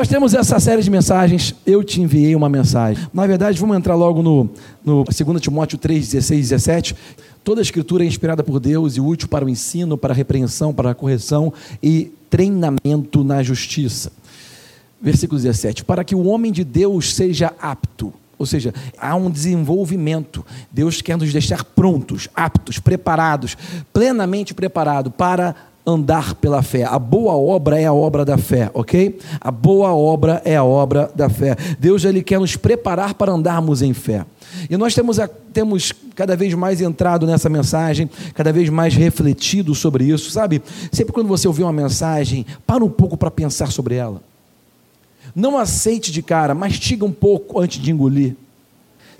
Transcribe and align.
Nós 0.00 0.08
temos 0.08 0.32
essa 0.32 0.58
série 0.58 0.80
de 0.80 0.90
mensagens. 0.90 1.54
Eu 1.66 1.84
te 1.84 2.00
enviei 2.00 2.34
uma 2.34 2.48
mensagem. 2.48 3.06
Na 3.12 3.26
verdade, 3.26 3.60
vamos 3.60 3.76
entrar 3.76 3.94
logo 3.94 4.22
no, 4.22 4.48
no 4.82 5.04
2 5.04 5.42
Timóteo 5.42 5.76
3, 5.76 6.12
16 6.12 6.38
e 6.38 6.48
17. 6.48 6.96
Toda 7.44 7.60
a 7.60 7.62
escritura 7.62 8.02
é 8.02 8.06
inspirada 8.06 8.42
por 8.42 8.58
Deus 8.58 8.96
e 8.96 9.00
útil 9.02 9.28
para 9.28 9.44
o 9.44 9.48
ensino, 9.50 9.98
para 9.98 10.14
a 10.14 10.16
repreensão, 10.16 10.72
para 10.72 10.92
a 10.92 10.94
correção 10.94 11.52
e 11.82 12.14
treinamento 12.30 13.22
na 13.22 13.42
justiça. 13.42 14.10
Versículo 15.02 15.38
17: 15.38 15.84
Para 15.84 16.02
que 16.02 16.14
o 16.14 16.24
homem 16.24 16.50
de 16.50 16.64
Deus 16.64 17.14
seja 17.14 17.52
apto. 17.60 18.10
Ou 18.38 18.46
seja, 18.46 18.72
há 18.98 19.14
um 19.14 19.30
desenvolvimento. 19.30 20.42
Deus 20.72 21.02
quer 21.02 21.18
nos 21.18 21.30
deixar 21.30 21.62
prontos, 21.62 22.26
aptos, 22.34 22.78
preparados, 22.78 23.54
plenamente 23.92 24.54
preparados 24.54 25.12
para 25.14 25.54
andar 25.90 26.34
pela 26.34 26.62
fé. 26.62 26.84
A 26.84 26.98
boa 26.98 27.34
obra 27.34 27.80
é 27.80 27.86
a 27.86 27.92
obra 27.92 28.24
da 28.24 28.38
fé, 28.38 28.70
ok? 28.72 29.18
A 29.40 29.50
boa 29.50 29.94
obra 29.94 30.40
é 30.44 30.56
a 30.56 30.64
obra 30.64 31.10
da 31.14 31.28
fé. 31.28 31.56
Deus 31.78 32.04
ele 32.04 32.22
quer 32.22 32.38
nos 32.38 32.56
preparar 32.56 33.14
para 33.14 33.32
andarmos 33.32 33.82
em 33.82 33.92
fé. 33.92 34.24
E 34.68 34.76
nós 34.76 34.94
temos, 34.94 35.18
temos 35.52 35.92
cada 36.14 36.36
vez 36.36 36.54
mais 36.54 36.80
entrado 36.80 37.26
nessa 37.26 37.48
mensagem, 37.48 38.10
cada 38.34 38.52
vez 38.52 38.68
mais 38.68 38.94
refletido 38.94 39.74
sobre 39.74 40.04
isso, 40.04 40.30
sabe? 40.30 40.62
Sempre 40.92 41.12
quando 41.12 41.28
você 41.28 41.46
ouvir 41.46 41.62
uma 41.62 41.72
mensagem, 41.72 42.46
para 42.66 42.84
um 42.84 42.90
pouco 42.90 43.16
para 43.16 43.30
pensar 43.30 43.70
sobre 43.70 43.94
ela. 43.94 44.22
Não 45.34 45.58
aceite 45.58 46.10
de 46.10 46.22
cara, 46.22 46.54
mastiga 46.54 47.04
um 47.04 47.12
pouco 47.12 47.60
antes 47.60 47.80
de 47.80 47.90
engolir. 47.90 48.34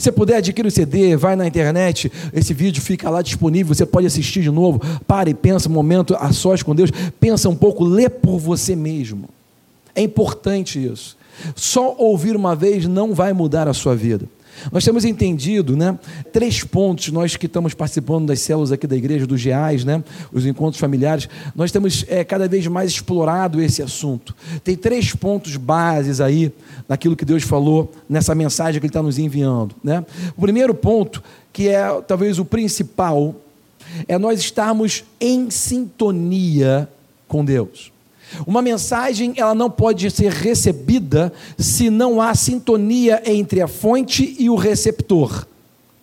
Se 0.00 0.10
puder, 0.10 0.36
adquire 0.36 0.66
o 0.66 0.70
CD, 0.70 1.14
vai 1.14 1.36
na 1.36 1.46
internet, 1.46 2.10
esse 2.32 2.54
vídeo 2.54 2.80
fica 2.80 3.10
lá 3.10 3.20
disponível, 3.20 3.74
você 3.74 3.84
pode 3.84 4.06
assistir 4.06 4.40
de 4.40 4.50
novo. 4.50 4.80
Pare, 5.06 5.34
pensa 5.34 5.68
um 5.68 5.72
momento 5.72 6.16
a 6.18 6.32
sós 6.32 6.62
com 6.62 6.74
Deus, 6.74 6.90
pensa 7.20 7.50
um 7.50 7.54
pouco, 7.54 7.84
lê 7.84 8.08
por 8.08 8.38
você 8.38 8.74
mesmo. 8.74 9.28
É 9.94 10.00
importante 10.00 10.82
isso. 10.82 11.18
Só 11.54 11.94
ouvir 11.98 12.34
uma 12.34 12.56
vez 12.56 12.86
não 12.86 13.12
vai 13.12 13.34
mudar 13.34 13.68
a 13.68 13.74
sua 13.74 13.94
vida. 13.94 14.24
Nós 14.70 14.84
temos 14.84 15.04
entendido, 15.04 15.76
né, 15.76 15.98
três 16.32 16.62
pontos, 16.62 17.10
nós 17.10 17.36
que 17.36 17.46
estamos 17.46 17.74
participando 17.74 18.26
das 18.26 18.40
células 18.40 18.72
aqui 18.72 18.86
da 18.86 18.96
igreja, 18.96 19.26
dos 19.26 19.40
GEAs, 19.40 19.84
né, 19.84 20.02
os 20.32 20.46
encontros 20.46 20.80
familiares, 20.80 21.28
nós 21.54 21.72
temos 21.72 22.04
é, 22.08 22.24
cada 22.24 22.48
vez 22.48 22.66
mais 22.66 22.90
explorado 22.90 23.60
esse 23.60 23.82
assunto. 23.82 24.34
Tem 24.62 24.76
três 24.76 25.14
pontos 25.14 25.56
bases 25.56 26.20
aí, 26.20 26.52
naquilo 26.88 27.16
que 27.16 27.24
Deus 27.24 27.42
falou, 27.42 27.90
nessa 28.08 28.34
mensagem 28.34 28.80
que 28.80 28.86
Ele 28.86 28.90
está 28.90 29.02
nos 29.02 29.18
enviando. 29.18 29.74
Né? 29.82 30.04
O 30.36 30.40
primeiro 30.40 30.74
ponto, 30.74 31.22
que 31.52 31.68
é 31.68 31.88
talvez 32.06 32.38
o 32.38 32.44
principal, 32.44 33.34
é 34.06 34.18
nós 34.18 34.40
estarmos 34.40 35.04
em 35.20 35.50
sintonia 35.50 36.88
com 37.26 37.44
Deus. 37.44 37.92
Uma 38.46 38.62
mensagem 38.62 39.34
ela 39.36 39.54
não 39.54 39.70
pode 39.70 40.10
ser 40.10 40.30
recebida 40.30 41.32
se 41.58 41.90
não 41.90 42.20
há 42.20 42.34
sintonia 42.34 43.22
entre 43.26 43.60
a 43.60 43.68
fonte 43.68 44.36
e 44.38 44.48
o 44.48 44.54
receptor. 44.54 45.46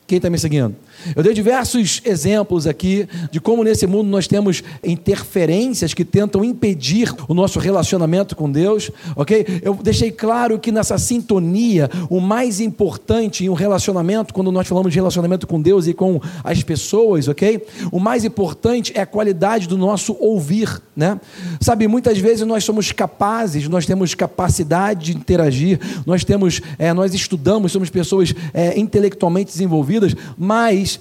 Quem 0.05 0.17
está 0.17 0.29
me 0.29 0.37
seguindo? 0.39 0.75
Eu 1.15 1.23
dei 1.23 1.33
diversos 1.33 2.01
exemplos 2.05 2.67
aqui 2.67 3.07
de 3.31 3.39
como 3.39 3.63
nesse 3.63 3.87
mundo 3.87 4.07
nós 4.09 4.27
temos 4.27 4.63
interferências 4.83 5.93
que 5.93 6.05
tentam 6.05 6.43
impedir 6.43 7.13
o 7.27 7.33
nosso 7.33 7.59
relacionamento 7.59 8.35
com 8.35 8.51
Deus, 8.51 8.91
ok? 9.15 9.45
Eu 9.61 9.73
deixei 9.75 10.11
claro 10.11 10.59
que 10.59 10.71
nessa 10.71 10.97
sintonia, 10.97 11.89
o 12.09 12.19
mais 12.19 12.59
importante 12.59 13.45
em 13.45 13.49
um 13.49 13.53
relacionamento, 13.53 14.33
quando 14.33 14.51
nós 14.51 14.67
falamos 14.67 14.91
de 14.91 14.99
relacionamento 14.99 15.47
com 15.47 15.61
Deus 15.61 15.87
e 15.87 15.93
com 15.93 16.19
as 16.43 16.63
pessoas, 16.63 17.27
ok? 17.27 17.65
O 17.91 17.99
mais 17.99 18.23
importante 18.25 18.91
é 18.95 19.01
a 19.01 19.05
qualidade 19.05 19.67
do 19.67 19.77
nosso 19.77 20.15
ouvir, 20.19 20.81
né? 20.95 21.19
Sabe, 21.59 21.87
muitas 21.87 22.17
vezes 22.17 22.45
nós 22.45 22.63
somos 22.63 22.91
capazes, 22.91 23.67
nós 23.67 23.85
temos 23.85 24.13
capacidade 24.13 25.05
de 25.05 25.17
interagir, 25.17 25.79
nós 26.05 26.23
temos, 26.23 26.61
é, 26.77 26.93
nós 26.93 27.13
estudamos, 27.13 27.71
somos 27.71 27.89
pessoas 27.89 28.33
é, 28.53 28.77
intelectualmente 28.79 29.51
desenvolvidas, 29.51 30.13
mas 30.37 30.96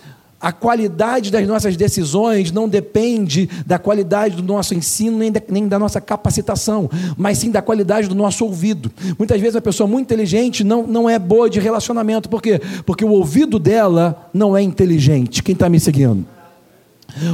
a 0.46 0.52
qualidade 0.52 1.32
das 1.32 1.44
nossas 1.44 1.76
decisões 1.76 2.52
não 2.52 2.68
depende 2.68 3.50
da 3.66 3.80
qualidade 3.80 4.36
do 4.36 4.44
nosso 4.44 4.76
ensino, 4.76 5.18
nem 5.18 5.32
da, 5.32 5.42
nem 5.48 5.66
da, 5.66 5.76
nossa 5.76 6.00
capacitação, 6.00 6.88
mas 7.16 7.38
sim 7.38 7.50
da 7.50 7.60
qualidade 7.60 8.06
do 8.06 8.14
nosso 8.14 8.44
ouvido. 8.44 8.88
Muitas 9.18 9.40
vezes 9.40 9.56
a 9.56 9.60
pessoa 9.60 9.88
muito 9.88 10.04
inteligente 10.06 10.62
não, 10.62 10.86
não 10.86 11.10
é 11.10 11.18
boa 11.18 11.50
de 11.50 11.58
relacionamento, 11.58 12.28
por 12.28 12.40
quê? 12.40 12.60
Porque 12.84 13.04
o 13.04 13.10
ouvido 13.10 13.58
dela 13.58 14.30
não 14.32 14.56
é 14.56 14.62
inteligente. 14.62 15.42
Quem 15.42 15.52
está 15.52 15.68
me 15.68 15.80
seguindo? 15.80 16.35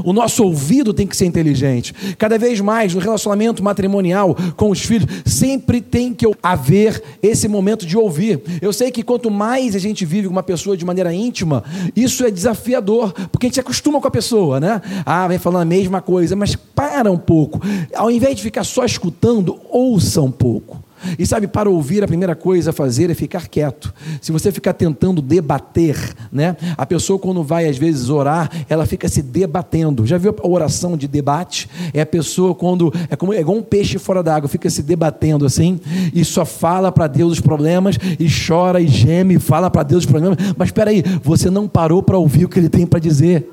O 0.04 0.12
nosso 0.12 0.44
ouvido 0.44 0.92
tem 0.92 1.06
que 1.06 1.16
ser 1.16 1.26
inteligente. 1.26 1.94
Cada 2.18 2.38
vez 2.38 2.60
mais 2.60 2.94
no 2.94 3.00
relacionamento 3.00 3.62
matrimonial 3.62 4.36
com 4.56 4.70
os 4.70 4.80
filhos, 4.80 5.06
sempre 5.24 5.80
tem 5.80 6.12
que 6.12 6.26
haver 6.42 7.02
esse 7.22 7.48
momento 7.48 7.86
de 7.86 7.96
ouvir. 7.96 8.40
Eu 8.60 8.72
sei 8.72 8.90
que 8.90 9.02
quanto 9.02 9.30
mais 9.30 9.74
a 9.74 9.78
gente 9.78 10.04
vive 10.04 10.26
com 10.26 10.32
uma 10.32 10.42
pessoa 10.42 10.76
de 10.76 10.84
maneira 10.84 11.12
íntima, 11.12 11.64
isso 11.94 12.24
é 12.24 12.30
desafiador, 12.30 13.12
porque 13.30 13.46
a 13.46 13.48
gente 13.48 13.54
se 13.54 13.60
acostuma 13.60 14.00
com 14.00 14.08
a 14.08 14.10
pessoa, 14.10 14.58
né? 14.58 14.80
Ah, 15.04 15.26
vem 15.28 15.38
falando 15.38 15.62
a 15.62 15.66
mesma 15.66 16.00
coisa, 16.00 16.34
mas 16.34 16.56
para 16.56 17.10
um 17.10 17.18
pouco. 17.18 17.60
Ao 17.94 18.10
invés 18.10 18.36
de 18.36 18.42
ficar 18.42 18.64
só 18.64 18.84
escutando, 18.84 19.58
ouça 19.70 20.20
um 20.20 20.30
pouco. 20.30 20.81
E 21.18 21.26
sabe, 21.26 21.46
para 21.46 21.68
ouvir, 21.68 22.02
a 22.02 22.06
primeira 22.06 22.34
coisa 22.34 22.70
a 22.70 22.72
fazer 22.72 23.10
é 23.10 23.14
ficar 23.14 23.48
quieto. 23.48 23.92
Se 24.20 24.32
você 24.32 24.50
ficar 24.52 24.72
tentando 24.72 25.20
debater, 25.22 25.96
né? 26.30 26.56
A 26.76 26.86
pessoa, 26.86 27.18
quando 27.18 27.42
vai 27.42 27.68
às 27.68 27.76
vezes 27.76 28.08
orar, 28.08 28.50
ela 28.68 28.86
fica 28.86 29.08
se 29.08 29.22
debatendo. 29.22 30.06
Já 30.06 30.18
viu 30.18 30.34
a 30.42 30.48
oração 30.48 30.96
de 30.96 31.08
debate? 31.08 31.68
É 31.92 32.00
a 32.00 32.06
pessoa 32.06 32.54
quando. 32.54 32.92
É, 33.10 33.16
como, 33.16 33.32
é 33.32 33.40
igual 33.40 33.58
um 33.58 33.62
peixe 33.62 33.98
fora 33.98 34.22
d'água, 34.22 34.48
fica 34.48 34.68
se 34.70 34.82
debatendo 34.82 35.46
assim, 35.46 35.80
e 36.14 36.24
só 36.24 36.44
fala 36.44 36.92
para 36.92 37.06
Deus 37.06 37.32
os 37.32 37.40
problemas, 37.40 37.96
e 38.18 38.26
chora 38.28 38.80
e 38.80 38.86
geme, 38.86 39.34
e 39.34 39.38
fala 39.38 39.70
para 39.70 39.82
Deus 39.82 40.04
os 40.04 40.10
problemas. 40.10 40.38
Mas 40.56 40.68
espera 40.68 40.90
aí, 40.90 41.02
você 41.22 41.50
não 41.50 41.68
parou 41.68 42.02
para 42.02 42.18
ouvir 42.18 42.44
o 42.44 42.48
que 42.48 42.58
ele 42.58 42.68
tem 42.68 42.86
para 42.86 42.98
dizer. 42.98 43.48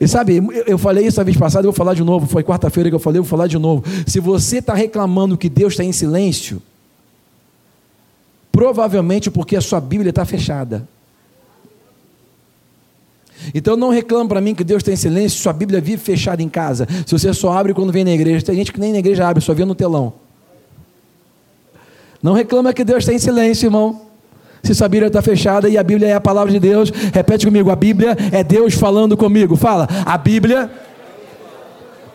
E 0.00 0.08
sabe, 0.08 0.40
eu 0.66 0.78
falei 0.78 1.06
isso 1.06 1.20
a 1.20 1.24
vez 1.24 1.36
passada, 1.36 1.66
eu 1.66 1.72
vou 1.72 1.76
falar 1.76 1.92
de 1.92 2.02
novo. 2.02 2.26
Foi 2.26 2.42
quarta-feira 2.42 2.88
que 2.88 2.94
eu 2.94 2.98
falei, 2.98 3.18
eu 3.18 3.22
vou 3.22 3.28
falar 3.28 3.46
de 3.46 3.58
novo. 3.58 3.84
Se 4.06 4.18
você 4.18 4.58
está 4.58 4.72
reclamando 4.72 5.36
que 5.36 5.50
Deus 5.50 5.74
está 5.74 5.84
em 5.84 5.92
silêncio, 5.92 6.62
provavelmente 8.50 9.30
porque 9.30 9.56
a 9.56 9.60
sua 9.60 9.78
Bíblia 9.78 10.08
está 10.08 10.24
fechada. 10.24 10.88
Então 13.54 13.76
não 13.76 13.90
reclame 13.90 14.28
para 14.28 14.40
mim 14.40 14.54
que 14.54 14.64
Deus 14.64 14.80
está 14.80 14.92
em 14.92 14.96
silêncio, 14.96 15.38
sua 15.38 15.52
Bíblia 15.52 15.82
vive 15.82 16.02
fechada 16.02 16.42
em 16.42 16.48
casa. 16.48 16.88
Se 17.06 17.12
você 17.12 17.34
só 17.34 17.52
abre 17.52 17.74
quando 17.74 17.92
vem 17.92 18.04
na 18.04 18.12
igreja. 18.12 18.44
Tem 18.44 18.54
gente 18.54 18.72
que 18.72 18.80
nem 18.80 18.92
na 18.92 18.98
igreja 18.98 19.28
abre, 19.28 19.42
só 19.42 19.52
vê 19.52 19.66
no 19.66 19.74
telão. 19.74 20.14
Não 22.22 22.32
reclama 22.32 22.72
que 22.72 22.84
Deus 22.84 23.00
está 23.00 23.12
em 23.12 23.18
silêncio, 23.18 23.66
irmão. 23.66 24.00
Se 24.62 24.74
sua 24.74 24.88
Bíblia 24.88 25.08
está 25.08 25.22
fechada 25.22 25.68
e 25.68 25.78
a 25.78 25.82
Bíblia 25.82 26.08
é 26.08 26.14
a 26.14 26.20
palavra 26.20 26.52
de 26.52 26.60
Deus, 26.60 26.90
repete 27.12 27.46
comigo: 27.46 27.70
a 27.70 27.76
Bíblia 27.76 28.16
é 28.32 28.44
Deus 28.44 28.74
falando 28.74 29.16
comigo. 29.16 29.56
Fala, 29.56 29.88
a 30.04 30.16
Bíblia. 30.18 30.70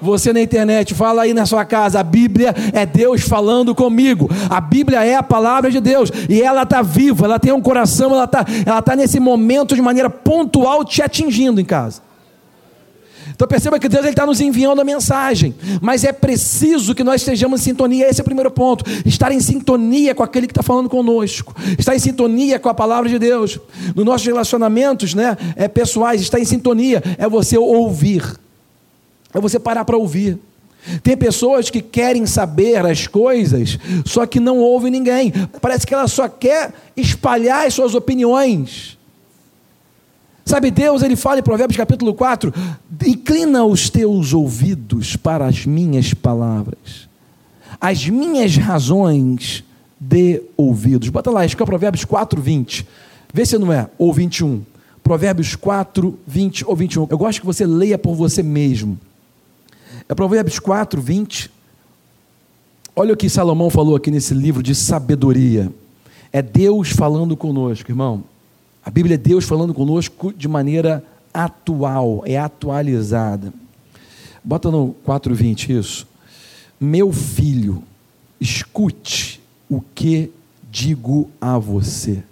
Você 0.02 0.34
na 0.34 0.42
internet, 0.42 0.94
fala 0.94 1.24
aí 1.24 1.34
na 1.34 1.46
sua 1.46 1.66
casa, 1.66 2.00
a 2.00 2.04
Bíblia 2.04 2.54
é 2.74 2.86
Deus 2.86 3.22
falando 3.22 3.74
comigo. 3.74 4.30
A 4.50 4.60
Bíblia 4.60 5.04
é 5.04 5.16
a 5.16 5.24
palavra 5.24 5.72
de 5.72 5.80
Deus 5.80 6.12
e 6.30 6.42
ela 6.42 6.64
está 6.64 6.82
viva, 6.82 7.26
ela 7.26 7.40
tem 7.40 7.54
um 7.54 7.62
coração, 7.62 8.12
ela 8.12 8.26
está 8.26 8.46
ela 8.66 8.82
tá 8.82 8.96
nesse 8.96 9.20
momento 9.20 9.74
de 9.74 9.82
maneira 9.82 10.10
pontual 10.10 10.84
te 10.84 11.02
atingindo 11.02 11.60
em 11.60 11.66
casa. 11.66 12.02
Então 13.34 13.48
perceba 13.48 13.80
que 13.80 13.90
Deus 13.90 14.06
está 14.06 14.26
nos 14.26 14.40
enviando 14.40 14.82
a 14.82 14.84
mensagem, 14.84 15.56
mas 15.82 16.04
é 16.04 16.12
preciso 16.12 16.94
que 16.94 17.04
nós 17.04 17.22
estejamos 17.22 17.62
em 17.62 17.64
sintonia. 17.64 18.10
Esse 18.10 18.22
é 18.22 18.24
o 18.24 18.26
primeiro 18.26 18.52
ponto: 18.52 18.86
estar 19.06 19.32
em 19.32 19.40
sintonia 19.40 20.14
com 20.14 20.24
aquele 20.24 20.48
que 20.48 20.52
está 20.52 20.64
falando 20.64 20.90
conosco, 20.90 21.56
estar 21.78 21.96
em 21.96 22.00
sintonia 22.00 22.60
com 22.60 22.70
a 22.70 22.74
palavra 22.74 23.10
de 23.10 23.18
Deus. 23.18 23.60
Nos 23.96 24.06
nossos 24.06 24.28
relacionamentos 24.28 25.14
né, 25.14 25.38
é, 25.56 25.68
pessoais, 25.68 26.22
estar 26.22 26.40
em 26.40 26.46
sintonia 26.46 27.02
é 27.18 27.28
você 27.28 27.58
ouvir, 27.58 28.24
é 29.34 29.40
você 29.40 29.60
parar 29.60 29.86
para 29.86 29.98
ouvir. 29.98 30.40
Tem 31.02 31.18
pessoas 31.18 31.72
que 31.72 31.82
querem 31.82 32.28
saber 32.28 32.86
as 32.86 33.08
coisas, 33.08 33.80
só 34.06 34.26
que 34.28 34.40
não 34.40 34.60
ouvem 34.60 34.92
ninguém. 34.92 35.34
Parece 35.60 35.86
que 35.86 35.94
ela 35.94 36.08
só 36.08 36.28
quer 36.28 36.72
espalhar 36.96 37.66
as 37.66 37.74
suas 37.74 37.96
opiniões. 37.96 38.98
Sabe, 40.46 40.70
Deus, 40.70 41.02
ele 41.02 41.16
fala 41.16 41.40
em 41.40 41.44
Provérbios 41.44 41.76
capítulo 41.76 42.14
4: 42.14 42.54
inclina 43.06 43.66
os 43.66 43.90
teus 43.90 44.32
ouvidos 44.32 45.16
para 45.16 45.48
as 45.48 45.66
minhas 45.66 46.14
palavras, 46.14 47.10
as 47.82 48.08
minhas 48.08 48.56
razões 48.56 49.64
dê 50.00 50.44
ouvidos. 50.56 51.10
Bota 51.10 51.32
lá, 51.32 51.42
acho 51.42 51.58
que 51.58 51.64
é 51.64 51.66
Provérbios 51.66 52.06
4, 52.06 52.40
20. 52.40 52.88
Vê 53.34 53.46
se 53.46 53.58
não 53.58 53.74
é, 53.74 53.90
ou 53.98 54.14
21. 54.14 54.62
Provérbios 55.04 55.56
4, 55.56 56.18
20 56.26 56.66
ou 56.68 56.76
21. 56.76 57.08
Eu 57.10 57.18
gosto 57.18 57.40
que 57.40 57.46
você 57.46 57.66
leia 57.66 57.98
por 57.98 58.16
você 58.16 58.44
mesmo. 58.44 59.00
É 60.08 60.14
Provérbios 60.14 60.60
4, 60.60 61.02
20. 61.02 61.52
Olha 62.96 63.14
o 63.14 63.18
que 63.18 63.30
Salomão 63.30 63.70
falou 63.70 63.96
aqui 63.96 64.12
nesse 64.12 64.34
livro 64.34 64.62
de 64.62 64.76
sabedoria. 64.76 65.72
É 66.32 66.42
Deus 66.42 66.90
falando 66.90 67.36
conosco, 67.36 67.92
irmão. 67.92 68.24
A 68.86 68.92
Bíblia 68.92 69.16
é 69.16 69.18
Deus 69.18 69.46
falando 69.46 69.74
conosco 69.74 70.32
de 70.32 70.48
maneira 70.48 71.04
atual, 71.34 72.22
é 72.24 72.38
atualizada. 72.38 73.52
Bota 74.44 74.70
no 74.70 74.96
4:20 75.04 75.72
isso. 75.72 76.08
Meu 76.80 77.12
filho, 77.12 77.82
escute 78.40 79.42
o 79.68 79.82
que 79.82 80.32
digo 80.72 81.32
a 81.42 81.58
você. 81.58 82.24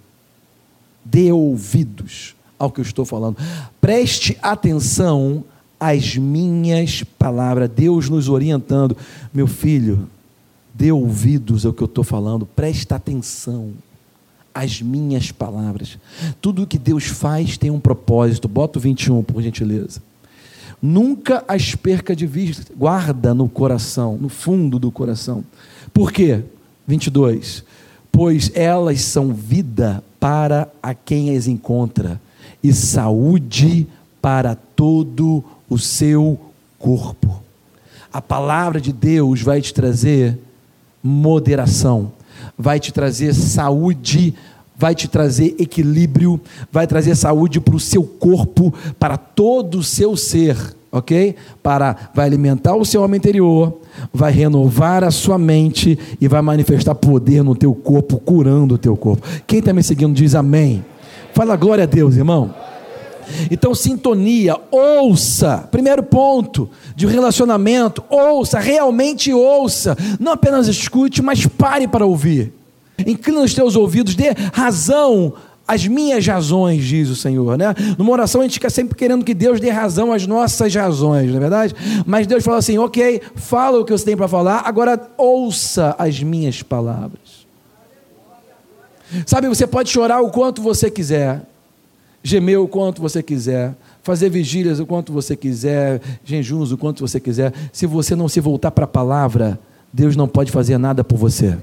Dê 1.04 1.32
ouvidos 1.32 2.36
ao 2.56 2.70
que 2.70 2.80
eu 2.80 2.84
estou 2.84 3.04
falando. 3.04 3.36
Preste 3.80 4.38
atenção 4.40 5.42
às 5.80 6.16
minhas 6.16 7.02
palavras. 7.02 7.68
Deus 7.68 8.08
nos 8.08 8.28
orientando. 8.28 8.96
Meu 9.32 9.48
filho, 9.48 10.08
dê 10.72 10.92
ouvidos 10.92 11.66
ao 11.66 11.72
que 11.72 11.82
eu 11.82 11.86
estou 11.86 12.04
falando. 12.04 12.46
Preste 12.46 12.94
atenção 12.94 13.72
às 14.54 14.80
minhas 14.80 15.32
palavras. 15.32 15.98
Tudo 16.40 16.66
que 16.66 16.78
Deus 16.78 17.04
faz 17.04 17.58
tem 17.58 17.70
um 17.70 17.80
propósito. 17.80 18.46
Bota 18.46 18.78
o 18.78 18.82
21, 18.82 19.22
por 19.22 19.42
gentileza. 19.42 20.00
Nunca 20.80 21.44
as 21.48 21.74
perca 21.74 22.14
de 22.14 22.26
vista. 22.26 22.72
Guarda 22.76 23.34
no 23.34 23.48
coração, 23.48 24.16
no 24.16 24.28
fundo 24.28 24.78
do 24.78 24.90
coração. 24.90 25.44
Por 25.92 26.12
quê? 26.12 26.42
22. 26.86 27.64
Pois 28.12 28.50
elas 28.54 29.00
são 29.00 29.34
vida 29.34 30.04
para 30.20 30.68
a 30.82 30.94
quem 30.94 31.36
as 31.36 31.48
encontra 31.48 32.20
e 32.62 32.72
saúde 32.72 33.86
para 34.22 34.54
todo 34.54 35.44
o 35.68 35.78
seu 35.78 36.38
corpo. 36.78 37.42
A 38.12 38.22
palavra 38.22 38.80
de 38.80 38.92
Deus 38.92 39.42
vai 39.42 39.60
te 39.60 39.74
trazer 39.74 40.38
moderação 41.02 42.12
vai 42.58 42.78
te 42.80 42.92
trazer 42.92 43.34
saúde, 43.34 44.34
vai 44.76 44.94
te 44.94 45.08
trazer 45.08 45.54
equilíbrio, 45.58 46.40
vai 46.70 46.86
trazer 46.86 47.14
saúde 47.14 47.60
para 47.60 47.76
o 47.76 47.80
seu 47.80 48.02
corpo, 48.02 48.72
para 48.98 49.16
todo 49.16 49.78
o 49.78 49.82
seu 49.82 50.16
ser, 50.16 50.56
ok? 50.90 51.34
Para 51.62 52.10
vai 52.14 52.26
alimentar 52.26 52.74
o 52.74 52.84
seu 52.84 53.02
homem 53.02 53.18
interior, 53.18 53.80
vai 54.12 54.32
renovar 54.32 55.04
a 55.04 55.10
sua 55.10 55.38
mente 55.38 55.98
e 56.20 56.28
vai 56.28 56.42
manifestar 56.42 56.94
poder 56.94 57.42
no 57.42 57.54
teu 57.54 57.74
corpo, 57.74 58.18
curando 58.18 58.74
o 58.74 58.78
teu 58.78 58.96
corpo. 58.96 59.26
Quem 59.46 59.60
está 59.60 59.72
me 59.72 59.82
seguindo 59.82 60.14
diz 60.14 60.34
amém. 60.34 60.84
Fala 61.32 61.56
glória 61.56 61.84
a 61.84 61.86
Deus, 61.86 62.16
irmão. 62.16 62.54
Então, 63.50 63.74
sintonia, 63.74 64.56
ouça. 64.70 65.68
Primeiro 65.70 66.02
ponto 66.02 66.68
de 66.94 67.06
relacionamento, 67.06 68.02
ouça, 68.08 68.58
realmente 68.58 69.32
ouça. 69.32 69.96
Não 70.20 70.32
apenas 70.32 70.68
escute, 70.68 71.22
mas 71.22 71.46
pare 71.46 71.86
para 71.88 72.06
ouvir. 72.06 72.52
Inclina 73.06 73.42
os 73.42 73.54
teus 73.54 73.74
ouvidos, 73.76 74.14
dê 74.14 74.34
razão 74.52 75.34
às 75.66 75.86
minhas 75.86 76.26
razões, 76.26 76.84
diz 76.84 77.08
o 77.08 77.16
Senhor, 77.16 77.56
né? 77.56 77.74
Numa 77.98 78.12
oração 78.12 78.40
a 78.40 78.44
gente 78.44 78.54
fica 78.54 78.70
sempre 78.70 78.94
querendo 78.94 79.24
que 79.24 79.34
Deus 79.34 79.60
dê 79.60 79.70
razão 79.70 80.12
às 80.12 80.26
nossas 80.26 80.74
razões, 80.74 81.30
não 81.30 81.36
é 81.36 81.40
verdade? 81.40 81.74
Mas 82.06 82.26
Deus 82.26 82.44
fala 82.44 82.58
assim: 82.58 82.78
ok, 82.78 83.20
fala 83.34 83.80
o 83.80 83.84
que 83.84 83.92
você 83.92 84.04
tem 84.04 84.16
para 84.16 84.28
falar, 84.28 84.62
agora 84.64 85.00
ouça 85.16 85.94
as 85.98 86.22
minhas 86.22 86.62
palavras. 86.62 87.44
Sabe, 89.26 89.48
você 89.48 89.66
pode 89.66 89.90
chorar 89.90 90.20
o 90.20 90.30
quanto 90.30 90.60
você 90.60 90.90
quiser, 90.90 91.42
gemer 92.24 92.58
o 92.58 92.66
quanto 92.66 93.02
você 93.02 93.22
quiser, 93.22 93.76
fazer 94.02 94.30
vigílias 94.30 94.80
o 94.80 94.86
quanto 94.86 95.12
você 95.12 95.36
quiser, 95.36 96.00
jejuns 96.24 96.72
o 96.72 96.78
quanto 96.78 97.06
você 97.06 97.20
quiser. 97.20 97.52
Se 97.70 97.86
você 97.86 98.16
não 98.16 98.28
se 98.28 98.40
voltar 98.40 98.70
para 98.70 98.86
a 98.86 98.88
palavra, 98.88 99.60
Deus 99.92 100.16
não 100.16 100.26
pode 100.26 100.50
fazer 100.50 100.78
nada 100.78 101.04
por 101.04 101.18
você. 101.18 101.56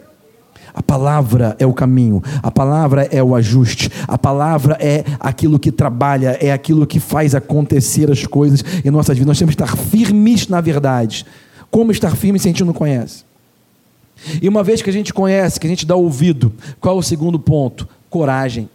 A 0.71 0.83
palavra 0.83 1.55
é 1.59 1.65
o 1.65 1.73
caminho, 1.73 2.23
a 2.41 2.51
palavra 2.51 3.03
é 3.11 3.21
o 3.21 3.35
ajuste, 3.35 3.89
a 4.07 4.17
palavra 4.17 4.77
é 4.79 5.03
aquilo 5.19 5.59
que 5.59 5.71
trabalha, 5.71 6.37
é 6.39 6.53
aquilo 6.53 6.87
que 6.87 6.99
faz 6.99 7.33
acontecer 7.33 8.09
as 8.09 8.25
coisas 8.25 8.63
em 8.85 8.91
nossas 8.91 9.17
vidas. 9.17 9.27
Nós 9.27 9.39
temos 9.39 9.55
que 9.55 9.63
estar 9.63 9.75
firmes 9.75 10.47
na 10.47 10.61
verdade. 10.61 11.25
Como 11.71 11.91
estar 11.91 12.15
firme 12.15 12.37
se 12.37 12.47
a 12.47 12.51
gente 12.51 12.63
não 12.63 12.73
conhece? 12.73 13.25
E 14.39 14.47
uma 14.47 14.63
vez 14.63 14.81
que 14.81 14.89
a 14.89 14.93
gente 14.93 15.11
conhece, 15.11 15.59
que 15.59 15.65
a 15.65 15.69
gente 15.69 15.85
dá 15.85 15.95
ouvido, 15.95 16.53
qual 16.79 16.97
é 16.97 16.99
o 16.99 17.03
segundo 17.03 17.39
ponto? 17.39 17.87
Coragem 18.09 18.69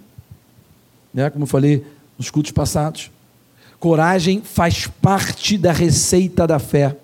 né? 1.17 1.31
como 1.31 1.45
eu 1.45 1.49
falei 1.49 1.85
nos 2.19 2.31
cultos 2.31 2.53
passados. 2.53 3.11
Coragem 3.81 4.43
faz 4.43 4.87
parte 4.87 5.57
da 5.57 5.73
receita 5.73 6.47
da 6.47 6.59
fé. 6.59 6.97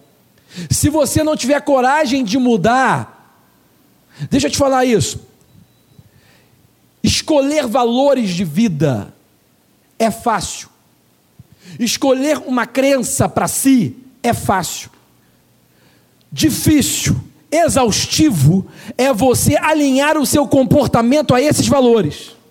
Se 0.70 0.90
você 0.90 1.24
não 1.24 1.34
tiver 1.34 1.60
coragem 1.62 2.22
de 2.22 2.36
mudar, 2.38 3.40
deixa 4.30 4.46
eu 4.46 4.50
te 4.50 4.58
falar 4.58 4.84
isso. 4.84 5.20
Escolher 7.02 7.66
valores 7.66 8.30
de 8.30 8.44
vida 8.44 9.12
é 9.98 10.10
fácil. 10.10 10.68
Escolher 11.78 12.38
uma 12.38 12.66
crença 12.66 13.28
para 13.28 13.48
si 13.48 13.96
é 14.22 14.34
fácil. 14.34 14.90
Difícil, 16.30 17.18
exaustivo 17.50 18.66
é 18.96 19.12
você 19.12 19.56
alinhar 19.56 20.18
o 20.18 20.26
seu 20.26 20.46
comportamento 20.46 21.34
a 21.34 21.40
esses 21.40 21.66
valores. 21.66 22.41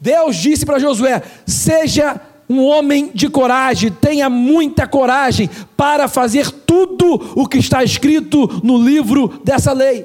Deus 0.00 0.36
disse 0.36 0.64
para 0.64 0.78
Josué: 0.78 1.22
seja 1.46 2.20
um 2.48 2.64
homem 2.64 3.12
de 3.14 3.28
coragem, 3.28 3.92
tenha 3.92 4.28
muita 4.28 4.86
coragem 4.86 5.48
para 5.76 6.08
fazer 6.08 6.50
tudo 6.50 7.32
o 7.36 7.46
que 7.46 7.58
está 7.58 7.84
escrito 7.84 8.60
no 8.64 8.76
livro 8.76 9.40
dessa 9.44 9.72
lei. 9.72 10.04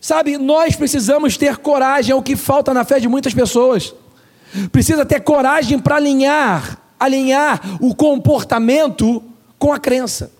Sabe, 0.00 0.36
nós 0.36 0.76
precisamos 0.76 1.36
ter 1.36 1.56
coragem, 1.56 2.12
é 2.12 2.14
o 2.14 2.22
que 2.22 2.36
falta 2.36 2.74
na 2.74 2.84
fé 2.84 3.00
de 3.00 3.08
muitas 3.08 3.32
pessoas. 3.32 3.94
Precisa 4.70 5.04
ter 5.04 5.20
coragem 5.20 5.78
para 5.78 5.96
alinhar, 5.96 6.78
alinhar 7.00 7.78
o 7.80 7.94
comportamento 7.94 9.22
com 9.58 9.72
a 9.72 9.78
crença. 9.78 10.30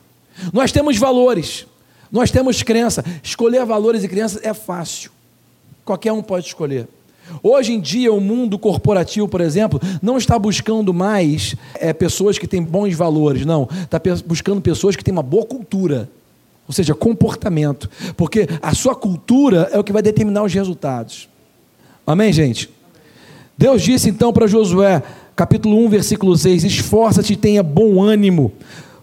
Nós 0.52 0.70
temos 0.70 0.96
valores, 0.96 1.66
nós 2.12 2.30
temos 2.30 2.62
crença. 2.62 3.04
Escolher 3.22 3.64
valores 3.64 4.04
e 4.04 4.08
crenças 4.08 4.44
é 4.44 4.54
fácil. 4.54 5.10
Qualquer 5.84 6.12
um 6.12 6.22
pode 6.22 6.46
escolher. 6.46 6.88
Hoje 7.42 7.72
em 7.72 7.80
dia, 7.80 8.12
o 8.12 8.20
mundo 8.20 8.58
corporativo, 8.58 9.28
por 9.28 9.40
exemplo, 9.40 9.80
não 10.02 10.16
está 10.16 10.38
buscando 10.38 10.92
mais 10.92 11.54
é, 11.74 11.92
pessoas 11.92 12.38
que 12.38 12.46
têm 12.46 12.62
bons 12.62 12.94
valores, 12.94 13.44
não. 13.44 13.68
Está 13.82 14.00
buscando 14.26 14.60
pessoas 14.60 14.96
que 14.96 15.04
têm 15.04 15.12
uma 15.12 15.22
boa 15.22 15.44
cultura, 15.44 16.08
ou 16.66 16.72
seja, 16.72 16.94
comportamento. 16.94 17.88
Porque 18.16 18.48
a 18.62 18.74
sua 18.74 18.94
cultura 18.94 19.68
é 19.72 19.78
o 19.78 19.84
que 19.84 19.92
vai 19.92 20.02
determinar 20.02 20.42
os 20.42 20.52
resultados. 20.52 21.28
Amém, 22.06 22.32
gente? 22.32 22.70
Deus 23.56 23.82
disse 23.82 24.08
então 24.08 24.32
para 24.32 24.46
Josué, 24.46 25.02
capítulo 25.34 25.84
1, 25.84 25.88
versículo 25.88 26.36
6: 26.36 26.64
Esforça-te 26.64 27.32
e 27.32 27.36
tenha 27.36 27.62
bom 27.62 28.02
ânimo 28.02 28.52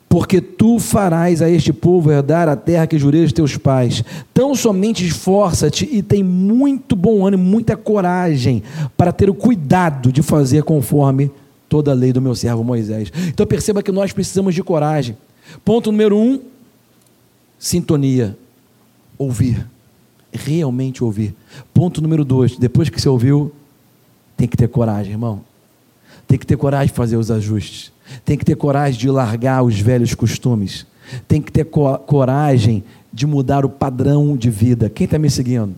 porque 0.08 0.40
tu 0.40 0.80
farás 0.80 1.42
a 1.42 1.50
este 1.50 1.74
povo 1.74 2.12
herdar 2.12 2.48
a 2.48 2.56
terra 2.56 2.88
que 2.88 2.98
jurei 2.98 3.24
aos 3.24 3.34
teus 3.34 3.58
pais. 3.58 4.04
Tão 4.34 4.56
somente 4.56 5.06
esforça-te 5.06 5.88
e 5.92 6.02
tem 6.02 6.24
muito 6.24 6.96
bom 6.96 7.26
ânimo, 7.26 7.44
muita 7.44 7.76
coragem 7.76 8.64
para 8.96 9.12
ter 9.12 9.30
o 9.30 9.34
cuidado 9.34 10.12
de 10.12 10.22
fazer 10.22 10.64
conforme 10.64 11.32
toda 11.68 11.92
a 11.92 11.94
lei 11.94 12.14
do 12.14 12.22
meu 12.22 12.36
servo 12.36 12.64
Moisés. 12.64 13.12
Então 13.28 13.46
perceba 13.46 13.84
que 13.84 13.92
nós 13.92 14.14
precisamos 14.14 14.56
de 14.56 14.64
coragem. 14.64 15.18
Ponto 15.64 15.92
número 15.92 16.18
um: 16.18 16.40
sintonia. 17.60 18.38
Ouvir. 19.18 19.68
Realmente 20.32 21.04
ouvir. 21.04 21.34
Ponto 21.74 22.02
número 22.02 22.24
dois: 22.24 22.58
depois 22.58 22.90
que 22.90 23.02
você 23.02 23.10
ouviu, 23.10 23.52
tem 24.38 24.48
que 24.48 24.58
ter 24.58 24.68
coragem, 24.68 25.14
irmão. 25.14 25.42
Tem 26.28 26.38
que 26.38 26.46
ter 26.46 26.58
coragem 26.58 26.88
de 26.88 26.94
fazer 26.94 27.18
os 27.18 27.30
ajustes. 27.32 27.92
Tem 28.24 28.38
que 28.38 28.46
ter 28.46 28.56
coragem 28.56 29.00
de 29.00 29.10
largar 29.10 29.64
os 29.64 29.80
velhos 29.80 30.14
costumes. 30.14 30.86
Tem 31.28 31.42
que 31.42 31.52
ter 31.52 31.66
co 31.66 31.98
coragem 32.00 32.84
de 33.12 33.26
mudar 33.26 33.66
o 33.66 33.70
padrão 33.70 34.36
de 34.36 34.50
vida. 34.50 34.90
Quem 34.90 35.06
está 35.06 35.18
me 35.18 35.30
seguindo? 35.30 35.76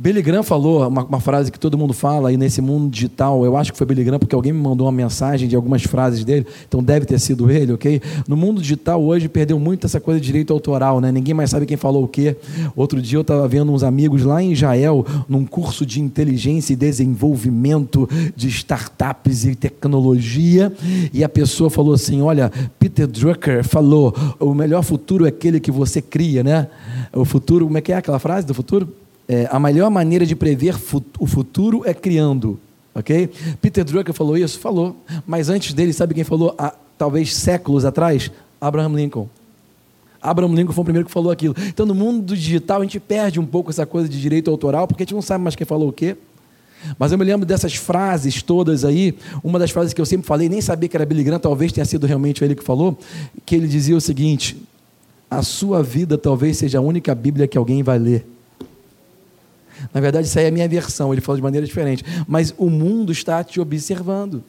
Billy 0.00 0.22
Graham 0.22 0.42
falou 0.42 0.88
uma, 0.88 1.04
uma, 1.04 1.20
frase 1.20 1.52
que 1.52 1.60
todo 1.60 1.76
mundo 1.76 1.92
fala 1.92 2.30
aí 2.30 2.36
nesse 2.38 2.62
mundo 2.62 2.90
digital. 2.90 3.44
Eu 3.44 3.54
acho 3.54 3.70
que 3.70 3.76
foi 3.76 3.86
Billy 3.86 4.02
Graham 4.02 4.18
porque 4.18 4.34
alguém 4.34 4.50
me 4.50 4.58
mandou 4.58 4.86
uma 4.86 4.92
mensagem 4.92 5.46
de 5.46 5.54
algumas 5.54 5.82
frases 5.82 6.24
dele, 6.24 6.46
então 6.66 6.82
deve 6.82 7.04
ter 7.04 7.18
sido 7.18 7.50
ele, 7.50 7.74
ok? 7.74 8.00
No 8.26 8.34
mundo 8.34 8.62
digital 8.62 9.04
hoje 9.04 9.28
perdeu 9.28 9.58
muito 9.58 9.86
essa 9.86 10.00
coisa 10.00 10.18
de 10.18 10.24
direito 10.24 10.54
autoral, 10.54 11.02
né? 11.02 11.12
Ninguém 11.12 11.34
mais 11.34 11.50
sabe 11.50 11.66
quem 11.66 11.76
falou 11.76 12.04
o 12.04 12.08
quê. 12.08 12.34
Outro 12.74 13.02
dia 13.02 13.18
eu 13.18 13.20
estava 13.20 13.46
vendo 13.46 13.70
uns 13.70 13.82
amigos 13.82 14.24
lá 14.24 14.42
em 14.42 14.52
Israel 14.52 15.04
num 15.28 15.44
curso 15.44 15.84
de 15.84 16.00
inteligência 16.00 16.72
e 16.72 16.76
desenvolvimento 16.76 18.08
de 18.34 18.48
startups 18.48 19.44
e 19.44 19.54
tecnologia 19.54 20.72
e 21.12 21.22
a 21.22 21.28
pessoa 21.28 21.68
falou 21.68 21.92
assim: 21.92 22.22
Olha, 22.22 22.50
Peter 22.78 23.06
Drucker 23.06 23.62
falou, 23.62 24.14
o 24.38 24.54
melhor 24.54 24.82
futuro 24.82 25.26
é 25.26 25.28
aquele 25.28 25.60
que 25.60 25.70
você 25.70 26.00
cria, 26.00 26.42
né? 26.42 26.68
O 27.12 27.26
futuro, 27.26 27.66
como 27.66 27.76
é 27.76 27.82
que 27.82 27.92
é 27.92 27.96
aquela 27.96 28.18
frase 28.18 28.46
do 28.46 28.54
futuro? 28.54 28.88
É, 29.32 29.46
a 29.48 29.60
melhor 29.60 29.88
maneira 29.92 30.26
de 30.26 30.34
prever 30.34 30.74
o 31.20 31.24
futuro 31.24 31.82
é 31.86 31.94
criando. 31.94 32.58
Ok? 32.92 33.30
Peter 33.62 33.84
Drucker 33.84 34.12
falou 34.12 34.36
isso? 34.36 34.58
Falou. 34.58 34.96
Mas 35.24 35.48
antes 35.48 35.72
dele, 35.72 35.92
sabe 35.92 36.14
quem 36.14 36.24
falou? 36.24 36.52
Há, 36.58 36.74
talvez 36.98 37.32
séculos 37.36 37.84
atrás? 37.84 38.28
Abraham 38.60 38.96
Lincoln. 38.96 39.28
Abraham 40.20 40.52
Lincoln 40.52 40.72
foi 40.72 40.82
o 40.82 40.84
primeiro 40.84 41.06
que 41.06 41.12
falou 41.12 41.30
aquilo. 41.30 41.54
Então, 41.68 41.86
no 41.86 41.94
mundo 41.94 42.22
do 42.22 42.36
digital, 42.36 42.80
a 42.80 42.82
gente 42.82 42.98
perde 42.98 43.38
um 43.38 43.46
pouco 43.46 43.70
essa 43.70 43.86
coisa 43.86 44.08
de 44.08 44.20
direito 44.20 44.50
autoral, 44.50 44.88
porque 44.88 45.04
a 45.04 45.06
gente 45.06 45.14
não 45.14 45.22
sabe 45.22 45.44
mais 45.44 45.54
quem 45.54 45.64
falou 45.64 45.90
o 45.90 45.92
quê. 45.92 46.16
Mas 46.98 47.12
eu 47.12 47.18
me 47.18 47.24
lembro 47.24 47.46
dessas 47.46 47.76
frases 47.76 48.42
todas 48.42 48.84
aí. 48.84 49.16
Uma 49.44 49.60
das 49.60 49.70
frases 49.70 49.94
que 49.94 50.00
eu 50.00 50.06
sempre 50.06 50.26
falei, 50.26 50.48
nem 50.48 50.60
sabia 50.60 50.88
que 50.88 50.96
era 50.96 51.06
Billy 51.06 51.22
Graham, 51.22 51.38
talvez 51.38 51.70
tenha 51.70 51.84
sido 51.84 52.04
realmente 52.04 52.42
ele 52.42 52.56
que 52.56 52.64
falou, 52.64 52.98
que 53.46 53.54
ele 53.54 53.68
dizia 53.68 53.96
o 53.96 54.00
seguinte: 54.00 54.60
A 55.30 55.40
sua 55.40 55.84
vida 55.84 56.18
talvez 56.18 56.56
seja 56.56 56.78
a 56.78 56.82
única 56.82 57.14
Bíblia 57.14 57.46
que 57.46 57.56
alguém 57.56 57.80
vai 57.84 57.96
ler. 57.96 58.26
Na 59.92 60.00
verdade, 60.00 60.26
isso 60.26 60.38
aí 60.38 60.46
é 60.46 60.48
a 60.48 60.52
minha 60.52 60.68
versão, 60.68 61.12
ele 61.12 61.20
falou 61.20 61.36
de 61.36 61.42
maneira 61.42 61.66
diferente. 61.66 62.04
Mas 62.26 62.54
o 62.56 62.68
mundo 62.68 63.12
está 63.12 63.42
te 63.42 63.60
observando. 63.60 64.42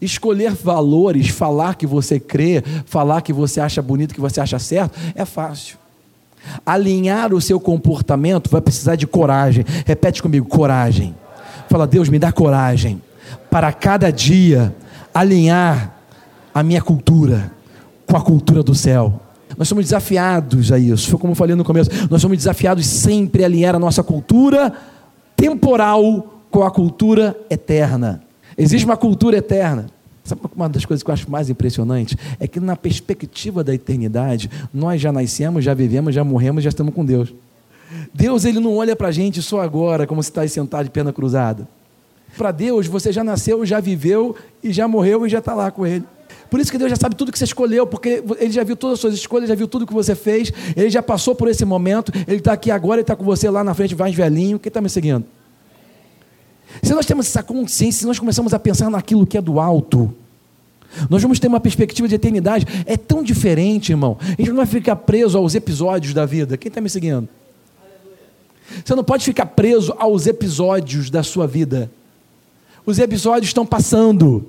Escolher 0.00 0.52
valores, 0.52 1.28
falar 1.28 1.74
que 1.74 1.86
você 1.86 2.20
crê, 2.20 2.62
falar 2.86 3.20
que 3.20 3.32
você 3.32 3.60
acha 3.60 3.82
bonito, 3.82 4.14
que 4.14 4.20
você 4.20 4.40
acha 4.40 4.58
certo, 4.58 4.98
é 5.14 5.24
fácil. 5.24 5.76
Alinhar 6.64 7.32
o 7.32 7.40
seu 7.40 7.58
comportamento 7.58 8.50
vai 8.50 8.60
precisar 8.60 8.96
de 8.96 9.06
coragem. 9.06 9.64
Repete 9.84 10.22
comigo: 10.22 10.46
coragem. 10.48 11.14
Fala, 11.68 11.86
Deus, 11.86 12.08
me 12.08 12.18
dá 12.18 12.30
coragem 12.30 13.00
para 13.50 13.72
cada 13.72 14.10
dia 14.10 14.74
alinhar 15.14 15.94
a 16.54 16.62
minha 16.62 16.82
cultura 16.82 17.52
com 18.06 18.16
a 18.16 18.20
cultura 18.20 18.62
do 18.62 18.74
céu. 18.74 19.20
Nós 19.56 19.68
somos 19.68 19.84
desafiados 19.84 20.72
a 20.72 20.78
isso. 20.78 21.10
Foi 21.10 21.18
como 21.18 21.32
eu 21.32 21.36
falei 21.36 21.54
no 21.54 21.64
começo. 21.64 21.90
Nós 22.10 22.20
somos 22.20 22.36
desafiados 22.36 22.86
sempre 22.86 23.42
a 23.42 23.46
alinhar 23.46 23.74
a 23.74 23.78
nossa 23.78 24.02
cultura 24.02 24.72
temporal 25.36 26.40
com 26.50 26.62
a 26.62 26.70
cultura 26.70 27.36
eterna. 27.50 28.22
Existe 28.56 28.84
uma 28.84 28.96
cultura 28.96 29.38
eterna. 29.38 29.86
Sabe 30.24 30.40
uma 30.54 30.68
das 30.68 30.84
coisas 30.84 31.02
que 31.02 31.10
eu 31.10 31.14
acho 31.14 31.30
mais 31.30 31.50
impressionante? 31.50 32.16
É 32.38 32.46
que 32.46 32.60
na 32.60 32.76
perspectiva 32.76 33.64
da 33.64 33.74
eternidade, 33.74 34.50
nós 34.72 35.00
já 35.00 35.10
nascemos, 35.10 35.64
já 35.64 35.74
vivemos, 35.74 36.14
já 36.14 36.22
morremos, 36.22 36.62
já 36.62 36.68
estamos 36.68 36.94
com 36.94 37.04
Deus. 37.04 37.34
Deus 38.14 38.44
ele 38.44 38.60
não 38.60 38.76
olha 38.76 38.94
para 38.94 39.08
a 39.08 39.12
gente 39.12 39.42
só 39.42 39.60
agora, 39.60 40.06
como 40.06 40.22
se 40.22 40.30
está 40.30 40.46
sentado 40.46 40.84
de 40.84 40.90
perna 40.90 41.12
cruzada. 41.12 41.66
Para 42.36 42.50
Deus, 42.50 42.86
você 42.86 43.12
já 43.12 43.22
nasceu, 43.22 43.66
já 43.66 43.80
viveu 43.80 44.34
e 44.62 44.72
já 44.72 44.88
morreu 44.88 45.26
e 45.26 45.28
já 45.28 45.38
está 45.40 45.54
lá 45.54 45.70
com 45.70 45.86
Ele. 45.86 46.04
Por 46.50 46.60
isso 46.60 46.70
que 46.70 46.78
Deus 46.78 46.90
já 46.90 46.96
sabe 46.96 47.14
tudo 47.14 47.32
que 47.32 47.38
você 47.38 47.44
escolheu, 47.44 47.86
porque 47.86 48.22
Ele 48.38 48.50
já 48.50 48.62
viu 48.62 48.76
todas 48.76 48.94
as 48.94 49.00
suas 49.00 49.14
escolhas, 49.14 49.48
já 49.48 49.54
viu 49.54 49.66
tudo 49.66 49.86
que 49.86 49.94
você 49.94 50.14
fez, 50.14 50.52
Ele 50.76 50.90
já 50.90 51.02
passou 51.02 51.34
por 51.34 51.48
esse 51.48 51.64
momento, 51.64 52.12
Ele 52.26 52.38
está 52.38 52.52
aqui 52.52 52.70
agora, 52.70 52.96
Ele 52.96 53.02
está 53.02 53.16
com 53.16 53.24
você 53.24 53.48
lá 53.48 53.64
na 53.64 53.74
frente, 53.74 53.94
vai 53.94 54.12
velhinho. 54.12 54.58
Quem 54.58 54.68
está 54.68 54.80
me 54.80 54.88
seguindo? 54.88 55.24
Se 56.82 56.94
nós 56.94 57.06
temos 57.06 57.26
essa 57.26 57.42
consciência, 57.42 58.00
se 58.00 58.06
nós 58.06 58.18
começamos 58.18 58.54
a 58.54 58.58
pensar 58.58 58.90
naquilo 58.90 59.26
que 59.26 59.36
é 59.36 59.42
do 59.42 59.60
alto, 59.60 60.14
nós 61.08 61.22
vamos 61.22 61.38
ter 61.38 61.48
uma 61.48 61.60
perspectiva 61.60 62.06
de 62.06 62.14
eternidade. 62.14 62.66
É 62.86 62.96
tão 62.96 63.22
diferente, 63.22 63.92
irmão. 63.92 64.16
A 64.20 64.26
gente 64.26 64.48
não 64.48 64.56
vai 64.56 64.66
ficar 64.66 64.96
preso 64.96 65.38
aos 65.38 65.54
episódios 65.54 66.14
da 66.14 66.26
vida. 66.26 66.56
Quem 66.56 66.68
está 66.68 66.80
me 66.80 66.90
seguindo? 66.90 67.28
Você 68.84 68.94
não 68.94 69.04
pode 69.04 69.24
ficar 69.24 69.46
preso 69.46 69.94
aos 69.98 70.26
episódios 70.26 71.10
da 71.10 71.22
sua 71.22 71.46
vida. 71.46 71.90
Os 72.84 72.98
episódios 72.98 73.48
estão 73.48 73.66
passando. 73.66 74.46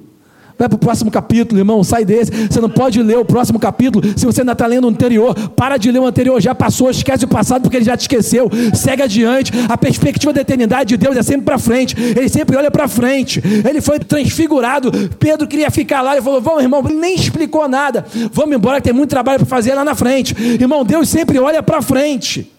Vai 0.57 0.69
para 0.69 0.75
o 0.75 0.79
próximo 0.79 1.10
capítulo, 1.10 1.60
irmão, 1.60 1.83
sai 1.83 2.05
desse. 2.05 2.31
Você 2.31 2.62
não 2.62 2.69
pode 2.69 3.01
ler 3.01 3.17
o 3.17 3.25
próximo 3.25 3.60
capítulo 3.60 4.03
se 4.15 4.25
você 4.25 4.41
ainda 4.41 4.51
está 4.51 4.65
lendo 4.67 4.86
o 4.86 4.89
anterior. 4.89 5.33
Para 5.50 5.77
de 5.77 5.91
ler 5.91 6.00
o 6.00 6.05
anterior, 6.05 6.39
já 6.41 6.53
passou, 6.53 6.89
esquece 6.89 7.25
o 7.25 7.27
passado 7.27 7.63
porque 7.63 7.77
ele 7.77 7.86
já 7.86 7.98
te 7.98 8.01
esqueceu. 8.01 8.50
Segue 8.74 9.01
adiante. 9.01 9.51
A 9.67 9.77
perspectiva 9.77 10.31
da 10.31 10.41
eternidade 10.41 10.89
de 10.89 10.98
Deus 10.98 11.17
é 11.17 11.24
sempre 11.24 11.45
para 11.45 11.57
frente. 11.57 11.95
Ele 12.00 12.29
sempre 12.29 12.55
olha 12.55 12.69
para 12.69 12.88
frente. 12.88 13.41
Ele 13.67 13.81
foi 13.81 14.00
transfigurado. 14.00 14.91
Pedro 15.19 15.48
queria 15.48 15.72
ficar 15.72 16.01
lá. 16.01 16.13
Ele 16.13 16.22
falou: 16.22 16.41
Vamos, 16.41 16.62
irmão, 16.62 16.83
ele 16.86 17.00
nem 17.00 17.15
explicou 17.15 17.67
nada. 17.67 18.05
Vamos 18.31 18.55
embora, 18.55 18.77
que 18.77 18.83
tem 18.83 18.93
muito 18.93 19.10
trabalho 19.10 19.39
para 19.39 19.48
fazer 19.48 19.74
lá 19.74 19.83
na 19.83 19.95
frente. 19.95 20.36
Irmão, 20.39 20.86
Deus 20.86 21.10
sempre 21.10 21.39
olha 21.39 21.63
para 21.63 21.81
frente. 21.81 22.51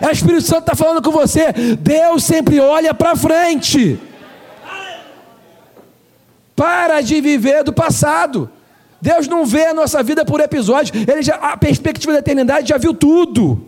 É 0.00 0.06
o 0.06 0.10
Espírito 0.10 0.42
Santo 0.42 0.60
está 0.60 0.74
falando 0.74 1.02
com 1.02 1.10
você. 1.10 1.52
Deus 1.80 2.24
sempre 2.24 2.60
olha 2.60 2.94
para 2.94 3.16
frente. 3.16 3.98
Para 6.58 7.00
de 7.00 7.20
viver 7.20 7.62
do 7.62 7.72
passado. 7.72 8.50
Deus 9.00 9.28
não 9.28 9.46
vê 9.46 9.66
a 9.66 9.72
nossa 9.72 10.02
vida 10.02 10.24
por 10.24 10.40
episódios. 10.40 10.90
Ele 11.08 11.22
já, 11.22 11.36
a 11.36 11.56
perspectiva 11.56 12.12
da 12.12 12.18
eternidade 12.18 12.68
já 12.70 12.76
viu 12.76 12.92
tudo. 12.92 13.62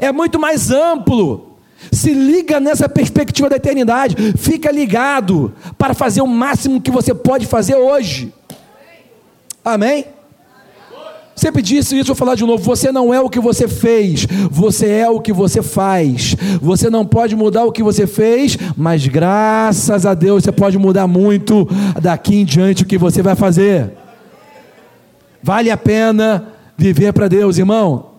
É 0.00 0.12
muito 0.12 0.38
mais 0.38 0.70
amplo. 0.70 1.56
Se 1.90 2.14
liga 2.14 2.60
nessa 2.60 2.88
perspectiva 2.88 3.48
da 3.48 3.56
eternidade. 3.56 4.14
Fica 4.38 4.70
ligado 4.70 5.52
para 5.76 5.92
fazer 5.92 6.22
o 6.22 6.28
máximo 6.28 6.80
que 6.80 6.92
você 6.92 7.12
pode 7.12 7.44
fazer 7.44 7.74
hoje. 7.74 8.32
Amém? 9.64 10.06
Sempre 11.40 11.62
disse 11.62 11.98
isso, 11.98 12.08
vou 12.08 12.14
falar 12.14 12.34
de 12.34 12.44
novo. 12.44 12.62
Você 12.62 12.92
não 12.92 13.14
é 13.14 13.18
o 13.18 13.30
que 13.30 13.40
você 13.40 13.66
fez, 13.66 14.26
você 14.50 14.90
é 14.90 15.08
o 15.08 15.18
que 15.18 15.32
você 15.32 15.62
faz. 15.62 16.36
Você 16.60 16.90
não 16.90 17.06
pode 17.06 17.34
mudar 17.34 17.64
o 17.64 17.72
que 17.72 17.82
você 17.82 18.06
fez, 18.06 18.58
mas 18.76 19.06
graças 19.06 20.04
a 20.04 20.12
Deus 20.12 20.44
você 20.44 20.52
pode 20.52 20.76
mudar 20.76 21.06
muito 21.06 21.66
daqui 21.98 22.36
em 22.36 22.44
diante 22.44 22.82
o 22.82 22.86
que 22.86 22.98
você 22.98 23.22
vai 23.22 23.34
fazer. 23.34 23.90
Vale 25.42 25.70
a 25.70 25.78
pena 25.78 26.48
viver 26.76 27.14
para 27.14 27.26
Deus, 27.26 27.56
irmão. 27.56 28.10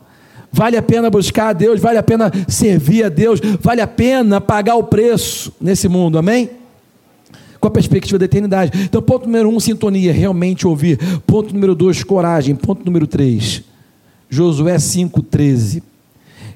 Vale 0.51 0.75
a 0.75 0.81
pena 0.81 1.07
buscar 1.07 1.49
a 1.49 1.53
Deus, 1.53 1.79
vale 1.79 1.99
a 1.99 2.03
pena 2.03 2.31
servir 2.47 3.03
a 3.03 3.09
Deus, 3.09 3.39
vale 3.59 3.81
a 3.81 3.87
pena 3.87 4.41
pagar 4.41 4.77
o 4.77 4.85
preço 4.85 5.53
nesse 5.61 5.87
mundo, 5.87 6.17
amém? 6.17 6.60
Com 7.61 7.67
a 7.67 7.71
perspectiva 7.71 8.17
da 8.17 8.25
eternidade. 8.25 8.71
Então, 8.83 9.01
ponto 9.03 9.27
número 9.27 9.47
um, 9.47 9.59
sintonia, 9.59 10.11
realmente 10.11 10.67
ouvir. 10.67 10.97
Ponto 11.27 11.53
número 11.53 11.75
dois, 11.75 12.03
coragem. 12.03 12.55
Ponto 12.55 12.83
número 12.83 13.05
três, 13.05 13.63
Josué 14.27 14.75
5,13. 14.77 15.83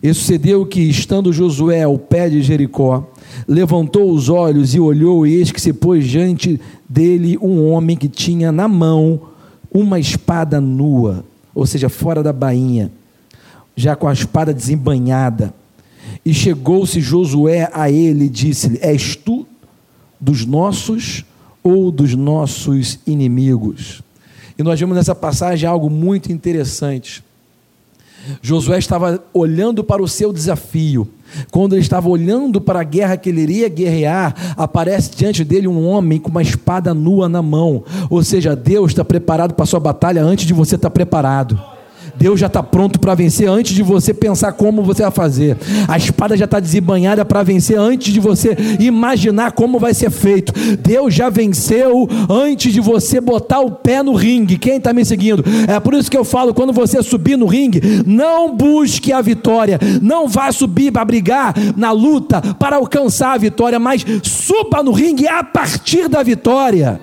E 0.02 0.14
sucedeu 0.14 0.66
que, 0.66 0.82
estando 0.82 1.32
Josué 1.32 1.84
ao 1.84 1.98
pé 1.98 2.28
de 2.28 2.42
Jericó, 2.42 3.08
levantou 3.48 4.12
os 4.12 4.30
olhos 4.30 4.74
e 4.74 4.80
olhou, 4.80 5.26
e 5.26 5.36
eis 5.36 5.52
que 5.52 5.62
se 5.62 5.72
pôs 5.72 6.06
diante 6.06 6.60
dele 6.90 7.38
um 7.40 7.70
homem 7.70 7.96
que 7.96 8.10
tinha 8.10 8.52
na 8.52 8.68
mão 8.68 9.22
uma 9.72 10.00
espada 10.00 10.60
nua, 10.60 11.24
ou 11.54 11.66
seja, 11.66 11.88
fora 11.88 12.24
da 12.24 12.34
bainha, 12.34 12.92
já 13.76 13.96
com 13.96 14.08
a 14.08 14.14
espada 14.14 14.54
desembanhada. 14.54 15.54
E 16.26 16.34
chegou-se 16.34 17.00
Josué 17.00 17.70
a 17.72 17.92
ele 17.92 18.26
e 18.26 18.30
disse-lhe: 18.30 18.80
És 18.82 19.16
tu 19.16 19.46
dos 20.26 20.44
nossos 20.44 21.24
ou 21.62 21.92
dos 21.92 22.16
nossos 22.16 23.00
inimigos. 23.06 24.02
E 24.58 24.64
nós 24.64 24.80
vemos 24.80 24.96
nessa 24.96 25.14
passagem 25.14 25.70
algo 25.70 25.88
muito 25.88 26.32
interessante. 26.32 27.24
Josué 28.42 28.80
estava 28.80 29.24
olhando 29.32 29.84
para 29.84 30.02
o 30.02 30.08
seu 30.08 30.34
desafio. 30.34 31.08
Quando 31.52 31.74
ele 31.74 31.82
estava 31.82 32.10
olhando 32.10 32.60
para 32.60 32.80
a 32.80 32.84
guerra 32.84 33.18
que 33.18 33.30
ele 33.30 33.42
iria 33.42 33.70
guerrear, 33.70 34.56
aparece 34.58 35.16
diante 35.16 35.44
dele 35.44 35.68
um 35.68 35.88
homem 35.88 36.20
com 36.20 36.32
uma 36.32 36.42
espada 36.42 36.92
nua 36.92 37.30
na 37.30 37.44
mão. 37.44 37.84
Ou 38.10 38.24
seja, 38.24 38.56
Deus 38.56 38.92
está 38.92 39.06
preparado 39.06 39.54
para 39.54 39.64
a 39.64 39.68
sua 39.68 39.80
batalha 39.80 40.24
antes 40.24 40.48
de 40.48 40.54
você 40.54 40.74
estar 40.76 40.90
preparado. 40.90 41.62
Deus 42.18 42.40
já 42.40 42.48
está 42.48 42.64
pronto 42.64 43.00
para 43.00 43.16
vencer 43.16 43.48
antes 43.50 43.74
de 43.74 43.84
você 43.84 44.14
pensar 44.14 44.54
como 44.54 44.84
você 44.84 45.04
vai 45.04 45.12
fazer. 45.12 45.58
A 45.88 45.98
espada 45.98 46.36
já 46.38 46.46
está 46.46 46.60
desembanhada 46.60 47.26
para 47.26 47.44
vencer 47.44 47.78
antes 47.78 48.14
de 48.14 48.20
você 48.20 48.56
imaginar 48.80 49.52
como 49.52 49.80
vai 49.80 49.94
ser 49.94 50.10
feito. 50.10 50.54
Deus 50.78 51.14
já 51.14 51.30
venceu 51.30 52.08
antes 52.30 52.74
de 52.74 52.80
você 52.80 53.20
botar 53.20 53.60
o 53.60 53.72
pé 53.72 54.02
no 54.02 54.14
ringue. 54.14 54.58
Quem 54.58 54.78
está 54.78 54.94
me 54.94 55.04
seguindo? 55.06 55.44
É 55.68 55.80
por 55.80 55.94
isso 55.94 56.10
que 56.10 56.18
eu 56.18 56.24
falo: 56.24 56.54
quando 56.54 56.74
você 56.74 57.02
subir 57.04 57.38
no 57.38 57.46
ringue, 57.46 57.82
não 58.06 58.56
busque 58.56 59.12
a 59.12 59.22
vitória, 59.22 59.80
não 60.02 60.28
vá 60.28 60.52
subir 60.52 60.92
para 60.92 61.06
brigar 61.06 61.54
na 61.76 61.92
luta 61.92 62.42
para 62.60 62.78
alcançar 62.78 63.34
a 63.34 63.38
vitória, 63.38 63.80
mas 63.80 64.06
suba 64.24 64.82
no 64.84 64.92
ringue 64.92 65.28
a 65.28 65.44
partir 65.44 66.08
da 66.08 66.24
vitória. 66.24 67.00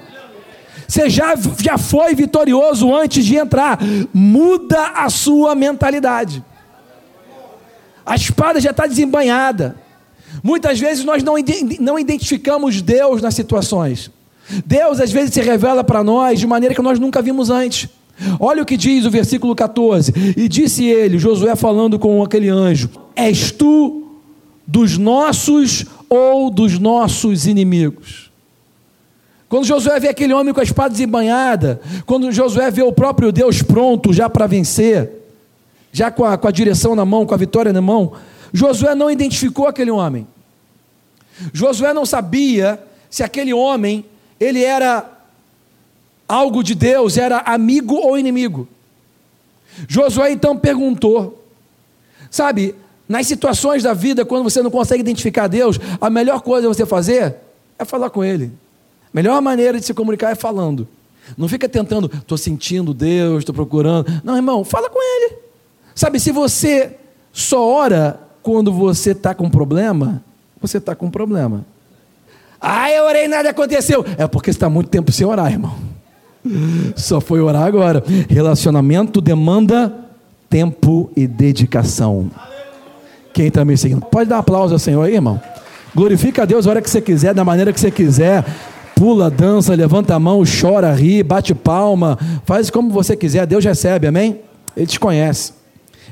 Você 0.87 1.09
já, 1.09 1.35
já 1.59 1.79
foi 1.79 2.15
vitorioso 2.15 2.95
antes 2.95 3.25
de 3.25 3.37
entrar. 3.37 3.79
Muda 4.13 4.93
a 4.95 5.09
sua 5.09 5.55
mentalidade. 5.55 6.45
A 8.05 8.17
espada 8.17 8.61
já 8.61 8.71
está 8.71 8.87
desembanhada. 8.87 9.77
Muitas 10.43 10.79
vezes 10.79 11.05
nós 11.05 11.23
não, 11.23 11.35
não 11.81 11.99
identificamos 11.99 12.83
Deus 12.83 13.23
nas 13.23 13.35
situações. 13.35 14.11
Deus 14.67 15.01
às 15.01 15.13
vezes 15.13 15.33
se 15.33 15.41
revela 15.41 15.85
para 15.85 16.03
nós 16.03 16.41
de 16.41 16.47
maneira 16.47 16.75
que 16.75 16.83
nós 16.83 16.99
nunca 16.99 17.23
vimos 17.23 17.49
antes. 17.49 17.89
Olha 18.39 18.63
o 18.63 18.67
que 18.67 18.77
diz 18.77 19.05
o 19.05 19.11
versículo 19.11 19.55
14: 19.55 20.13
E 20.37 20.49
disse 20.49 20.85
ele, 20.85 21.19
Josué 21.19 21.55
falando 21.57 21.99
com 21.99 22.23
aquele 22.23 22.49
anjo: 22.49 22.91
És 23.15 23.51
tu 23.51 24.03
dos 24.67 24.99
nossos 24.99 25.87
ou 26.09 26.51
dos 26.51 26.79
nossos 26.79 27.47
inimigos? 27.47 28.32
Quando 29.53 29.67
Josué 29.67 30.01
vê 30.01 30.09
aquele 30.09 30.33
homem 30.33 30.55
com 30.55 30.61
a 30.61 30.63
espada 30.63 30.89
desembanhada, 30.89 31.79
quando 32.07 32.33
Josué 32.33 32.71
vê 32.71 32.83
o 32.83 32.91
próprio 32.91 33.31
Deus 33.31 33.61
pronto 33.61 34.11
já 34.11 34.31
para 34.31 34.47
vencer, 34.47 35.11
já 35.93 36.11
com 36.11 36.25
a, 36.25 36.39
com 36.39 36.49
a 36.49 36.51
direção 36.51 36.97
na 36.97 37.05
mão, 37.05 37.27
com 37.27 37.35
a 37.35 37.37
vitória 37.37 37.71
na 37.71 37.83
mão, 37.83 38.15
Josué 38.51 38.95
não 38.95 39.11
identificou 39.11 39.67
aquele 39.67 39.91
homem. 39.91 40.27
Josué 41.53 41.93
não 41.93 42.07
sabia 42.07 42.83
se 43.11 43.23
aquele 43.23 43.53
homem 43.53 44.07
ele 44.41 44.65
era 44.65 45.07
algo 46.27 46.63
de 46.63 46.75
Deus, 46.75 47.19
era 47.19 47.41
amigo 47.41 47.97
ou 47.97 48.19
inimigo. 48.19 48.67
Josué 49.87 50.33
então 50.33 50.57
perguntou: 50.57 51.45
Sabe, 52.31 52.75
nas 53.07 53.27
situações 53.27 53.83
da 53.83 53.93
vida, 53.93 54.25
quando 54.25 54.45
você 54.45 54.63
não 54.63 54.71
consegue 54.71 55.03
identificar 55.03 55.47
Deus, 55.47 55.79
a 56.01 56.09
melhor 56.09 56.41
coisa 56.41 56.69
você 56.69 56.87
fazer 56.87 57.37
é 57.79 57.85
falar 57.85 58.09
com 58.09 58.25
Ele. 58.25 58.62
Melhor 59.13 59.41
maneira 59.41 59.79
de 59.79 59.87
se 59.87 59.95
comunicar 59.95 60.31
é 60.31 60.35
falando. 60.35 60.89
Não 61.37 61.49
fica 61.49 61.69
tentando, 61.69 62.11
estou 62.13 62.37
sentindo 62.37 62.93
Deus, 62.93 63.41
estou 63.41 63.55
procurando. 63.55 64.07
Não, 64.25 64.37
irmão, 64.37 64.65
fala 64.65 64.89
com 64.89 64.99
Ele. 65.01 65.37
Sabe, 65.95 66.19
se 66.19 66.33
você 66.33 66.97
só 67.33 67.67
ora 67.67 68.19
quando 68.43 68.73
você 68.73 69.13
está 69.13 69.35
com 69.35 69.49
problema, 69.49 70.23
você 70.61 70.79
está 70.79 70.95
com 70.95 71.11
problema. 71.11 71.65
Ah, 72.61 72.91
eu 72.91 73.05
orei 73.05 73.25
e 73.25 73.29
nada 73.29 73.51
aconteceu. 73.51 74.05
É 74.17 74.27
porque 74.27 74.51
está 74.51 74.69
muito 74.69 74.89
tempo 74.89 75.11
sem 75.11 75.27
orar, 75.27 75.51
irmão. 75.51 75.75
Só 76.95 77.21
foi 77.21 77.41
orar 77.41 77.65
agora. 77.65 78.03
Relacionamento 78.29 79.21
demanda 79.21 79.93
tempo 80.49 81.11
e 81.17 81.27
dedicação. 81.27 82.31
Quem 83.35 83.49
está 83.49 83.65
me 83.65 83.77
seguindo? 83.77 84.03
Pode 84.03 84.29
dar 84.29 84.39
aplauso 84.39 84.75
ao 84.75 84.79
Senhor 84.79 85.03
aí, 85.03 85.15
irmão. 85.15 85.41
Glorifica 85.95 86.43
a 86.43 86.45
Deus 86.45 86.67
a 86.67 86.71
hora 86.71 86.83
que 86.83 86.89
você 86.89 87.01
quiser, 87.01 87.35
da 87.35 87.45
maneira 87.45 87.73
que 87.73 87.81
você 87.81 87.91
quiser. 87.91 88.45
Pula, 88.95 89.31
dança, 89.31 89.75
levanta 89.75 90.15
a 90.15 90.19
mão, 90.19 90.43
chora, 90.45 90.93
ri, 90.93 91.23
bate 91.23 91.55
palma. 91.55 92.19
Faz 92.45 92.71
como 92.71 92.91
você 92.91 93.17
quiser. 93.17 93.47
Deus 93.47 93.65
recebe, 93.65 94.07
amém? 94.07 94.41
Ele 94.77 94.87
te 94.87 95.01
conhece. 95.01 95.53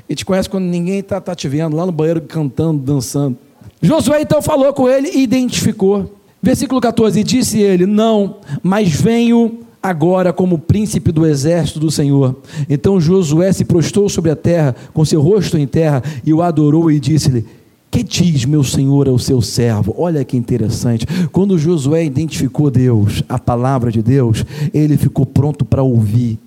Ele 0.09 0.15
te 0.15 0.25
conhece 0.25 0.49
quando 0.49 0.65
ninguém 0.65 0.99
está 0.99 1.21
tá 1.21 1.33
te 1.33 1.47
vendo, 1.47 1.75
lá 1.75 1.85
no 1.85 1.91
banheiro 1.91 2.21
cantando, 2.21 2.79
dançando. 2.79 3.37
Josué 3.81 4.21
então 4.21 4.41
falou 4.41 4.73
com 4.73 4.89
ele 4.89 5.09
e 5.09 5.23
identificou. 5.23 6.13
Versículo 6.41 6.81
14: 6.81 7.23
Disse 7.23 7.59
ele: 7.59 7.85
Não, 7.85 8.37
mas 8.61 8.89
venho 8.89 9.59
agora 9.81 10.31
como 10.31 10.59
príncipe 10.59 11.11
do 11.11 11.25
exército 11.25 11.79
do 11.79 11.89
Senhor. 11.89 12.35
Então 12.69 12.99
Josué 12.99 13.51
se 13.51 13.65
prostrou 13.65 14.09
sobre 14.09 14.31
a 14.31 14.35
terra, 14.35 14.75
com 14.93 15.03
seu 15.03 15.21
rosto 15.21 15.57
em 15.57 15.65
terra, 15.65 16.03
e 16.25 16.33
o 16.33 16.41
adorou 16.41 16.91
e 16.91 16.99
disse-lhe: 16.99 17.45
que 17.91 18.01
diz 18.01 18.45
meu 18.45 18.63
Senhor 18.63 19.09
ao 19.09 19.19
seu 19.19 19.41
servo? 19.41 19.93
Olha 19.97 20.23
que 20.23 20.37
interessante. 20.37 21.05
Quando 21.29 21.59
Josué 21.59 22.05
identificou 22.05 22.71
Deus, 22.71 23.21
a 23.27 23.37
palavra 23.37 23.91
de 23.91 24.01
Deus, 24.01 24.45
ele 24.73 24.95
ficou 24.95 25.25
pronto 25.25 25.65
para 25.65 25.83
ouvir. 25.83 26.39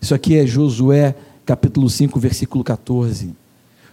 Isso 0.00 0.14
aqui 0.14 0.36
é 0.38 0.46
Josué 0.46 1.16
capítulo 1.44 1.90
5, 1.90 2.18
versículo 2.20 2.62
14. 2.62 3.34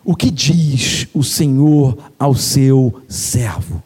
O 0.06 0.16
que 0.16 0.30
diz 0.30 1.08
o 1.12 1.24
Senhor 1.24 1.98
ao 2.20 2.36
seu 2.36 2.94
servo? 3.08 3.82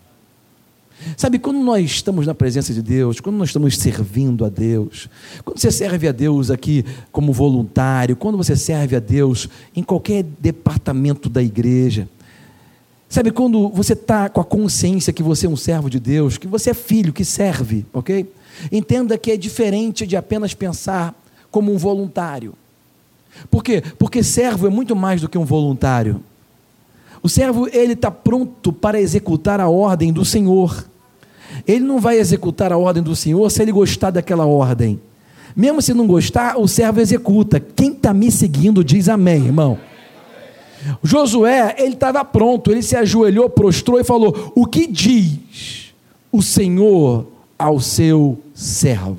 Sabe, 1.15 1.39
quando 1.39 1.59
nós 1.59 1.85
estamos 1.85 2.25
na 2.25 2.33
presença 2.33 2.73
de 2.73 2.81
Deus, 2.81 3.19
quando 3.19 3.37
nós 3.37 3.49
estamos 3.49 3.77
servindo 3.77 4.43
a 4.43 4.49
Deus, 4.49 5.07
quando 5.43 5.59
você 5.59 5.71
serve 5.71 6.07
a 6.07 6.11
Deus 6.11 6.49
aqui 6.49 6.83
como 7.11 7.31
voluntário, 7.31 8.15
quando 8.15 8.37
você 8.37 8.55
serve 8.55 8.95
a 8.95 8.99
Deus 8.99 9.47
em 9.75 9.83
qualquer 9.83 10.25
departamento 10.39 11.29
da 11.29 11.43
igreja, 11.43 12.09
sabe, 13.15 13.31
quando 13.31 13.69
você 13.69 13.93
está 13.93 14.27
com 14.29 14.41
a 14.41 14.45
consciência 14.45 15.13
que 15.13 15.23
você 15.23 15.45
é 15.45 15.49
um 15.49 15.55
servo 15.55 15.89
de 15.89 15.99
Deus, 15.99 16.37
que 16.37 16.47
você 16.47 16.71
é 16.71 16.73
filho, 16.73 17.13
que 17.13 17.23
serve, 17.23 17.85
ok? 17.93 18.29
Entenda 18.71 19.17
que 19.17 19.31
é 19.31 19.37
diferente 19.37 20.05
de 20.05 20.17
apenas 20.17 20.53
pensar 20.53 21.15
como 21.49 21.73
um 21.73 21.77
voluntário. 21.77 22.53
Por 23.49 23.63
quê? 23.63 23.81
Porque 23.97 24.21
servo 24.21 24.67
é 24.67 24.69
muito 24.69 24.95
mais 24.95 25.21
do 25.21 25.29
que 25.29 25.37
um 25.37 25.45
voluntário. 25.45 26.21
O 27.23 27.29
servo 27.29 27.67
ele 27.71 27.93
está 27.93 28.11
pronto 28.11 28.71
para 28.71 28.99
executar 28.99 29.59
a 29.59 29.69
ordem 29.69 30.11
do 30.11 30.25
Senhor. 30.25 30.85
Ele 31.65 31.85
não 31.85 31.99
vai 31.99 32.17
executar 32.17 32.71
a 32.71 32.77
ordem 32.77 33.01
do 33.01 33.15
Senhor 33.15 33.49
se 33.49 33.61
ele 33.61 33.71
gostar 33.71 34.11
daquela 34.11 34.45
ordem. 34.45 34.99
Mesmo 35.55 35.81
se 35.81 35.93
não 35.93 36.05
gostar, 36.05 36.57
o 36.57 36.67
servo 36.67 36.99
executa. 36.99 37.59
Quem 37.59 37.93
está 37.93 38.13
me 38.13 38.29
seguindo 38.29 38.83
diz 38.83 39.07
amém, 39.07 39.45
irmão. 39.45 39.79
Josué, 41.03 41.75
ele 41.77 41.93
estava 41.93 42.23
pronto, 42.23 42.71
ele 42.71 42.81
se 42.81 42.95
ajoelhou, 42.95 43.49
prostrou 43.49 43.99
e 43.99 44.03
falou: 44.03 44.53
O 44.55 44.65
que 44.65 44.87
diz 44.87 45.93
o 46.31 46.41
Senhor 46.41 47.27
ao 47.57 47.79
seu 47.79 48.37
servo? 48.53 49.17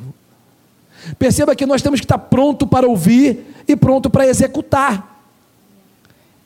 Perceba 1.19 1.55
que 1.55 1.67
nós 1.67 1.83
temos 1.83 2.01
que 2.01 2.05
estar 2.05 2.19
pronto 2.19 2.67
para 2.67 2.87
ouvir 2.87 3.55
e 3.67 3.77
pronto 3.77 4.11
para 4.11 4.27
executar. 4.27 5.15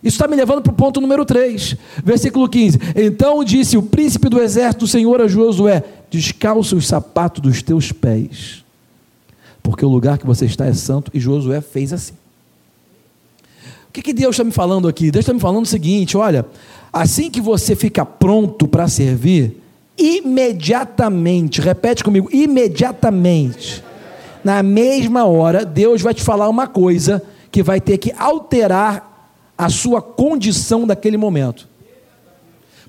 Isso 0.03 0.15
está 0.15 0.27
me 0.27 0.37
levando 0.37 0.63
para 0.63 0.73
o 0.73 0.75
ponto 0.75 1.01
número 1.01 1.27
3, 1.27 1.77
versículo 2.03 2.49
15. 2.49 2.79
Então 2.97 3.45
disse 3.45 3.77
o 3.77 3.83
príncipe 3.83 4.29
do 4.31 4.41
exército 4.41 4.87
do 4.87 4.89
Senhor 4.89 5.21
a 5.21 5.29
Josué: 5.29 5.85
Descalça 6.11 6.75
os 6.75 6.87
sapatos 6.87 7.43
dos 7.43 7.63
teus 7.63 7.93
pés, 7.93 8.65
porque 9.63 9.85
o 9.85 9.89
lugar 9.89 10.17
que 10.17 10.27
você 10.27 10.47
está 10.47 10.67
é 10.67 10.73
santo. 10.73 11.11
E 11.13 11.21
Josué 11.21 11.61
fez 11.61 11.93
assim. 11.93 12.20
O 13.91 13.93
que, 13.93 14.03
que 14.03 14.13
Deus 14.13 14.37
está 14.37 14.45
me 14.45 14.53
falando 14.53 14.87
aqui? 14.87 15.11
Deus 15.11 15.25
está 15.25 15.35
me 15.35 15.41
falando 15.41 15.65
o 15.65 15.69
seguinte: 15.69 16.17
olha, 16.17 16.47
assim 16.93 17.29
que 17.29 17.41
você 17.41 17.75
fica 17.75 18.07
pronto 18.07 18.69
para 18.69 18.87
servir, 18.87 19.61
imediatamente, 19.99 21.61
repete 21.61 22.05
comigo, 22.05 22.29
imediatamente, 22.33 23.83
na 24.45 24.63
mesma 24.63 25.25
hora, 25.25 25.65
Deus 25.65 26.01
vai 26.03 26.15
te 26.15 26.23
falar 26.23 26.49
uma 26.49 26.69
coisa 26.69 27.21
que 27.51 27.65
vai 27.65 27.81
ter 27.81 27.99
que 27.99 28.13
alterar 28.17 29.33
a 29.59 29.69
sua 29.69 30.01
condição 30.01 30.87
daquele 30.87 31.17
momento. 31.17 31.69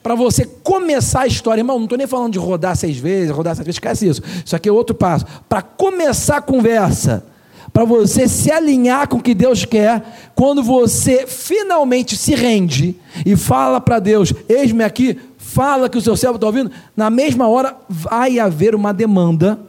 Para 0.03 0.13
você 0.13 0.45
começar 0.45 1.21
a 1.21 1.27
história, 1.27 1.61
irmão, 1.61 1.77
não 1.77 1.85
estou 1.85 1.97
nem 1.97 2.05
falando 2.05 2.33
de 2.33 2.39
rodar 2.39 2.75
seis 2.75 2.97
vezes, 2.97 3.31
rodar 3.31 3.55
sete 3.55 3.65
vezes, 3.65 3.77
esquece 3.77 4.07
isso. 4.07 4.21
Isso 4.45 4.55
aqui 4.55 4.69
é 4.69 4.71
outro 4.71 4.95
passo. 4.95 5.25
Para 5.49 5.63
começar 5.63 6.37
a 6.37 6.41
conversa, 6.41 7.25
para 7.73 7.85
você 7.85 8.27
se 8.27 8.51
alinhar 8.51 9.07
com 9.07 9.17
o 9.17 9.21
que 9.21 9.33
Deus 9.33 9.63
quer, 9.65 10.31
quando 10.35 10.61
você 10.61 11.25
finalmente 11.25 12.17
se 12.17 12.35
rende 12.35 12.95
e 13.25 13.35
fala 13.35 13.79
para 13.79 13.99
Deus: 13.99 14.33
Eis-me 14.49 14.83
aqui, 14.83 15.17
fala 15.37 15.89
que 15.89 15.97
o 15.97 16.01
seu 16.01 16.17
servo 16.17 16.35
está 16.35 16.47
ouvindo, 16.47 16.71
na 16.95 17.09
mesma 17.09 17.47
hora 17.47 17.75
vai 17.87 18.39
haver 18.39 18.75
uma 18.75 18.93
demanda 18.93 19.59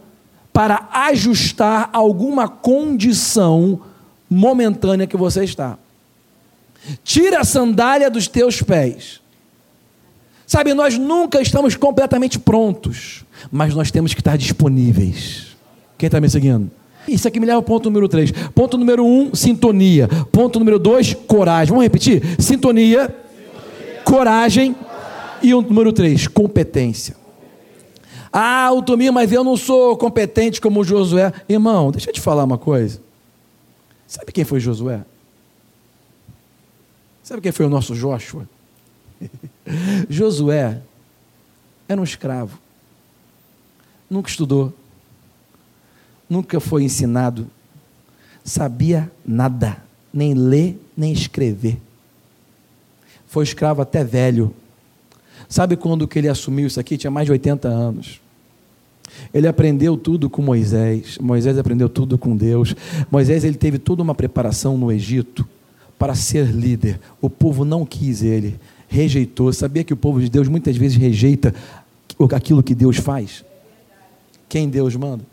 para 0.52 0.88
ajustar 0.92 1.90
alguma 1.92 2.48
condição 2.48 3.80
momentânea 4.28 5.06
que 5.06 5.16
você 5.16 5.44
está. 5.44 5.78
Tira 7.04 7.40
a 7.40 7.44
sandália 7.44 8.10
dos 8.10 8.26
teus 8.26 8.60
pés. 8.60 9.20
Sabe, 10.46 10.74
nós 10.74 10.98
nunca 10.98 11.40
estamos 11.40 11.76
completamente 11.76 12.38
prontos, 12.38 13.24
mas 13.50 13.74
nós 13.74 13.90
temos 13.90 14.12
que 14.12 14.20
estar 14.20 14.36
disponíveis. 14.36 15.56
Quem 15.96 16.08
está 16.08 16.20
me 16.20 16.28
seguindo? 16.28 16.70
Isso 17.08 17.26
aqui 17.26 17.40
me 17.40 17.46
leva 17.46 17.58
ao 17.58 17.62
ponto 17.62 17.90
número 17.90 18.08
3. 18.08 18.32
Ponto 18.54 18.78
número 18.78 19.04
1, 19.04 19.08
um, 19.08 19.34
sintonia. 19.34 20.08
Ponto 20.30 20.58
número 20.58 20.78
2, 20.78 21.14
coragem. 21.26 21.70
Vamos 21.70 21.84
repetir? 21.84 22.22
Sintonia, 22.38 23.02
sintonia. 23.02 23.16
coragem. 24.04 24.76
E 25.42 25.52
o 25.54 25.60
número 25.60 25.92
3, 25.92 26.28
competência. 26.28 27.16
Ah, 28.32 28.70
Tomir, 28.86 29.10
mas 29.10 29.30
eu 29.30 29.44
não 29.44 29.56
sou 29.56 29.96
competente 29.96 30.60
como 30.60 30.82
Josué. 30.82 31.32
Irmão, 31.48 31.90
deixa 31.90 32.08
eu 32.08 32.14
te 32.14 32.20
falar 32.20 32.44
uma 32.44 32.56
coisa. 32.56 33.00
Sabe 34.06 34.32
quem 34.32 34.44
foi 34.44 34.58
Josué? 34.58 35.04
Sabe 37.22 37.42
quem 37.42 37.52
foi 37.52 37.66
o 37.66 37.68
nosso 37.68 37.94
Joshua? 37.94 38.48
Josué 40.08 40.80
era 41.86 42.00
um 42.00 42.04
escravo. 42.04 42.58
Nunca 44.08 44.30
estudou. 44.30 44.72
Nunca 46.32 46.58
foi 46.58 46.82
ensinado. 46.82 47.46
Sabia 48.42 49.12
nada. 49.22 49.76
Nem 50.10 50.32
ler, 50.32 50.80
nem 50.96 51.12
escrever. 51.12 51.76
Foi 53.26 53.44
escravo 53.44 53.82
até 53.82 54.02
velho. 54.02 54.54
Sabe 55.46 55.76
quando 55.76 56.08
que 56.08 56.18
ele 56.18 56.30
assumiu 56.30 56.66
isso 56.66 56.80
aqui? 56.80 56.96
Tinha 56.96 57.10
mais 57.10 57.26
de 57.26 57.32
80 57.32 57.68
anos. 57.68 58.18
Ele 59.34 59.46
aprendeu 59.46 59.94
tudo 59.94 60.30
com 60.30 60.40
Moisés. 60.40 61.18
Moisés 61.18 61.58
aprendeu 61.58 61.90
tudo 61.90 62.16
com 62.16 62.34
Deus. 62.34 62.74
Moisés 63.10 63.44
ele 63.44 63.58
teve 63.58 63.78
toda 63.78 64.02
uma 64.02 64.14
preparação 64.14 64.78
no 64.78 64.90
Egito 64.90 65.46
para 65.98 66.14
ser 66.14 66.46
líder. 66.46 66.98
O 67.20 67.28
povo 67.28 67.62
não 67.62 67.84
quis 67.84 68.22
ele. 68.22 68.58
rejeitou. 68.88 69.52
Sabia 69.52 69.84
que 69.84 69.92
o 69.92 69.98
povo 69.98 70.18
de 70.18 70.30
Deus 70.30 70.48
muitas 70.48 70.78
vezes 70.78 70.96
rejeita 70.96 71.54
aquilo 72.34 72.62
que 72.62 72.74
Deus 72.74 72.96
faz? 72.96 73.44
Quem 74.48 74.70
Deus 74.70 74.96
manda? 74.96 75.30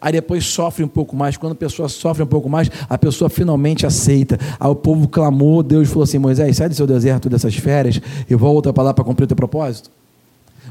Aí 0.00 0.12
depois 0.12 0.44
sofre 0.44 0.84
um 0.84 0.88
pouco 0.88 1.16
mais. 1.16 1.36
Quando 1.36 1.52
a 1.52 1.56
pessoa 1.56 1.88
sofre 1.88 2.22
um 2.22 2.26
pouco 2.26 2.48
mais, 2.48 2.70
a 2.88 2.98
pessoa 2.98 3.28
finalmente 3.28 3.86
aceita. 3.86 4.38
Aí 4.58 4.68
o 4.68 4.74
povo 4.74 5.08
clamou, 5.08 5.62
Deus 5.62 5.88
falou 5.88 6.04
assim: 6.04 6.18
Moisés, 6.18 6.56
sai 6.56 6.68
do 6.68 6.74
seu 6.74 6.86
deserto 6.86 7.28
dessas 7.28 7.54
férias 7.54 8.00
e 8.28 8.34
volta 8.34 8.72
para 8.72 8.84
lá 8.84 8.94
para 8.94 9.04
cumprir 9.04 9.24
o 9.24 9.28
teu 9.28 9.36
propósito. 9.36 9.90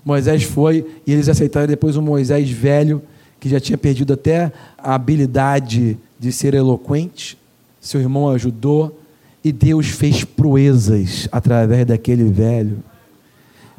Moisés 0.03 0.43
foi 0.43 0.85
e 1.05 1.13
eles 1.13 1.29
aceitaram 1.29 1.67
depois 1.67 1.95
o 1.95 2.01
Moisés 2.01 2.49
velho, 2.49 3.01
que 3.39 3.49
já 3.49 3.59
tinha 3.59 3.77
perdido 3.77 4.13
até 4.13 4.51
a 4.77 4.95
habilidade 4.95 5.97
de 6.19 6.31
ser 6.31 6.53
eloquente. 6.53 7.37
Seu 7.79 7.99
irmão 7.99 8.29
ajudou 8.29 8.99
e 9.43 9.51
Deus 9.51 9.87
fez 9.87 10.23
proezas 10.23 11.27
através 11.31 11.85
daquele 11.85 12.23
velho. 12.25 12.83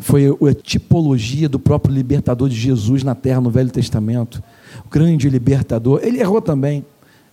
Foi 0.03 0.27
a 0.27 0.53
tipologia 0.53 1.49
do 1.49 1.61
próprio 1.61 1.95
libertador 1.95 2.49
de 2.49 2.57
Jesus 2.57 3.05
na 3.05 3.15
terra 3.15 3.41
no 3.41 3.51
Velho 3.51 3.71
Testamento. 3.71 4.43
O 4.85 4.91
grande 4.91 5.31
libertador. 5.31 6.01
Ele 6.03 6.19
errou 6.19 6.43
também. 6.43 6.85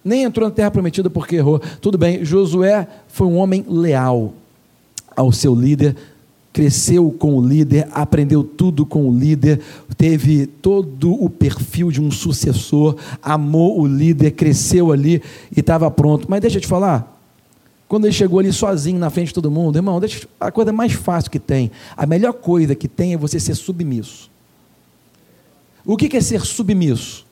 Nem 0.06 0.24
entrou 0.24 0.48
na 0.48 0.54
terra 0.54 0.70
prometida 0.70 1.10
porque 1.10 1.38
errou. 1.38 1.60
Tudo 1.82 1.98
bem, 1.98 2.24
Josué 2.24 2.88
foi 3.08 3.26
um 3.26 3.38
homem 3.38 3.66
leal 3.68 4.34
ao 5.16 5.32
seu 5.32 5.54
líder, 5.56 5.96
cresceu 6.54 7.12
com 7.12 7.36
o 7.36 7.46
líder, 7.46 7.88
aprendeu 7.92 8.44
tudo 8.44 8.86
com 8.86 9.10
o 9.10 9.18
líder, 9.18 9.60
teve 9.98 10.46
todo 10.46 11.12
o 11.12 11.30
perfil 11.30 11.92
de 11.92 12.00
um 12.00 12.12
sucessor, 12.12 12.96
amou 13.22 13.82
o 13.82 13.88
líder, 13.88 14.32
cresceu 14.32 14.92
ali 14.92 15.22
e 15.56 15.60
estava 15.60 15.90
pronto. 15.90 16.28
Mas 16.30 16.40
deixa 16.40 16.58
eu 16.58 16.62
te 16.62 16.68
falar, 16.68 17.19
quando 17.90 18.06
ele 18.06 18.14
chegou 18.14 18.38
ali 18.40 18.54
sozinho 18.54 19.00
na 19.00 19.10
frente 19.10 19.30
de 19.30 19.34
todo 19.34 19.50
mundo, 19.50 19.76
irmão, 19.76 20.00
deixa, 20.00 20.28
a 20.40 20.52
coisa 20.52 20.72
mais 20.72 20.94
fácil 20.94 21.32
que 21.32 21.40
tem, 21.40 21.72
a 21.98 22.06
melhor 22.06 22.34
coisa 22.34 22.76
que 22.76 22.88
tem 22.88 23.16
é 23.16 23.18
você 23.18 23.40
ser 23.40 23.56
submisso. 23.56 24.30
O 25.84 25.98
que 25.98 26.16
é 26.16 26.22
ser 26.22 26.42
submisso? 26.42 27.26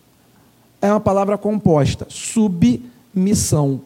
É 0.82 0.90
uma 0.90 1.00
palavra 1.00 1.38
composta, 1.38 2.08
submissão. 2.10 3.82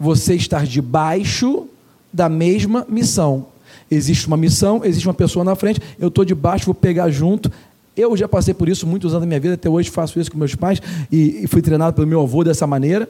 Você 0.00 0.34
estar 0.34 0.64
debaixo 0.64 1.68
da 2.10 2.30
mesma 2.30 2.86
missão. 2.88 3.46
Existe 3.90 4.26
uma 4.26 4.38
missão, 4.38 4.82
existe 4.82 5.06
uma 5.06 5.12
pessoa 5.12 5.44
na 5.44 5.54
frente, 5.54 5.82
eu 5.98 6.08
estou 6.08 6.24
debaixo, 6.24 6.64
vou 6.64 6.74
pegar 6.74 7.10
junto. 7.10 7.52
Eu 7.94 8.16
já 8.16 8.26
passei 8.26 8.54
por 8.54 8.70
isso 8.70 8.86
muitos 8.86 9.12
anos 9.12 9.22
da 9.22 9.26
minha 9.26 9.40
vida, 9.40 9.52
até 9.52 9.68
hoje 9.68 9.90
faço 9.90 10.18
isso 10.18 10.32
com 10.32 10.38
meus 10.38 10.54
pais 10.54 10.80
e, 11.12 11.44
e 11.44 11.46
fui 11.46 11.60
treinado 11.60 11.94
pelo 11.94 12.06
meu 12.06 12.22
avô 12.22 12.42
dessa 12.42 12.66
maneira. 12.66 13.06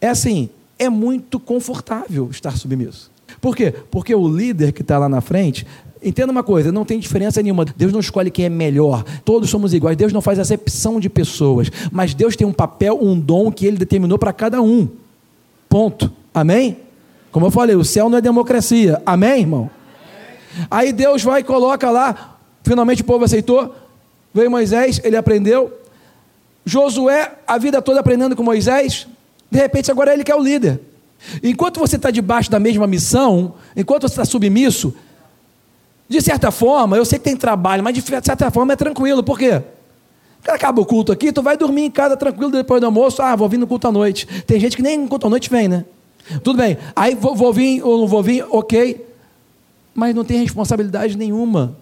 É 0.00 0.08
assim, 0.08 0.48
é 0.78 0.88
muito 0.88 1.40
confortável 1.40 2.28
estar 2.30 2.56
submisso. 2.56 3.10
Por 3.40 3.54
quê? 3.54 3.74
Porque 3.90 4.14
o 4.14 4.28
líder 4.28 4.72
que 4.72 4.82
está 4.82 4.98
lá 4.98 5.08
na 5.08 5.20
frente, 5.20 5.66
entenda 6.02 6.32
uma 6.32 6.42
coisa, 6.42 6.72
não 6.72 6.84
tem 6.84 6.98
diferença 6.98 7.42
nenhuma. 7.42 7.64
Deus 7.64 7.92
não 7.92 8.00
escolhe 8.00 8.30
quem 8.30 8.46
é 8.46 8.48
melhor, 8.48 9.04
todos 9.24 9.50
somos 9.50 9.74
iguais. 9.74 9.96
Deus 9.96 10.12
não 10.12 10.20
faz 10.20 10.38
acepção 10.38 10.98
de 10.98 11.08
pessoas, 11.08 11.70
mas 11.90 12.14
Deus 12.14 12.36
tem 12.36 12.46
um 12.46 12.52
papel, 12.52 12.98
um 13.00 13.18
dom 13.18 13.50
que 13.50 13.66
Ele 13.66 13.76
determinou 13.76 14.18
para 14.18 14.32
cada 14.32 14.62
um. 14.62 14.88
Ponto. 15.68 16.12
Amém? 16.32 16.78
Como 17.30 17.46
eu 17.46 17.50
falei, 17.50 17.76
o 17.76 17.84
céu 17.84 18.08
não 18.08 18.18
é 18.18 18.20
democracia. 18.20 19.02
Amém, 19.04 19.40
irmão? 19.40 19.70
Aí 20.70 20.92
Deus 20.92 21.22
vai 21.22 21.40
e 21.40 21.44
coloca 21.44 21.90
lá, 21.90 22.38
finalmente 22.62 23.02
o 23.02 23.04
povo 23.04 23.24
aceitou. 23.24 23.74
Veio 24.32 24.50
Moisés, 24.50 25.00
ele 25.04 25.16
aprendeu. 25.16 25.72
Josué, 26.64 27.32
a 27.46 27.58
vida 27.58 27.80
toda 27.80 28.00
aprendendo 28.00 28.36
com 28.36 28.42
Moisés. 28.42 29.06
De 29.50 29.58
repente, 29.58 29.90
agora 29.90 30.12
ele 30.12 30.24
que 30.24 30.32
é 30.32 30.36
o 30.36 30.42
líder. 30.42 30.80
Enquanto 31.42 31.80
você 31.80 31.96
está 31.96 32.10
debaixo 32.10 32.50
da 32.50 32.60
mesma 32.60 32.86
missão, 32.86 33.54
enquanto 33.76 34.02
você 34.02 34.14
está 34.14 34.24
submisso, 34.24 34.94
de 36.08 36.20
certa 36.20 36.50
forma, 36.50 36.96
eu 36.96 37.04
sei 37.04 37.18
que 37.18 37.24
tem 37.24 37.36
trabalho, 37.36 37.82
mas 37.82 37.94
de 37.94 38.02
certa 38.02 38.50
forma 38.50 38.72
é 38.72 38.76
tranquilo. 38.76 39.22
Por 39.22 39.38
quê? 39.38 39.62
Cara, 40.42 40.56
acaba 40.56 40.80
o 40.80 40.86
culto 40.86 41.12
aqui, 41.12 41.32
tu 41.32 41.42
vai 41.42 41.56
dormir 41.56 41.82
em 41.82 41.90
casa 41.90 42.16
tranquilo 42.16 42.50
depois 42.50 42.80
do 42.80 42.86
almoço. 42.86 43.20
Ah, 43.20 43.34
vou 43.34 43.48
vir 43.48 43.58
no 43.58 43.66
culto 43.66 43.88
à 43.88 43.92
noite. 43.92 44.26
Tem 44.46 44.60
gente 44.60 44.76
que 44.76 44.82
nem 44.82 44.96
no 44.98 45.08
culto 45.08 45.26
à 45.26 45.30
noite 45.30 45.50
vem, 45.50 45.68
né? 45.68 45.84
Tudo 46.44 46.58
bem. 46.58 46.78
Aí 46.94 47.14
vou, 47.14 47.34
vou 47.34 47.52
vir 47.52 47.82
ou 47.82 47.98
não 47.98 48.06
vou 48.06 48.22
vir, 48.22 48.46
ok 48.50 49.08
mas 49.98 50.14
não 50.14 50.24
tem 50.24 50.38
responsabilidade 50.38 51.18
nenhuma 51.18 51.76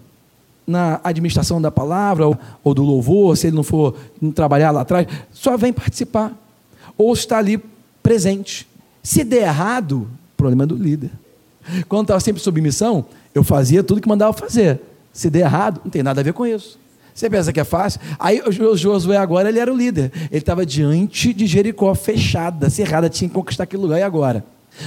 na 0.65 0.99
administração 1.03 1.61
da 1.61 1.69
palavra 1.69 2.25
ou, 2.25 2.35
ou 2.63 2.73
do 2.73 2.81
louvor, 2.81 3.37
se 3.37 3.45
ele 3.45 3.55
não 3.55 3.61
for 3.61 3.95
trabalhar 4.33 4.71
lá 4.71 4.81
atrás, 4.81 5.05
só 5.31 5.55
vem 5.55 5.71
participar. 5.71 6.33
Ou 6.97 7.13
está 7.13 7.37
ali 7.37 7.61
presente. 8.01 8.67
Se 9.03 9.23
der 9.23 9.43
errado, 9.43 10.09
problema 10.35 10.65
do 10.65 10.75
líder. 10.75 11.11
Quando 11.87 12.03
estava 12.03 12.19
sempre 12.19 12.41
sob 12.41 12.59
missão, 12.61 13.05
eu 13.33 13.43
fazia 13.43 13.83
tudo 13.83 14.01
que 14.01 14.07
mandava 14.07 14.33
fazer. 14.33 14.79
Se 15.11 15.29
der 15.29 15.39
errado, 15.39 15.81
não 15.83 15.91
tem 15.91 16.03
nada 16.03 16.21
a 16.21 16.23
ver 16.23 16.33
com 16.33 16.45
isso. 16.45 16.79
Você 17.13 17.29
pensa 17.29 17.51
que 17.51 17.59
é 17.59 17.63
fácil? 17.63 17.99
Aí 18.19 18.41
o 18.41 18.77
Josué 18.77 19.17
agora 19.17 19.49
ele 19.49 19.59
era 19.59 19.73
o 19.73 19.75
líder. 19.75 20.11
Ele 20.29 20.37
estava 20.37 20.65
diante 20.65 21.33
de 21.33 21.47
Jericó, 21.47 21.93
fechada, 21.95 22.69
cerrada, 22.69 23.09
tinha 23.09 23.27
que 23.27 23.33
conquistar 23.33 23.63
aquele 23.63 23.81
lugar 23.81 23.99
e 23.99 24.03
agora? 24.03 24.45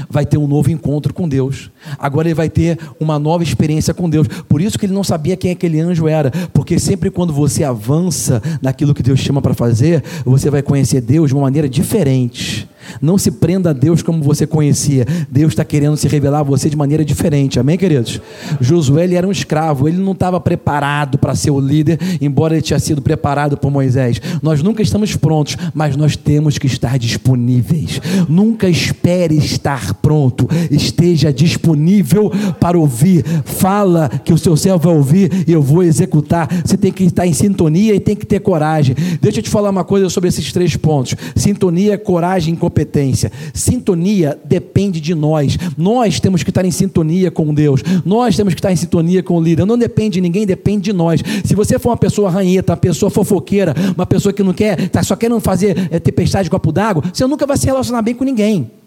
Vai 0.08 0.24
ter 0.24 0.38
um 0.38 0.46
novo 0.46 0.70
encontro 0.70 1.12
com 1.12 1.28
Deus. 1.28 1.70
Agora 1.98 2.28
ele 2.28 2.34
vai 2.34 2.48
ter 2.48 2.78
uma 2.98 3.18
nova 3.18 3.42
experiência 3.42 3.94
com 3.94 4.08
Deus. 4.08 4.26
Por 4.48 4.60
isso 4.60 4.78
que 4.78 4.86
ele 4.86 4.92
não 4.92 5.04
sabia 5.04 5.36
quem 5.36 5.50
aquele 5.50 5.80
anjo 5.80 6.08
era, 6.08 6.30
porque 6.52 6.78
sempre 6.78 7.10
quando 7.10 7.32
você 7.32 7.64
avança 7.64 8.42
naquilo 8.60 8.94
que 8.94 9.02
Deus 9.02 9.20
chama 9.20 9.42
para 9.42 9.54
fazer, 9.54 10.02
você 10.24 10.50
vai 10.50 10.62
conhecer 10.62 11.00
Deus 11.00 11.28
de 11.28 11.34
uma 11.34 11.42
maneira 11.42 11.68
diferente. 11.68 12.68
Não 13.00 13.18
se 13.18 13.30
prenda 13.30 13.70
a 13.70 13.72
Deus 13.72 14.02
como 14.02 14.22
você 14.22 14.46
conhecia. 14.46 15.06
Deus 15.30 15.52
está 15.52 15.64
querendo 15.64 15.96
se 15.96 16.08
revelar 16.08 16.40
a 16.40 16.42
você 16.42 16.68
de 16.70 16.76
maneira 16.76 17.04
diferente. 17.04 17.60
Amém, 17.60 17.76
queridos? 17.76 18.20
Josué 18.60 19.04
ele 19.04 19.14
era 19.14 19.26
um 19.26 19.30
escravo. 19.30 19.88
Ele 19.88 19.98
não 19.98 20.12
estava 20.12 20.40
preparado 20.40 21.18
para 21.18 21.34
ser 21.34 21.50
o 21.50 21.60
líder, 21.60 21.98
embora 22.20 22.54
ele 22.54 22.62
tinha 22.62 22.78
sido 22.78 23.02
preparado 23.02 23.56
por 23.56 23.70
Moisés. 23.70 24.20
Nós 24.42 24.62
nunca 24.62 24.82
estamos 24.82 25.14
prontos, 25.16 25.56
mas 25.74 25.96
nós 25.96 26.16
temos 26.16 26.58
que 26.58 26.66
estar 26.66 26.98
disponíveis. 26.98 28.00
Nunca 28.28 28.68
espere 28.68 29.36
estar 29.36 29.79
pronto. 30.00 30.48
Esteja 30.70 31.32
disponível 31.32 32.30
para 32.58 32.78
ouvir. 32.78 33.24
Fala 33.44 34.08
que 34.08 34.32
o 34.32 34.38
seu 34.38 34.56
céu 34.56 34.78
vai 34.78 34.94
ouvir 34.94 35.44
e 35.46 35.52
eu 35.52 35.62
vou 35.62 35.82
executar. 35.82 36.48
Você 36.64 36.76
tem 36.76 36.92
que 36.92 37.04
estar 37.04 37.26
em 37.26 37.32
sintonia 37.32 37.94
e 37.94 38.00
tem 38.00 38.16
que 38.16 38.26
ter 38.26 38.40
coragem. 38.40 38.94
Deixa 39.20 39.38
eu 39.38 39.42
te 39.42 39.50
falar 39.50 39.70
uma 39.70 39.84
coisa 39.84 40.08
sobre 40.08 40.28
esses 40.28 40.52
três 40.52 40.76
pontos: 40.76 41.14
sintonia, 41.34 41.98
coragem 41.98 42.54
e 42.54 42.56
competência. 42.56 43.30
Sintonia 43.52 44.38
depende 44.44 45.00
de 45.00 45.14
nós. 45.14 45.58
Nós 45.76 46.20
temos 46.20 46.42
que 46.42 46.50
estar 46.50 46.64
em 46.64 46.70
sintonia 46.70 47.30
com 47.30 47.52
Deus. 47.52 47.82
Nós 48.04 48.36
temos 48.36 48.54
que 48.54 48.60
estar 48.60 48.72
em 48.72 48.76
sintonia 48.76 49.22
com 49.22 49.36
o 49.36 49.42
líder. 49.42 49.64
Não 49.64 49.78
depende 49.78 50.14
de 50.14 50.20
ninguém, 50.20 50.46
depende 50.46 50.84
de 50.84 50.92
nós. 50.92 51.20
Se 51.44 51.54
você 51.54 51.78
for 51.78 51.90
uma 51.90 51.96
pessoa 51.96 52.30
ranheta, 52.30 52.72
uma 52.72 52.76
pessoa 52.76 53.10
fofoqueira, 53.10 53.74
uma 53.94 54.06
pessoa 54.06 54.32
que 54.32 54.42
não 54.42 54.52
quer, 54.52 54.88
tá 54.88 55.02
só 55.02 55.16
querendo 55.16 55.40
fazer 55.40 55.88
é, 55.90 55.98
tempestade 55.98 56.44
de 56.44 56.50
copo 56.50 56.72
d'água, 56.72 57.04
você 57.12 57.26
nunca 57.26 57.46
vai 57.46 57.56
se 57.56 57.66
relacionar 57.66 58.02
bem 58.02 58.14
com 58.14 58.24
ninguém. 58.24 58.79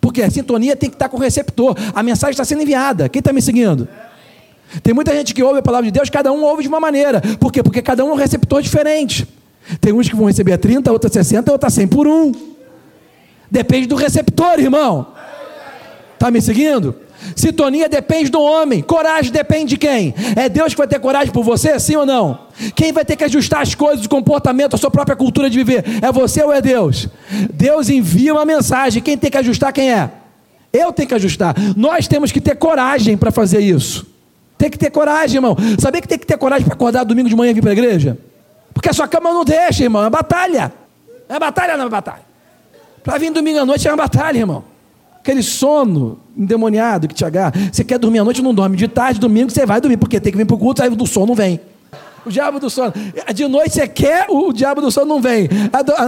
Porque 0.00 0.22
a 0.22 0.30
sintonia 0.30 0.74
tem 0.74 0.88
que 0.88 0.96
estar 0.96 1.08
com 1.08 1.16
o 1.16 1.20
receptor. 1.20 1.76
A 1.94 2.02
mensagem 2.02 2.32
está 2.32 2.44
sendo 2.44 2.62
enviada. 2.62 3.08
Quem 3.08 3.20
está 3.20 3.32
me 3.32 3.42
seguindo? 3.42 3.88
Tem 4.82 4.94
muita 4.94 5.12
gente 5.12 5.34
que 5.34 5.42
ouve 5.42 5.58
a 5.58 5.62
palavra 5.62 5.86
de 5.86 5.90
Deus, 5.90 6.08
cada 6.08 6.32
um 6.32 6.42
ouve 6.44 6.62
de 6.62 6.68
uma 6.68 6.78
maneira. 6.78 7.20
Por 7.38 7.52
quê? 7.52 7.62
Porque 7.62 7.82
cada 7.82 8.04
um 8.04 8.10
é 8.10 8.12
um 8.12 8.16
receptor 8.16 8.62
diferente. 8.62 9.26
Tem 9.80 9.92
uns 9.92 10.08
que 10.08 10.16
vão 10.16 10.26
receber 10.26 10.52
a 10.52 10.58
30, 10.58 10.90
outros 10.92 11.10
a 11.10 11.22
60, 11.22 11.52
outros 11.52 11.72
a 11.72 11.74
100 11.74 11.88
por 11.88 12.06
um. 12.06 12.32
Depende 13.50 13.86
do 13.86 13.96
receptor, 13.96 14.58
irmão. 14.58 15.08
Está 16.14 16.30
me 16.30 16.40
seguindo? 16.40 16.94
Sintonia 17.36 17.88
depende 17.88 18.30
do 18.30 18.40
homem, 18.40 18.82
coragem 18.82 19.32
depende 19.32 19.70
de 19.70 19.76
quem? 19.76 20.14
É 20.36 20.48
Deus 20.48 20.72
que 20.72 20.78
vai 20.78 20.88
ter 20.88 20.98
coragem 20.98 21.32
por 21.32 21.44
você, 21.44 21.78
sim 21.78 21.96
ou 21.96 22.06
não? 22.06 22.38
Quem 22.74 22.92
vai 22.92 23.04
ter 23.04 23.16
que 23.16 23.24
ajustar 23.24 23.62
as 23.62 23.74
coisas, 23.74 24.04
o 24.04 24.08
comportamento, 24.08 24.74
a 24.74 24.78
sua 24.78 24.90
própria 24.90 25.16
cultura 25.16 25.48
de 25.48 25.56
viver? 25.56 25.84
É 26.02 26.12
você 26.12 26.42
ou 26.42 26.52
é 26.52 26.60
Deus? 26.60 27.08
Deus 27.52 27.88
envia 27.88 28.32
uma 28.32 28.44
mensagem, 28.44 29.02
quem 29.02 29.16
tem 29.16 29.30
que 29.30 29.38
ajustar, 29.38 29.72
quem 29.72 29.92
é? 29.92 30.10
Eu 30.72 30.92
tenho 30.92 31.08
que 31.08 31.14
ajustar. 31.14 31.54
Nós 31.76 32.06
temos 32.06 32.30
que 32.30 32.40
ter 32.40 32.56
coragem 32.56 33.16
para 33.16 33.30
fazer 33.30 33.60
isso. 33.60 34.06
Tem 34.56 34.70
que 34.70 34.78
ter 34.78 34.90
coragem, 34.90 35.36
irmão. 35.36 35.56
Sabia 35.78 36.00
que 36.00 36.08
tem 36.08 36.18
que 36.18 36.26
ter 36.26 36.36
coragem 36.36 36.64
para 36.64 36.74
acordar 36.74 37.04
domingo 37.04 37.28
de 37.28 37.34
manhã 37.34 37.50
e 37.50 37.54
vir 37.54 37.62
para 37.62 37.70
a 37.70 37.72
igreja? 37.72 38.18
Porque 38.72 38.88
a 38.88 38.92
sua 38.92 39.08
cama 39.08 39.32
não 39.32 39.44
deixa, 39.44 39.82
irmão. 39.82 40.04
É 40.04 40.10
batalha. 40.10 40.72
É 41.28 41.38
batalha 41.38 41.76
não 41.76 41.86
é 41.86 41.88
batalha? 41.88 42.22
Para 43.02 43.18
vir 43.18 43.32
domingo 43.32 43.58
à 43.58 43.64
noite 43.64 43.88
é 43.88 43.90
uma 43.90 43.96
batalha, 43.96 44.38
irmão. 44.38 44.64
Aquele 45.20 45.42
sono 45.42 46.18
endemoniado 46.36 47.06
que 47.06 47.14
te 47.14 47.24
agarra. 47.24 47.52
Você 47.70 47.84
quer 47.84 47.98
dormir 47.98 48.20
à 48.20 48.24
noite, 48.24 48.40
não 48.40 48.54
dorme. 48.54 48.76
De 48.76 48.88
tarde, 48.88 49.20
domingo, 49.20 49.50
você 49.50 49.66
vai 49.66 49.80
dormir, 49.80 49.98
porque 49.98 50.18
tem 50.18 50.32
que 50.32 50.38
vir 50.38 50.46
para 50.46 50.56
o 50.56 50.58
culto, 50.58 50.82
aí 50.82 50.88
do 50.88 51.06
sono 51.06 51.26
não 51.26 51.34
vem. 51.34 51.60
O 52.24 52.30
diabo 52.30 52.58
do 52.58 52.70
sono. 52.70 52.92
De 53.34 53.46
noite 53.46 53.74
você 53.74 53.86
quer, 53.86 54.26
o 54.30 54.52
diabo 54.52 54.80
do 54.80 54.90
sono 54.90 55.06
não 55.06 55.20
vem. 55.20 55.48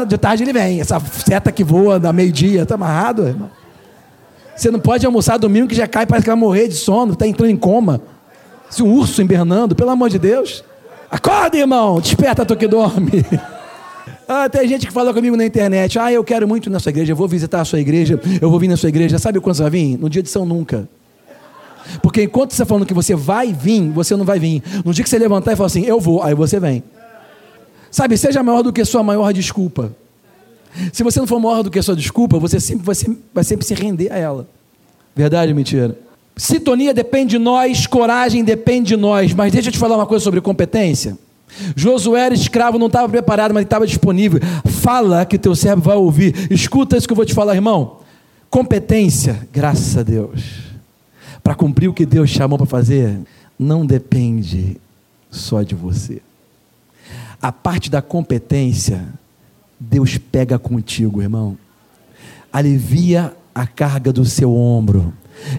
De 0.09 0.16
tarde 0.16 0.42
ele 0.42 0.53
vem. 0.53 0.81
Essa 0.81 0.98
seta 1.01 1.53
que 1.53 1.62
voa 1.62 2.01
da 2.01 2.12
meio-dia, 2.12 2.62
está 2.62 2.75
amarrado, 2.75 3.27
irmão. 3.27 3.51
Você 4.57 4.70
não 4.70 4.81
pode 4.81 5.05
almoçar 5.05 5.38
domingo 5.38 5.68
que 5.68 5.75
já 5.75 5.87
cai, 5.87 6.07
parece 6.07 6.25
que 6.25 6.31
vai 6.31 6.38
morrer 6.38 6.68
de 6.68 6.75
sono, 6.75 7.12
está 7.12 7.27
entrando 7.27 7.51
em 7.51 7.57
coma. 7.57 8.01
Se 8.70 8.83
um 8.83 8.92
urso 8.92 9.20
embernando, 9.20 9.75
pelo 9.75 9.90
amor 9.90 10.09
de 10.09 10.18
Deus. 10.18 10.64
Acorda, 11.11 11.59
irmão, 11.59 12.01
desperta 12.01 12.44
tu 12.44 12.57
que 12.57 12.66
dorme. 12.66 13.25
Ah, 14.34 14.48
tem 14.48 14.66
gente 14.66 14.86
que 14.86 14.92
fala 14.92 15.12
comigo 15.12 15.36
na 15.36 15.44
internet. 15.44 15.98
Ah, 15.98 16.10
eu 16.10 16.24
quero 16.24 16.48
muito 16.48 16.70
na 16.70 16.80
sua 16.80 16.88
igreja, 16.88 17.12
eu 17.12 17.16
vou 17.16 17.28
visitar 17.28 17.60
a 17.60 17.64
sua 17.66 17.78
igreja, 17.78 18.18
eu 18.40 18.48
vou 18.48 18.58
vir 18.58 18.66
na 18.66 18.78
sua 18.78 18.88
igreja. 18.88 19.18
Sabe 19.18 19.38
quando 19.40 19.56
você 19.56 19.62
vai 19.62 19.70
vir? 19.70 19.98
No 19.98 20.08
dia 20.08 20.22
de 20.22 20.30
São 20.30 20.46
Nunca. 20.46 20.88
Porque 22.02 22.22
enquanto 22.22 22.52
você 22.52 22.62
está 22.62 22.64
falando 22.64 22.86
que 22.86 22.94
você 22.94 23.14
vai 23.14 23.52
vir, 23.52 23.90
você 23.90 24.16
não 24.16 24.24
vai 24.24 24.38
vir. 24.38 24.62
No 24.84 24.94
dia 24.94 25.04
que 25.04 25.10
você 25.10 25.18
levantar 25.18 25.52
e 25.52 25.56
falar 25.56 25.66
assim, 25.66 25.84
eu 25.84 26.00
vou, 26.00 26.22
aí 26.22 26.34
você 26.34 26.58
vem. 26.58 26.82
Sabe, 27.90 28.16
seja 28.16 28.42
maior 28.42 28.62
do 28.62 28.72
que 28.72 28.82
sua 28.86 29.02
maior 29.02 29.32
desculpa. 29.34 29.92
Se 30.94 31.02
você 31.02 31.20
não 31.20 31.26
for 31.26 31.38
maior 31.38 31.62
do 31.62 31.70
que 31.70 31.82
sua 31.82 31.94
desculpa, 31.94 32.38
você 32.38 32.58
sempre 32.58 32.86
vai, 32.86 32.94
sempre, 32.94 33.18
vai 33.34 33.44
sempre 33.44 33.66
se 33.66 33.74
render 33.74 34.10
a 34.10 34.16
ela. 34.16 34.48
Verdade 35.14 35.52
ou 35.52 35.56
mentira? 35.56 35.98
Sintonia 36.34 36.94
depende 36.94 37.32
de 37.32 37.38
nós, 37.38 37.86
coragem 37.86 38.42
depende 38.42 38.88
de 38.88 38.96
nós. 38.96 39.34
Mas 39.34 39.52
deixa 39.52 39.68
eu 39.68 39.72
te 39.72 39.78
falar 39.78 39.96
uma 39.96 40.06
coisa 40.06 40.24
sobre 40.24 40.40
competência. 40.40 41.18
Josué 41.76 42.26
era 42.26 42.34
escravo, 42.34 42.78
não 42.78 42.86
estava 42.86 43.08
preparado, 43.08 43.52
mas 43.52 43.64
estava 43.64 43.86
disponível. 43.86 44.40
Fala 44.66 45.24
que 45.24 45.38
teu 45.38 45.54
servo 45.54 45.82
vai 45.82 45.96
ouvir. 45.96 46.50
Escuta 46.50 46.96
isso 46.96 47.06
que 47.06 47.12
eu 47.12 47.16
vou 47.16 47.24
te 47.24 47.34
falar, 47.34 47.54
irmão. 47.54 47.98
Competência, 48.50 49.48
graças 49.52 49.96
a 49.96 50.02
Deus, 50.02 50.42
para 51.42 51.54
cumprir 51.54 51.88
o 51.88 51.94
que 51.94 52.04
Deus 52.04 52.28
chamou 52.30 52.58
para 52.58 52.66
fazer, 52.66 53.18
não 53.58 53.86
depende 53.86 54.76
só 55.30 55.62
de 55.62 55.74
você. 55.74 56.20
A 57.40 57.50
parte 57.50 57.90
da 57.90 58.02
competência, 58.02 59.04
Deus 59.80 60.18
pega 60.18 60.58
contigo, 60.58 61.22
irmão. 61.22 61.56
Alivia 62.52 63.34
a 63.54 63.66
carga 63.66 64.12
do 64.12 64.24
seu 64.24 64.54
ombro 64.54 65.12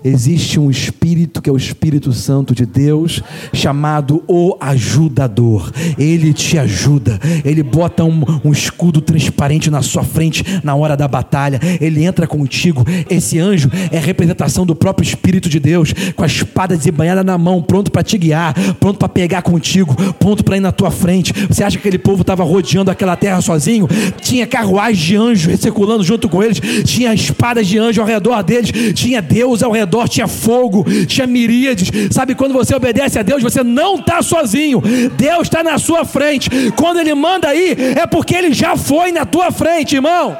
Existe 0.03 0.59
um 0.59 0.69
Espírito 0.69 1.41
que 1.41 1.49
é 1.49 1.53
o 1.53 1.57
Espírito 1.57 2.11
Santo 2.13 2.55
de 2.55 2.65
Deus, 2.65 3.21
chamado 3.53 4.23
o 4.27 4.55
Ajudador. 4.59 5.71
Ele 5.97 6.33
te 6.33 6.57
ajuda, 6.57 7.19
ele 7.43 7.63
bota 7.63 8.03
um, 8.03 8.23
um, 8.43 8.51
escudo 8.51 9.01
transparente 9.01 9.69
na 9.69 9.81
sua 9.81 10.03
frente 10.03 10.43
na 10.63 10.75
hora 10.75 10.95
da 10.95 11.07
batalha, 11.07 11.59
ele 11.81 12.03
entra 12.03 12.27
contigo. 12.27 12.85
Esse 13.09 13.39
anjo 13.39 13.69
é 13.91 13.99
representação 13.99 14.65
do 14.65 14.75
próprio 14.75 15.05
Espírito 15.05 15.49
de 15.49 15.59
Deus, 15.59 15.93
com 16.15 16.23
a 16.23 16.27
espada 16.27 16.77
desembanhada 16.77 17.23
na 17.23 17.37
mão, 17.37 17.61
pronto 17.61 17.91
para 17.91 18.03
te 18.03 18.17
guiar, 18.17 18.53
pronto 18.75 18.97
para 18.97 19.09
pegar 19.09 19.41
contigo, 19.41 19.95
pronto 20.13 20.43
para 20.43 20.57
ir 20.57 20.61
na 20.61 20.71
tua 20.71 20.91
frente. 20.91 21.33
Você 21.47 21.63
acha 21.63 21.77
que 21.77 21.87
aquele 21.87 21.97
povo 21.97 22.21
estava 22.21 22.43
rodeando 22.43 22.89
aquela 22.89 23.15
terra 23.15 23.41
sozinho? 23.41 23.87
Tinha 24.21 24.47
carruagem 24.47 25.03
de 25.03 25.15
anjo 25.15 25.57
circulando 25.57 26.03
junto 26.03 26.29
com 26.29 26.41
eles, 26.41 26.59
tinha 26.85 27.13
espadas 27.13 27.67
de 27.67 27.77
anjo 27.77 28.01
ao 28.01 28.07
redor 28.07 28.41
deles, 28.43 28.71
tinha 28.93 29.21
Deus 29.21 29.61
ao 29.61 29.72
redor 29.73 30.07
tinha 30.07 30.27
fogo, 30.27 30.85
tinha 31.05 31.27
miríades. 31.27 31.89
Sabe, 32.11 32.35
quando 32.35 32.53
você 32.53 32.75
obedece 32.75 33.19
a 33.19 33.23
Deus, 33.23 33.43
você 33.43 33.63
não 33.63 33.95
está 33.95 34.21
sozinho. 34.21 34.81
Deus 35.17 35.43
está 35.43 35.63
na 35.63 35.77
sua 35.77 36.05
frente. 36.05 36.49
Quando 36.77 36.99
Ele 36.99 37.13
manda 37.13 37.49
aí, 37.49 37.75
é 37.97 38.07
porque 38.07 38.35
Ele 38.35 38.53
já 38.53 38.77
foi 38.77 39.11
na 39.11 39.25
tua 39.25 39.51
frente, 39.51 39.95
irmão. 39.95 40.37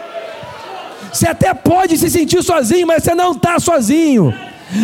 Você 1.11 1.27
até 1.27 1.53
pode 1.53 1.97
se 1.97 2.09
sentir 2.09 2.41
sozinho, 2.43 2.87
mas 2.87 3.03
você 3.03 3.13
não 3.13 3.33
está 3.33 3.59
sozinho. 3.59 4.33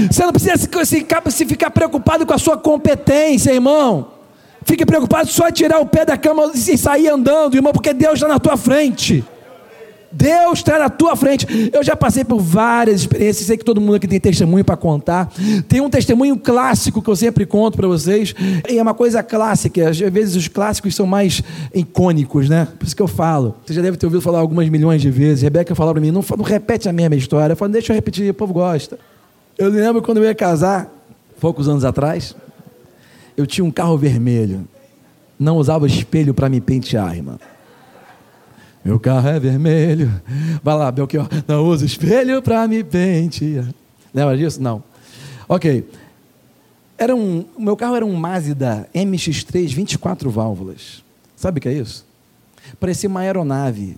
Você 0.09 0.23
não 0.23 0.31
precisa 0.31 0.55
se 0.57 1.45
ficar 1.45 1.71
preocupado 1.71 2.25
com 2.25 2.33
a 2.33 2.37
sua 2.37 2.57
competência, 2.57 3.51
irmão. 3.51 4.11
Fique 4.63 4.85
preocupado 4.85 5.27
só 5.29 5.47
em 5.47 5.51
tirar 5.51 5.79
o 5.79 5.85
pé 5.85 6.05
da 6.05 6.17
cama 6.17 6.51
e 6.53 6.77
sair 6.77 7.07
andando, 7.07 7.55
irmão, 7.55 7.73
porque 7.73 7.93
Deus 7.93 8.15
está 8.15 8.27
na 8.27 8.37
tua 8.37 8.55
frente. 8.55 9.23
Deus 10.11 10.59
está 10.59 10.79
na 10.79 10.89
tua 10.89 11.15
frente. 11.15 11.45
Eu 11.71 11.83
já 11.83 11.95
passei 11.95 12.23
por 12.23 12.39
várias 12.39 13.01
experiências, 13.01 13.45
sei 13.45 13.57
que 13.57 13.63
todo 13.63 13.79
mundo 13.79 13.95
aqui 13.95 14.07
tem 14.07 14.19
testemunho 14.19 14.65
para 14.65 14.75
contar. 14.75 15.31
Tem 15.67 15.81
um 15.81 15.89
testemunho 15.89 16.37
clássico 16.37 17.01
que 17.01 17.09
eu 17.09 17.15
sempre 17.15 17.45
conto 17.45 17.77
para 17.77 17.87
vocês, 17.87 18.33
e 18.69 18.77
é 18.77 18.81
uma 18.81 18.93
coisa 18.93 19.21
clássica, 19.21 19.89
às 19.89 19.99
vezes 19.99 20.35
os 20.35 20.47
clássicos 20.47 20.95
são 20.95 21.05
mais 21.05 21.41
icônicos, 21.73 22.49
né? 22.49 22.67
Por 22.77 22.85
isso 22.85 22.95
que 22.95 23.01
eu 23.01 23.07
falo. 23.07 23.55
Você 23.65 23.73
já 23.73 23.81
deve 23.81 23.97
ter 23.97 24.05
ouvido 24.05 24.21
falar 24.21 24.39
algumas 24.39 24.67
milhões 24.69 25.01
de 25.01 25.11
vezes. 25.11 25.43
Rebeca 25.43 25.75
falava 25.75 25.95
para 25.95 26.01
mim: 26.01 26.11
não, 26.11 26.23
não 26.37 26.43
repete 26.43 26.89
a 26.89 26.93
mesma 26.93 27.15
história. 27.15 27.53
Eu 27.53 27.57
falo, 27.57 27.71
deixa 27.71 27.91
eu 27.91 27.95
repetir, 27.95 28.29
o 28.29 28.33
povo 28.33 28.53
gosta. 28.53 28.97
Eu 29.57 29.69
lembro 29.69 30.01
quando 30.01 30.17
eu 30.17 30.23
ia 30.23 30.35
casar, 30.35 30.89
poucos 31.39 31.67
anos 31.67 31.85
atrás, 31.85 32.35
eu 33.35 33.45
tinha 33.45 33.63
um 33.63 33.71
carro 33.71 33.97
vermelho. 33.97 34.67
Não 35.37 35.57
usava 35.57 35.87
espelho 35.87 36.33
para 36.33 36.49
me 36.49 36.59
pentear, 36.59 37.15
irmão. 37.15 37.39
Meu 38.89 38.99
carro 38.99 39.27
é 39.27 39.39
vermelho. 39.39 40.11
Vai 40.63 40.75
lá, 40.75 40.91
Belchior. 40.91 41.27
Não 41.47 41.63
uso 41.63 41.85
espelho 41.85 42.41
para 42.41 42.67
me 42.67 42.83
pentear. 42.83 43.71
Lembra 44.11 44.35
disso? 44.35 44.59
Não. 44.59 44.83
Ok. 45.47 45.87
Era 46.97 47.15
um, 47.15 47.45
o 47.55 47.61
meu 47.61 47.77
carro 47.77 47.95
era 47.95 48.03
um 48.03 48.15
Mazda 48.15 48.89
MX3 48.91 49.75
24 49.75 50.31
válvulas. 50.31 51.03
Sabe 51.35 51.59
o 51.59 51.61
que 51.61 51.69
é 51.69 51.73
isso? 51.73 52.03
Parecia 52.79 53.07
uma 53.07 53.19
aeronave. 53.19 53.95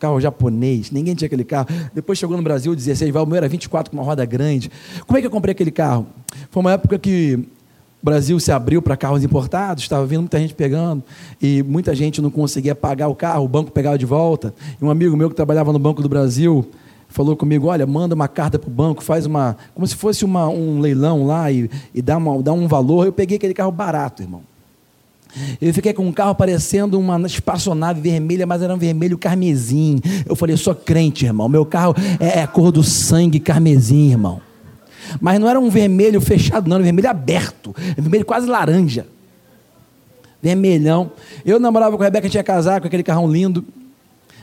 Carro 0.00 0.20
japonês, 0.20 0.90
ninguém 0.90 1.14
tinha 1.14 1.26
aquele 1.26 1.44
carro. 1.44 1.68
Depois 1.94 2.18
chegou 2.18 2.36
no 2.36 2.42
Brasil 2.42 2.74
16 2.74 3.12
válvulas, 3.12 3.28
o 3.28 3.30
meu 3.30 3.36
era 3.36 3.48
24 3.48 3.92
com 3.92 3.98
uma 3.98 4.02
roda 4.02 4.24
grande. 4.24 4.68
Como 5.06 5.16
é 5.16 5.20
que 5.20 5.28
eu 5.28 5.30
comprei 5.30 5.52
aquele 5.52 5.70
carro? 5.70 6.08
Foi 6.50 6.60
uma 6.60 6.72
época 6.72 6.98
que 6.98 7.38
o 8.02 8.06
Brasil 8.06 8.40
se 8.40 8.50
abriu 8.50 8.80
para 8.80 8.96
carros 8.96 9.22
importados, 9.22 9.82
estava 9.82 10.06
vindo 10.06 10.20
muita 10.20 10.38
gente 10.38 10.54
pegando, 10.54 11.02
e 11.40 11.62
muita 11.62 11.94
gente 11.94 12.22
não 12.22 12.30
conseguia 12.30 12.74
pagar 12.74 13.08
o 13.08 13.14
carro, 13.14 13.44
o 13.44 13.48
banco 13.48 13.70
pegava 13.70 13.98
de 13.98 14.06
volta. 14.06 14.54
E 14.80 14.84
um 14.84 14.90
amigo 14.90 15.16
meu 15.16 15.28
que 15.28 15.36
trabalhava 15.36 15.72
no 15.72 15.78
Banco 15.78 16.02
do 16.02 16.08
Brasil 16.08 16.66
falou 17.10 17.36
comigo: 17.36 17.66
olha, 17.66 17.86
manda 17.86 18.14
uma 18.14 18.28
carta 18.28 18.58
para 18.58 18.68
o 18.68 18.72
banco, 18.72 19.02
faz 19.02 19.26
uma. 19.26 19.56
como 19.74 19.86
se 19.86 19.94
fosse 19.94 20.24
uma, 20.24 20.48
um 20.48 20.80
leilão 20.80 21.26
lá 21.26 21.52
e, 21.52 21.70
e 21.94 22.00
dá, 22.00 22.16
uma, 22.16 22.42
dá 22.42 22.52
um 22.52 22.66
valor. 22.66 23.04
Eu 23.04 23.12
peguei 23.12 23.36
aquele 23.36 23.54
carro 23.54 23.72
barato, 23.72 24.22
irmão. 24.22 24.42
Eu 25.60 25.72
fiquei 25.72 25.92
com 25.92 26.04
um 26.04 26.12
carro 26.12 26.34
parecendo 26.34 26.98
uma 26.98 27.16
espaçonave 27.24 28.00
vermelha, 28.00 28.46
mas 28.46 28.62
era 28.62 28.74
um 28.74 28.78
vermelho 28.78 29.16
carmesim. 29.16 30.00
Eu 30.26 30.34
falei, 30.34 30.56
sou 30.56 30.74
crente, 30.74 31.24
irmão. 31.24 31.48
Meu 31.48 31.64
carro 31.64 31.94
é, 32.18 32.40
é 32.40 32.46
cor 32.46 32.72
do 32.72 32.82
sangue 32.82 33.38
carmesim, 33.38 34.10
irmão. 34.10 34.40
Mas 35.20 35.38
não 35.38 35.48
era 35.48 35.58
um 35.58 35.70
vermelho 35.70 36.20
fechado, 36.20 36.68
não, 36.68 36.76
era 36.76 36.82
um 36.82 36.84
vermelho 36.84 37.08
aberto, 37.08 37.74
um 37.98 38.02
vermelho 38.02 38.24
quase 38.24 38.46
laranja. 38.46 39.06
Vermelhão. 40.42 41.12
Eu 41.44 41.60
namorava 41.60 41.96
com 41.96 42.02
a 42.02 42.06
Rebeca, 42.06 42.28
tinha 42.28 42.42
casado 42.42 42.82
com 42.82 42.86
aquele 42.86 43.02
carrão 43.02 43.30
lindo. 43.30 43.64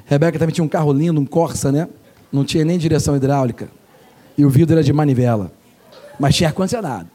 Rebeca 0.06 0.38
também 0.38 0.54
tinha 0.54 0.64
um 0.64 0.70
carro 0.70 0.94
lindo, 0.94 1.20
um 1.20 1.26
Corsa, 1.26 1.72
né? 1.72 1.88
Não 2.32 2.46
tinha 2.46 2.64
nem 2.64 2.78
direção 2.78 3.16
hidráulica. 3.16 3.70
E 4.38 4.46
o 4.46 4.50
vidro 4.50 4.76
era 4.76 4.84
de 4.84 4.94
manivela. 4.94 5.52
Mas 6.20 6.36
tinha 6.36 6.50
ar-condicionado. 6.50 7.10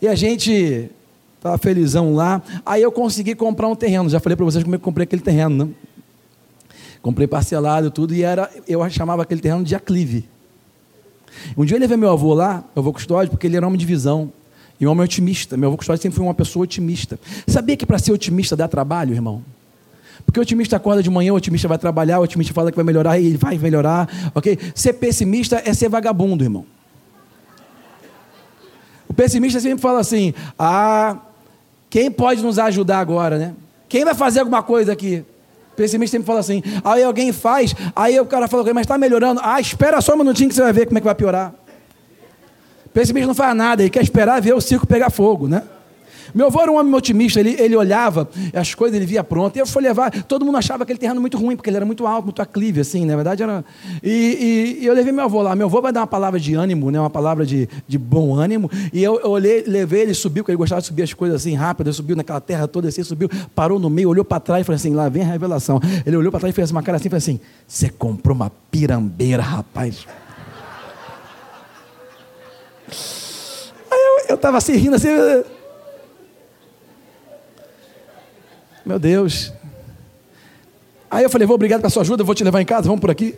E 0.00 0.06
a 0.06 0.14
gente 0.14 0.90
estava 1.36 1.58
felizão 1.58 2.14
lá. 2.14 2.42
Aí 2.64 2.82
eu 2.82 2.92
consegui 2.92 3.34
comprar 3.34 3.68
um 3.68 3.74
terreno. 3.74 4.08
Já 4.08 4.20
falei 4.20 4.36
para 4.36 4.44
vocês 4.44 4.62
como 4.62 4.76
eu 4.76 4.80
comprei 4.80 5.04
aquele 5.04 5.22
terreno, 5.22 5.66
né? 5.66 5.72
Comprei 7.02 7.26
parcelado 7.26 7.90
tudo. 7.90 8.14
E 8.14 8.22
era, 8.22 8.50
eu 8.68 8.88
chamava 8.88 9.22
aquele 9.22 9.40
terreno 9.40 9.64
de 9.64 9.74
aclive. 9.74 10.28
Um 11.56 11.64
dia 11.64 11.76
eu 11.76 11.80
levei 11.80 11.96
meu 11.96 12.10
avô 12.10 12.34
lá, 12.34 12.64
meu 12.74 12.82
avô 12.82 12.92
custódio, 12.92 13.30
porque 13.30 13.46
ele 13.46 13.56
era 13.56 13.66
homem 13.66 13.78
de 13.78 13.86
visão. 13.86 14.32
E 14.78 14.86
um 14.86 14.90
homem 14.90 15.04
otimista. 15.04 15.56
Meu 15.56 15.68
avô 15.68 15.76
custódio 15.76 16.02
sempre 16.02 16.16
foi 16.16 16.24
uma 16.24 16.34
pessoa 16.34 16.64
otimista. 16.64 17.18
Sabia 17.46 17.76
que 17.76 17.86
para 17.86 17.98
ser 17.98 18.12
otimista 18.12 18.54
dá 18.54 18.68
trabalho, 18.68 19.14
irmão? 19.14 19.42
Porque 20.24 20.40
o 20.40 20.42
otimista 20.42 20.76
acorda 20.76 21.02
de 21.02 21.08
manhã, 21.08 21.32
o 21.32 21.36
otimista 21.36 21.68
vai 21.68 21.78
trabalhar, 21.78 22.18
o 22.18 22.22
otimista 22.22 22.52
fala 22.52 22.70
que 22.70 22.76
vai 22.76 22.84
melhorar 22.84 23.18
e 23.18 23.26
ele 23.26 23.38
vai 23.38 23.56
melhorar, 23.58 24.08
ok? 24.34 24.58
Ser 24.74 24.94
pessimista 24.94 25.62
é 25.64 25.72
ser 25.72 25.88
vagabundo, 25.88 26.44
irmão. 26.44 26.66
O 29.08 29.14
pessimista 29.14 29.60
sempre 29.60 29.80
fala 29.80 30.00
assim: 30.00 30.34
ah, 30.58 31.16
quem 31.88 32.10
pode 32.10 32.42
nos 32.42 32.58
ajudar 32.58 32.98
agora, 32.98 33.38
né? 33.38 33.54
Quem 33.88 34.04
vai 34.04 34.14
fazer 34.14 34.40
alguma 34.40 34.62
coisa 34.62 34.92
aqui? 34.92 35.24
Pessimista 35.76 36.16
sempre 36.16 36.26
fala 36.26 36.40
assim, 36.40 36.62
aí 36.84 37.02
alguém 37.02 37.32
faz, 37.32 37.74
aí 37.94 38.18
o 38.18 38.26
cara 38.26 38.48
fala, 38.48 38.64
mas 38.74 38.82
está 38.82 38.96
melhorando. 38.96 39.40
Ah, 39.44 39.60
espera 39.60 40.00
só 40.00 40.14
um 40.14 40.18
minutinho 40.18 40.48
que 40.48 40.54
você 40.54 40.62
vai 40.62 40.72
ver 40.72 40.86
como 40.86 40.98
é 40.98 41.00
que 41.00 41.04
vai 41.04 41.14
piorar. 41.14 41.54
pessimista 42.92 43.26
não 43.26 43.34
faz 43.34 43.54
nada, 43.54 43.82
ele 43.82 43.90
quer 43.90 44.02
esperar 44.02 44.40
ver 44.40 44.54
o 44.54 44.60
circo 44.60 44.86
pegar 44.86 45.10
fogo, 45.10 45.46
né? 45.46 45.62
Meu 46.36 46.48
avô 46.48 46.60
era 46.60 46.70
um 46.70 46.76
homem 46.76 46.94
otimista, 46.94 47.40
ele, 47.40 47.56
ele 47.58 47.74
olhava 47.74 48.28
as 48.52 48.74
coisas, 48.74 48.94
ele 48.94 49.06
via 49.06 49.24
pronto. 49.24 49.56
E 49.56 49.58
eu 49.58 49.66
fui 49.66 49.82
levar, 49.82 50.10
todo 50.24 50.44
mundo 50.44 50.58
achava 50.58 50.82
aquele 50.82 50.98
terreno 50.98 51.18
muito 51.18 51.38
ruim, 51.38 51.56
porque 51.56 51.70
ele 51.70 51.78
era 51.78 51.86
muito 51.86 52.06
alto, 52.06 52.24
muito 52.26 52.42
aclive, 52.42 52.78
assim, 52.78 53.06
na 53.06 53.16
verdade 53.16 53.42
era. 53.42 53.64
E, 54.02 54.76
e, 54.78 54.82
e, 54.82 54.86
eu 54.86 54.92
levei 54.92 55.14
meu 55.14 55.24
avô 55.24 55.40
lá. 55.40 55.56
Meu 55.56 55.66
avô 55.66 55.80
vai 55.80 55.94
dar 55.94 56.00
uma 56.00 56.06
palavra 56.06 56.38
de 56.38 56.54
ânimo, 56.54 56.90
né, 56.90 57.00
uma 57.00 57.08
palavra 57.08 57.46
de, 57.46 57.66
de 57.88 57.96
bom 57.96 58.34
ânimo. 58.34 58.70
E 58.92 59.02
eu, 59.02 59.18
eu 59.18 59.30
olhei, 59.30 59.64
levei, 59.66 60.02
ele 60.02 60.12
subiu, 60.12 60.44
porque 60.44 60.52
ele 60.52 60.58
gostava 60.58 60.82
de 60.82 60.88
subir 60.88 61.04
as 61.04 61.14
coisas 61.14 61.40
assim 61.40 61.54
rápido, 61.54 61.86
ele 61.86 61.96
subiu 61.96 62.14
naquela 62.14 62.40
terra 62.42 62.68
toda 62.68 62.86
assim, 62.88 63.02
subiu, 63.02 63.30
parou 63.54 63.78
no 63.78 63.88
meio, 63.88 64.10
olhou 64.10 64.22
para 64.24 64.38
trás 64.38 64.60
e 64.60 64.64
falou 64.64 64.76
assim: 64.76 64.92
lá 64.92 65.08
vem 65.08 65.22
a 65.22 65.26
revelação. 65.26 65.80
Ele 66.04 66.18
olhou 66.18 66.30
para 66.30 66.40
trás 66.40 66.52
e 66.52 66.54
fez 66.54 66.70
uma 66.70 66.82
cara 66.82 66.98
assim 66.98 67.08
falou 67.08 67.16
assim: 67.16 67.40
você 67.66 67.88
comprou 67.88 68.36
uma 68.36 68.52
pirambeira, 68.70 69.42
rapaz. 69.42 70.06
Aí 73.90 74.26
eu 74.28 74.34
estava 74.34 74.58
assim, 74.58 74.76
rindo 74.76 74.96
assim. 74.96 75.08
Meu 78.86 79.00
Deus. 79.00 79.52
Aí 81.10 81.24
eu 81.24 81.28
falei, 81.28 81.44
vou 81.44 81.56
obrigado 81.56 81.80
pela 81.80 81.90
sua 81.90 82.02
ajuda, 82.02 82.22
vou 82.22 82.36
te 82.36 82.44
levar 82.44 82.60
em 82.60 82.64
casa, 82.64 82.86
vamos 82.86 83.00
por 83.00 83.10
aqui. 83.10 83.34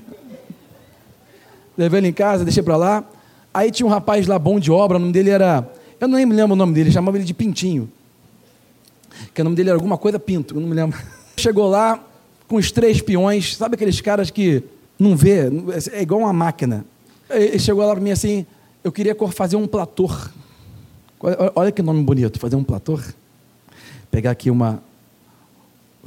Levei 1.75 2.01
ele 2.01 2.09
em 2.09 2.13
casa, 2.13 2.45
deixei 2.45 2.63
para 2.63 2.77
lá. 2.77 3.03
Aí 3.55 3.71
tinha 3.71 3.87
um 3.87 3.89
rapaz 3.89 4.27
lá 4.27 4.39
bom 4.39 4.61
de 4.61 4.71
obra, 4.71 4.99
o 4.99 5.01
nome 5.01 5.11
dele 5.11 5.31
era. 5.31 5.67
Eu 5.99 6.07
não 6.07 6.19
me 6.19 6.35
lembro 6.35 6.53
o 6.53 6.57
nome 6.57 6.75
dele, 6.75 6.93
chamava 6.93 7.17
ele 7.17 7.25
de 7.25 7.33
Pintinho. 7.33 7.91
Que 9.33 9.41
o 9.41 9.45
nome 9.45 9.57
dele 9.57 9.71
era 9.71 9.79
alguma 9.79 9.97
coisa 9.97 10.19
Pinto, 10.19 10.55
eu 10.55 10.61
não 10.61 10.69
me 10.69 10.75
lembro. 10.75 10.99
Chegou 11.39 11.67
lá 11.67 11.99
com 12.47 12.57
os 12.57 12.71
três 12.71 13.01
peões, 13.01 13.57
sabe 13.57 13.75
aqueles 13.75 14.03
caras 14.03 14.31
que 14.31 14.63
não 14.99 15.17
vê, 15.17 15.51
é 15.93 16.03
igual 16.03 16.21
uma 16.21 16.33
máquina. 16.33 16.85
Ele 17.31 17.59
chegou 17.59 17.87
lá 17.87 17.93
para 17.93 18.03
mim 18.03 18.11
assim, 18.11 18.45
eu 18.85 18.93
queria 18.93 19.17
fazer 19.33 19.57
um 19.57 19.67
plator. 19.67 20.31
Olha 21.55 21.73
que 21.73 21.81
nome 21.81 22.03
bonito, 22.03 22.39
fazer 22.39 22.57
um 22.57 22.65
plator. 22.65 23.03
Pegar 24.11 24.33
aqui 24.33 24.51
uma. 24.51 24.83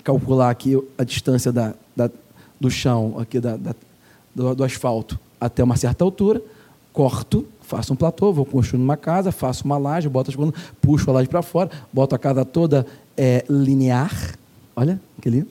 Calcular 0.04 0.50
aqui 0.50 0.78
a 0.98 1.04
distância 1.04 1.52
da, 1.52 1.74
da 1.96 2.10
do 2.60 2.70
chão, 2.70 3.16
aqui 3.20 3.40
da, 3.40 3.58
da 3.58 3.74
do, 4.34 4.56
do 4.56 4.64
asfalto 4.64 5.20
até 5.40 5.64
uma 5.64 5.76
certa 5.76 6.04
altura, 6.04 6.42
corto, 6.94 7.48
faço 7.62 7.94
um 7.94 7.96
platô, 7.96 8.32
vou 8.32 8.46
construindo 8.46 8.84
uma 8.84 8.96
casa, 8.96 9.32
faço 9.32 9.66
uma 9.66 9.78
laje, 9.78 10.08
boto 10.08 10.30
as 10.30 10.36
colunas, 10.36 10.60
puxo 10.80 11.10
a 11.10 11.14
laje 11.14 11.28
para 11.28 11.42
fora, 11.42 11.72
boto 11.92 12.14
a 12.14 12.20
casa 12.20 12.46
toda 12.46 12.86
é, 13.18 13.44
linear. 13.50 14.36
Olha 14.76 15.02
que 15.20 15.30
lindo. 15.30 15.48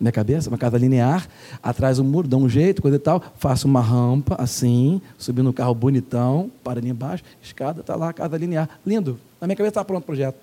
Minha 0.00 0.10
cabeça, 0.10 0.48
uma 0.48 0.58
casa 0.58 0.76
linear, 0.76 1.28
atrás 1.62 2.00
um 2.00 2.04
muro, 2.04 2.26
dá 2.26 2.36
um 2.36 2.48
jeito, 2.48 2.82
coisa 2.82 2.96
e 2.96 3.00
tal, 3.00 3.22
faço 3.38 3.68
uma 3.68 3.80
rampa 3.80 4.34
assim, 4.36 5.00
subindo 5.16 5.48
um 5.48 5.52
carro 5.52 5.76
bonitão, 5.76 6.50
para 6.64 6.80
ali 6.80 6.88
embaixo, 6.88 7.22
escada, 7.40 7.82
está 7.82 7.94
lá 7.94 8.08
a 8.08 8.12
casa 8.12 8.36
linear. 8.36 8.68
Lindo. 8.84 9.20
Na 9.40 9.46
minha 9.46 9.56
cabeça 9.56 9.70
está 9.70 9.84
pronto 9.84 10.02
o 10.02 10.06
projeto. 10.06 10.36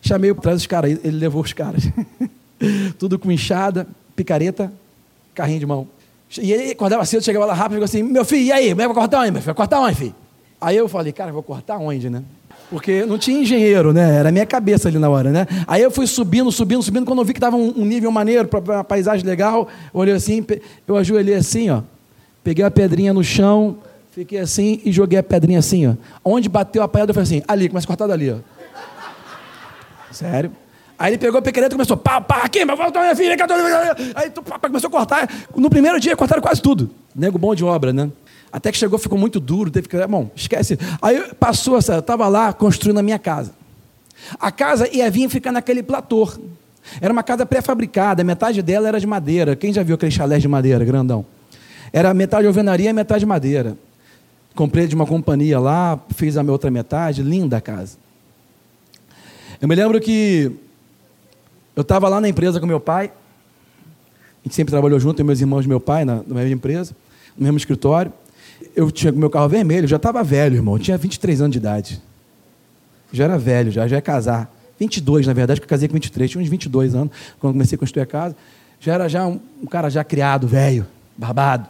Chamei 0.00 0.32
para 0.32 0.42
trás 0.42 0.60
os 0.60 0.66
caras, 0.66 0.98
ele 1.04 1.18
levou 1.18 1.42
os 1.42 1.52
caras. 1.52 1.82
Tudo 2.98 3.18
com 3.18 3.30
enxada, 3.30 3.86
picareta, 4.14 4.72
carrinho 5.34 5.60
de 5.60 5.66
mão. 5.66 5.86
E 6.40 6.52
ele 6.52 6.72
acordava 6.72 7.04
cedo, 7.04 7.24
chegava 7.24 7.46
lá 7.46 7.54
rápido, 7.54 7.80
e 7.80 7.84
assim, 7.84 8.02
meu 8.02 8.24
filho, 8.24 8.42
e 8.42 8.52
aí, 8.52 8.74
vai 8.74 8.86
cortar 8.92 9.20
onde, 9.20 9.30
meu 9.30 9.40
filho? 9.40 9.46
Vai 9.46 9.54
cortar 9.54 9.80
onde, 9.80 9.94
filho? 9.94 10.14
Aí 10.60 10.76
eu 10.76 10.88
falei, 10.88 11.12
cara, 11.12 11.32
vou 11.32 11.42
cortar 11.42 11.78
onde, 11.78 12.10
né? 12.10 12.22
Porque 12.70 13.06
não 13.06 13.16
tinha 13.16 13.40
engenheiro, 13.40 13.92
né? 13.92 14.16
Era 14.16 14.30
minha 14.30 14.44
cabeça 14.44 14.88
ali 14.88 14.98
na 14.98 15.08
hora, 15.08 15.30
né? 15.30 15.46
Aí 15.66 15.80
eu 15.80 15.90
fui 15.90 16.06
subindo, 16.06 16.52
subindo, 16.52 16.82
subindo. 16.82 17.06
Quando 17.06 17.20
eu 17.20 17.24
vi 17.24 17.32
que 17.32 17.38
estava 17.38 17.56
um, 17.56 17.84
nível 17.84 18.10
maneiro, 18.10 18.48
uma 18.52 18.84
paisagem 18.84 19.24
legal, 19.24 19.68
olhei 19.92 20.14
assim, 20.14 20.44
eu 20.86 20.96
ajoelhei 20.96 21.36
assim, 21.36 21.70
ó. 21.70 21.80
Peguei 22.44 22.64
a 22.64 22.70
pedrinha 22.70 23.14
no 23.14 23.24
chão, 23.24 23.78
fiquei 24.12 24.38
assim 24.38 24.80
e 24.84 24.92
joguei 24.92 25.18
a 25.18 25.22
pedrinha 25.22 25.60
assim, 25.60 25.86
ó. 25.86 25.94
Onde 26.22 26.48
bateu 26.48 26.82
a 26.82 26.88
pedra, 26.88 27.10
eu 27.10 27.14
falei 27.14 27.26
assim, 27.26 27.42
ali, 27.48 27.68
começa 27.68 27.86
a 27.86 27.88
cortar 27.88 28.06
dali, 28.06 28.32
ó. 28.32 28.36
Sério. 30.12 30.52
Aí 30.98 31.10
ele 31.10 31.18
pegou 31.18 31.38
o 31.40 31.42
pequenito 31.42 31.72
e 31.72 31.74
começou, 31.74 31.96
pá, 31.96 32.20
pá, 32.20 32.42
aqui, 32.42 32.64
mas 32.64 32.76
volta 32.76 32.98
minha 33.00 33.14
filha, 33.14 33.36
aí 34.16 34.30
tu, 34.30 34.42
pá, 34.42 34.58
começou 34.58 34.88
a 34.88 34.90
cortar. 34.90 35.30
No 35.54 35.70
primeiro 35.70 36.00
dia 36.00 36.16
cortaram 36.16 36.42
quase 36.42 36.60
tudo. 36.60 36.90
Nego 37.14 37.38
bom 37.38 37.54
de 37.54 37.64
obra, 37.64 37.92
né? 37.92 38.10
Até 38.50 38.72
que 38.72 38.78
chegou, 38.78 38.98
ficou 38.98 39.16
muito 39.18 39.38
duro, 39.38 39.70
teve 39.70 39.88
que. 39.88 40.06
Bom, 40.06 40.30
esquece. 40.34 40.78
Aí 41.00 41.34
passou 41.38 41.76
essa. 41.78 41.94
Eu 41.94 42.00
estava 42.00 42.26
lá 42.26 42.52
construindo 42.52 42.98
a 42.98 43.02
minha 43.02 43.18
casa. 43.18 43.52
A 44.40 44.50
casa 44.50 44.88
ia 44.88 45.08
vir 45.10 45.28
ficar 45.28 45.52
naquele 45.52 45.82
platô. 45.82 46.28
Era 47.00 47.12
uma 47.12 47.22
casa 47.22 47.44
pré-fabricada, 47.46 48.24
metade 48.24 48.62
dela 48.62 48.88
era 48.88 48.98
de 48.98 49.06
madeira. 49.06 49.54
Quem 49.54 49.72
já 49.72 49.82
viu 49.82 49.94
aquele 49.94 50.10
chalé 50.10 50.38
de 50.38 50.48
madeira, 50.48 50.84
grandão? 50.84 51.24
Era 51.92 52.12
metade 52.12 52.46
alvenaria 52.46 52.90
e 52.90 52.92
metade 52.92 53.24
madeira. 53.24 53.76
Comprei 54.54 54.86
de 54.86 54.94
uma 54.94 55.06
companhia 55.06 55.60
lá, 55.60 56.00
fiz 56.16 56.36
a 56.36 56.42
minha 56.42 56.52
outra 56.52 56.70
metade, 56.70 57.22
linda 57.22 57.58
a 57.58 57.60
casa. 57.60 57.98
Eu 59.60 59.68
me 59.68 59.74
lembro 59.74 60.00
que 60.00 60.50
eu 61.78 61.82
estava 61.82 62.08
lá 62.08 62.20
na 62.20 62.28
empresa 62.28 62.58
com 62.58 62.66
meu 62.66 62.80
pai. 62.80 63.06
A 63.06 64.42
gente 64.42 64.56
sempre 64.56 64.72
trabalhou 64.72 64.98
junto, 64.98 65.20
eu 65.20 65.22
e 65.22 65.24
meus 65.24 65.40
irmãos 65.40 65.64
e 65.64 65.68
meu 65.68 65.78
pai, 65.78 66.04
na, 66.04 66.16
na 66.26 66.34
mesma 66.34 66.52
empresa, 66.52 66.92
no 67.36 67.44
mesmo 67.44 67.56
escritório. 67.56 68.12
Eu 68.74 68.90
tinha 68.90 69.12
meu 69.12 69.30
carro 69.30 69.48
vermelho, 69.48 69.86
já 69.86 69.94
estava 69.94 70.24
velho, 70.24 70.56
irmão. 70.56 70.74
Eu 70.74 70.80
tinha 70.80 70.98
23 70.98 71.40
anos 71.40 71.52
de 71.52 71.58
idade. 71.58 72.02
Já 73.12 73.26
era 73.26 73.38
velho, 73.38 73.70
já, 73.70 73.86
já 73.86 73.94
ia 73.94 74.02
casar. 74.02 74.52
22, 74.76 75.28
na 75.28 75.32
verdade, 75.32 75.60
porque 75.60 75.72
eu 75.72 75.76
casei 75.76 75.86
com 75.86 75.94
23. 75.94 76.28
Tinha 76.28 76.42
uns 76.42 76.48
22 76.48 76.96
anos, 76.96 77.12
quando 77.38 77.52
comecei 77.52 77.76
a 77.76 77.78
construir 77.78 78.02
a 78.02 78.06
casa. 78.06 78.34
Já 78.80 78.94
era 78.94 79.08
já 79.08 79.24
um, 79.24 79.38
um 79.62 79.66
cara 79.66 79.88
já 79.88 80.02
criado, 80.02 80.48
velho, 80.48 80.84
barbado. 81.16 81.68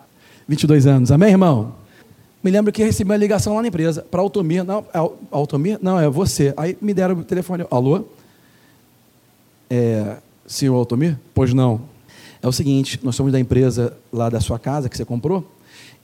22 0.49 0.87
anos. 0.87 1.13
Amém, 1.13 1.33
irmão? 1.33 1.75
Me 2.43 2.51
lembro 2.51 2.73
que 2.73 2.83
recebi 2.83 3.11
uma 3.11 3.17
ligação 3.19 3.57
lá 3.57 3.61
na 3.61 3.69
empresa, 3.69 4.07
para 4.11 4.21
a 4.21 4.23
Automir. 4.23 4.65
Não, 4.65 4.87
é 4.95 4.99
Automir? 5.31 5.79
Não, 5.83 6.01
é 6.01 6.09
você. 6.09 6.55
Aí 6.57 6.79
me 6.81 6.95
deram 6.95 7.15
o 7.15 7.23
telefone. 7.23 7.67
Alô? 7.71 8.07
É, 9.71 10.17
senhor 10.47 10.75
Altomir? 10.75 11.19
Pois 11.35 11.53
não. 11.53 11.81
É 12.43 12.49
o 12.49 12.53
seguinte, 12.53 13.01
nós 13.03 13.17
somos 13.17 13.33
da 13.33 13.41
empresa 13.41 13.97
lá 14.13 14.29
da 14.29 14.41
sua 14.41 14.59
casa 14.59 14.89
que 14.89 14.97
você 14.97 15.05
comprou, 15.05 15.47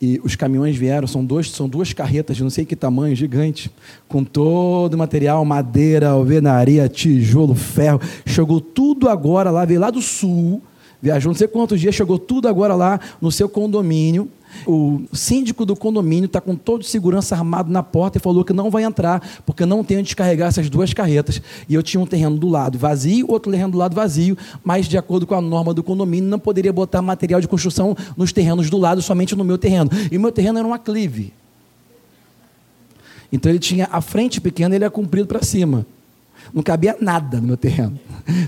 e 0.03 0.21
os 0.25 0.37
caminhões 0.37 0.77
vieram, 0.77 1.07
são, 1.07 1.25
dois, 1.25 1.51
são 1.51 1.69
duas 1.69 1.93
carretas 1.93 2.37
de 2.37 2.43
não 2.43 2.51
sei 2.51 2.65
que 2.65 2.75
tamanho, 2.75 3.15
gigante, 3.15 3.71
com 4.09 4.25
todo 4.25 4.95
o 4.95 4.99
material, 4.99 5.45
madeira, 5.45 6.09
alvenaria, 6.11 6.89
tijolo, 6.89 7.55
ferro. 7.55 8.01
Chegou 8.27 8.61
tudo 8.61 9.09
agora 9.09 9.51
lá, 9.51 9.65
veio 9.65 9.81
lá 9.81 9.91
do 9.91 10.03
sul, 10.03 10.61
viajou 11.05 11.31
não 11.31 11.37
sei 11.37 11.47
quantos 11.47 11.79
dias, 11.79 11.95
chegou 11.95 12.19
tudo 12.19 12.49
agora 12.49 12.75
lá 12.75 12.99
no 13.21 13.31
seu 13.31 13.47
condomínio. 13.47 14.27
O 14.67 15.03
síndico 15.13 15.67
do 15.67 15.77
condomínio 15.77 16.27
está 16.27 16.41
com 16.41 16.55
todo 16.55 16.85
segurança 16.85 17.35
armado 17.35 17.71
na 17.71 17.83
porta 17.83 18.17
e 18.17 18.21
falou 18.21 18.45
que 18.45 18.53
não 18.53 18.71
vai 18.71 18.85
entrar, 18.85 19.21
porque 19.45 19.67
não 19.67 19.85
tem 19.85 19.99
onde 19.99 20.07
descarregar 20.07 20.49
essas 20.49 20.71
duas 20.71 20.95
carretas. 20.95 21.43
E 21.69 21.75
eu 21.75 21.83
tinha 21.83 22.01
um 22.01 22.07
terreno 22.07 22.39
do 22.39 22.49
lado 22.49 22.79
vazio, 22.79 23.27
outro 23.29 23.53
terreno 23.53 23.73
do 23.73 23.79
lado 23.79 23.95
vazio, 23.95 24.39
mas 24.63 24.87
de 24.87 24.97
acordo 24.97 25.27
com 25.27 25.35
a 25.35 25.41
norma 25.43 25.75
do 25.75 25.83
condomínio, 25.83 26.31
não 26.31 26.39
poderia 26.39 26.73
botar 26.73 27.03
material 27.03 27.41
de 27.41 27.49
construção 27.49 27.95
nos 28.17 28.33
terrenos 28.33 28.71
do 28.71 28.79
lado, 28.79 29.03
somente 29.03 29.37
no 29.37 29.45
meu 29.45 29.59
terreno. 29.59 29.91
E 30.11 30.17
o 30.17 30.21
meu 30.21 30.33
terreno 30.33 30.59
era 30.59 30.67
um 30.67 30.73
aclive. 30.73 31.33
Então 33.31 33.51
ele 33.51 33.59
tinha 33.59 33.89
a 33.91 34.01
frente 34.01 34.41
pequena 34.41 34.75
ele 34.75 34.85
é 34.85 34.91
comprido 34.91 35.27
para 35.27 35.43
cima. 35.43 35.85
Não 36.53 36.63
cabia 36.63 36.97
nada 37.01 37.41
no 37.41 37.49
meu 37.49 37.57
terreno. 37.57 37.99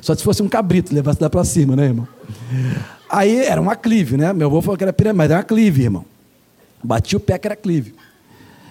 Só 0.00 0.14
se 0.14 0.22
fosse 0.22 0.42
um 0.42 0.48
cabrito, 0.48 0.94
levasse 0.94 1.20
lá 1.20 1.28
para 1.28 1.44
cima, 1.44 1.74
né, 1.74 1.86
irmão? 1.86 2.15
Aí 3.08 3.44
era 3.44 3.60
um 3.60 3.70
aclive, 3.70 4.16
né? 4.16 4.32
Meu 4.32 4.48
avô 4.48 4.60
falou 4.60 4.76
que 4.76 4.84
era 4.84 4.92
pirâmide, 4.92 5.18
mas 5.18 5.30
era 5.30 5.38
um 5.38 5.40
aclive, 5.40 5.82
irmão. 5.84 6.04
Bati 6.82 7.16
o 7.16 7.20
pé 7.20 7.38
que 7.38 7.46
era 7.46 7.54
aclive. 7.54 7.94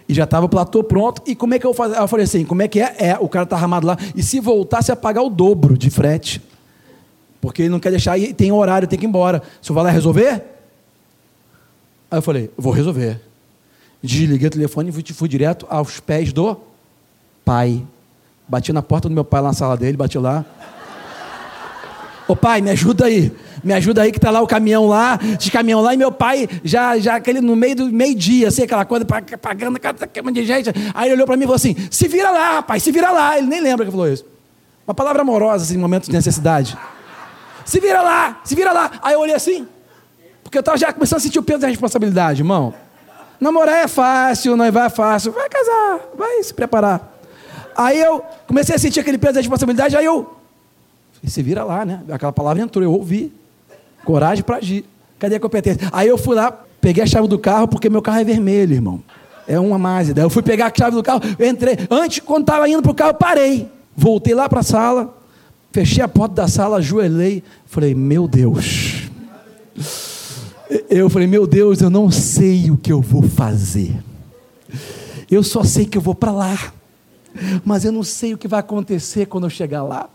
E 0.08 0.14
já 0.14 0.24
estava 0.26 0.46
o 0.46 0.50
platô 0.50 0.84
pronto. 0.84 1.22
E 1.26 1.36
como 1.36 1.54
é 1.54 1.60
que 1.60 1.66
eu 1.66 1.74
fazia? 1.74 1.98
Eu 1.98 2.08
falei 2.08 2.26
assim: 2.26 2.46
como 2.46 2.62
é 2.62 2.68
que 2.68 2.80
é? 2.80 2.96
É, 3.00 3.18
o 3.20 3.28
cara 3.28 3.44
está 3.44 3.56
armado 3.56 3.88
lá. 3.88 3.98
E 4.16 4.22
se 4.22 4.40
voltasse 4.40 4.92
a 4.92 4.96
pagar 4.96 5.24
o 5.24 5.30
dobro 5.30 5.78
de 5.78 5.90
frete? 5.90 6.42
Porque 7.42 7.64
ele 7.64 7.70
não 7.70 7.80
quer 7.80 7.92
deixar, 7.92 8.18
e 8.18 8.34
tem 8.34 8.52
horário, 8.52 8.88
tem 8.88 8.98
que 8.98 9.06
ir 9.06 9.08
embora. 9.10 9.42
Se 9.62 9.72
eu 9.72 9.76
vai 9.76 9.84
lá 9.84 9.90
resolver? 9.90 10.44
Aí 12.10 12.18
eu 12.18 12.22
falei: 12.22 12.52
vou 12.58 12.72
resolver. 12.72 13.20
Desliguei 14.02 14.48
o 14.48 14.52
telefone 14.52 14.90
e 14.90 14.92
fui, 14.92 15.04
fui 15.14 15.28
direto 15.28 15.66
aos 15.70 16.00
pés 16.00 16.32
do 16.32 16.58
pai. 17.44 17.84
Bati 18.48 18.72
na 18.72 18.84
porta 18.84 19.10
do 19.10 19.16
meu 19.16 19.26
pai 19.26 19.42
lá 19.42 19.48
na 19.48 19.54
sala 19.54 19.76
dele, 19.76 19.98
bati 19.98 20.18
lá. 20.20 20.46
Ô 22.28 22.36
pai, 22.36 22.60
me 22.62 22.72
ajuda 22.72 23.06
aí. 23.06 23.32
Me 23.64 23.74
ajuda 23.74 24.02
aí 24.02 24.12
que 24.12 24.20
tá 24.20 24.30
lá 24.32 24.42
o 24.42 24.48
caminhão 24.48 24.88
lá, 24.88 25.18
de 25.18 25.50
caminhão 25.50 25.82
lá, 25.82 25.94
e 25.94 25.98
meu 25.98 26.12
pai 26.12 26.48
já, 26.64 26.98
já 27.00 27.16
aquele 27.16 27.42
no 27.42 27.56
meio 27.56 27.76
do 27.76 27.86
meio-dia, 27.88 28.48
assim, 28.48 28.64
aquela 28.64 28.86
coisa, 28.86 29.06
pagando 29.06 29.78
aquela 29.78 30.32
de 30.32 30.46
gente. 30.46 30.70
Aí 30.94 31.08
ele 31.08 31.16
olhou 31.16 31.26
para 31.26 31.36
mim 31.36 31.44
e 31.44 31.46
falou 31.46 31.56
assim: 31.56 31.76
se 31.90 32.08
vira 32.08 32.30
lá, 32.30 32.56
rapaz, 32.56 32.84
se 32.84 32.92
vira 32.92 33.12
lá. 33.12 33.38
Ele 33.38 33.48
nem 33.48 33.62
lembra 33.62 33.86
que 33.86 33.92
falou 33.92 34.08
isso. 34.08 34.26
Uma 34.88 34.94
palavra 34.94 35.22
amorosa, 35.24 35.64
assim, 35.64 35.76
em 35.76 35.80
momentos 35.80 36.08
de 36.10 36.16
necessidade. 36.16 36.78
Se 37.66 37.80
vira 37.80 38.02
lá, 38.02 38.40
se 38.44 38.54
vira 38.54 38.72
lá. 38.72 38.92
Aí 39.02 39.14
eu 39.14 39.20
olhei 39.20 39.36
assim, 39.36 39.68
porque 40.44 40.58
eu 40.58 40.62
estava 40.62 40.78
já 40.78 40.94
começando 40.94 41.18
a 41.18 41.22
sentir 41.22 41.40
o 41.40 41.44
peso 41.44 41.60
da 41.60 41.68
responsabilidade, 41.68 42.42
irmão. 42.42 42.74
Namorar 43.40 43.84
é 43.84 43.88
fácil, 43.88 44.56
noivar 44.56 44.86
é 44.86 44.90
fácil. 44.90 45.32
Vai 45.32 45.50
casar, 45.50 46.00
vai 46.16 46.44
se 46.44 46.54
preparar. 46.54 47.14
Aí 47.76 48.00
eu 48.00 48.24
comecei 48.48 48.76
a 48.76 48.80
sentir 48.80 49.00
aquele 49.00 49.18
peso 49.18 49.34
da 49.34 49.40
responsabilidade, 49.40 49.98
aí 49.98 50.06
eu 50.06 50.35
se 51.26 51.42
vira 51.42 51.64
lá, 51.64 51.86
né? 51.86 52.04
Aquela 52.10 52.32
palavra 52.32 52.62
entrou, 52.62 52.84
eu 52.84 52.92
ouvi. 52.92 53.32
Coragem 54.04 54.44
para 54.44 54.58
agir. 54.58 54.86
Cadê 55.18 55.36
a 55.36 55.40
competência? 55.40 55.90
Aí 55.92 56.08
eu 56.08 56.18
fui 56.18 56.36
lá, 56.36 56.52
peguei 56.80 57.04
a 57.04 57.08
chave 57.08 57.28
do 57.28 57.40
carro, 57.40 57.68
porque 57.68 57.90
meu 57.90 58.02
carro 58.02 58.20
é 58.20 58.24
vermelho, 58.24 58.74
irmão. 58.74 59.04
É 59.48 59.60
uma 59.60 59.78
Mazda. 59.78 60.22
Eu 60.22 60.30
fui 60.30 60.44
pegar 60.44 60.68
a 60.68 60.74
chave 60.76 60.96
do 60.96 61.04
carro, 61.04 61.22
entrei. 61.40 61.78
Antes, 61.90 62.20
quando 62.20 62.42
estava 62.42 62.68
indo 62.70 62.82
para 62.82 62.92
o 62.92 62.96
carro, 62.96 63.14
parei. 63.16 63.70
Voltei 63.96 64.34
lá 64.36 64.50
para 64.50 64.60
a 64.60 64.64
sala, 64.64 65.18
fechei 65.72 66.04
a 66.04 66.08
porta 66.08 66.36
da 66.36 66.48
sala, 66.48 66.78
ajoelhei. 66.78 67.44
Falei, 67.66 67.96
meu 67.96 68.28
Deus. 68.28 69.10
Eu 70.90 71.10
falei, 71.10 71.28
meu 71.28 71.46
Deus, 71.46 71.80
eu 71.80 71.92
não 71.92 72.10
sei 72.10 72.72
o 72.72 72.78
que 72.78 72.92
eu 72.92 73.00
vou 73.00 73.22
fazer. 73.22 73.96
Eu 75.30 75.44
só 75.44 75.64
sei 75.64 75.86
que 75.86 75.96
eu 75.96 76.02
vou 76.02 76.16
para 76.16 76.32
lá. 76.32 76.74
Mas 77.64 77.86
eu 77.86 77.92
não 77.92 78.04
sei 78.04 78.34
o 78.34 78.38
que 78.38 78.48
vai 78.48 78.62
acontecer 78.62 79.28
quando 79.28 79.44
eu 79.46 79.50
chegar 79.50 79.84
lá. 79.84 80.10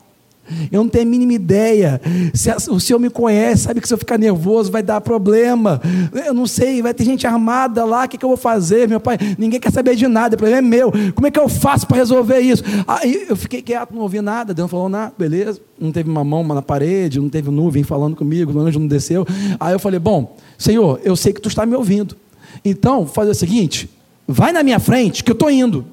Eu 0.70 0.82
não 0.82 0.88
tenho 0.88 1.06
a 1.06 1.10
mínima 1.10 1.32
ideia. 1.32 2.00
Se 2.34 2.50
o 2.70 2.80
senhor 2.80 2.98
me 2.98 3.10
conhece, 3.10 3.64
sabe 3.64 3.80
que 3.80 3.88
se 3.88 3.94
eu 3.94 3.98
ficar 3.98 4.18
nervoso 4.18 4.70
vai 4.70 4.82
dar 4.82 5.00
problema. 5.00 5.80
Eu 6.24 6.34
não 6.34 6.46
sei, 6.46 6.82
vai 6.82 6.94
ter 6.94 7.04
gente 7.04 7.26
armada 7.26 7.84
lá, 7.84 8.04
o 8.04 8.08
que, 8.08 8.18
que 8.18 8.24
eu 8.24 8.28
vou 8.28 8.36
fazer? 8.36 8.88
Meu 8.88 9.00
pai, 9.00 9.18
ninguém 9.38 9.60
quer 9.60 9.72
saber 9.72 9.96
de 9.96 10.06
nada, 10.08 10.34
o 10.34 10.38
problema 10.38 10.58
é 10.58 10.62
meu. 10.62 10.92
Como 11.14 11.26
é 11.26 11.30
que 11.30 11.38
eu 11.38 11.48
faço 11.48 11.86
para 11.86 11.96
resolver 11.96 12.40
isso? 12.40 12.62
Aí 12.86 13.26
eu 13.28 13.36
fiquei 13.36 13.62
quieto, 13.62 13.94
não 13.94 14.02
ouvi 14.02 14.20
nada, 14.20 14.52
Deus 14.54 14.64
não 14.64 14.68
falou 14.68 14.88
nada, 14.88 15.12
beleza. 15.18 15.60
Não 15.78 15.90
teve 15.92 16.10
uma 16.10 16.24
mão 16.24 16.42
na 16.44 16.62
parede, 16.62 17.20
não 17.20 17.28
teve 17.28 17.50
nuvem 17.50 17.82
falando 17.82 18.16
comigo, 18.16 18.52
o 18.52 18.60
anjo 18.60 18.78
não 18.78 18.86
desceu. 18.86 19.26
Aí 19.58 19.72
eu 19.72 19.78
falei, 19.78 19.98
bom, 19.98 20.36
Senhor, 20.58 21.00
eu 21.02 21.16
sei 21.16 21.32
que 21.32 21.40
tu 21.40 21.48
está 21.48 21.64
me 21.64 21.74
ouvindo. 21.74 22.16
Então, 22.64 23.06
fazer 23.06 23.30
o 23.30 23.34
seguinte, 23.34 23.88
vai 24.26 24.52
na 24.52 24.62
minha 24.62 24.78
frente 24.78 25.24
que 25.24 25.30
eu 25.30 25.34
estou 25.34 25.50
indo. 25.50 25.84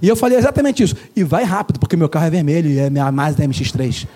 E 0.00 0.08
eu 0.08 0.16
falei 0.16 0.38
exatamente 0.38 0.82
isso. 0.82 0.96
E 1.14 1.22
vai 1.22 1.44
rápido, 1.44 1.78
porque 1.78 1.96
meu 1.96 2.08
carro 2.08 2.26
é 2.26 2.30
vermelho 2.30 2.70
e 2.70 2.78
é 2.78 2.88
minha 2.88 3.10
Mazda 3.12 3.44
MX3. 3.44 4.06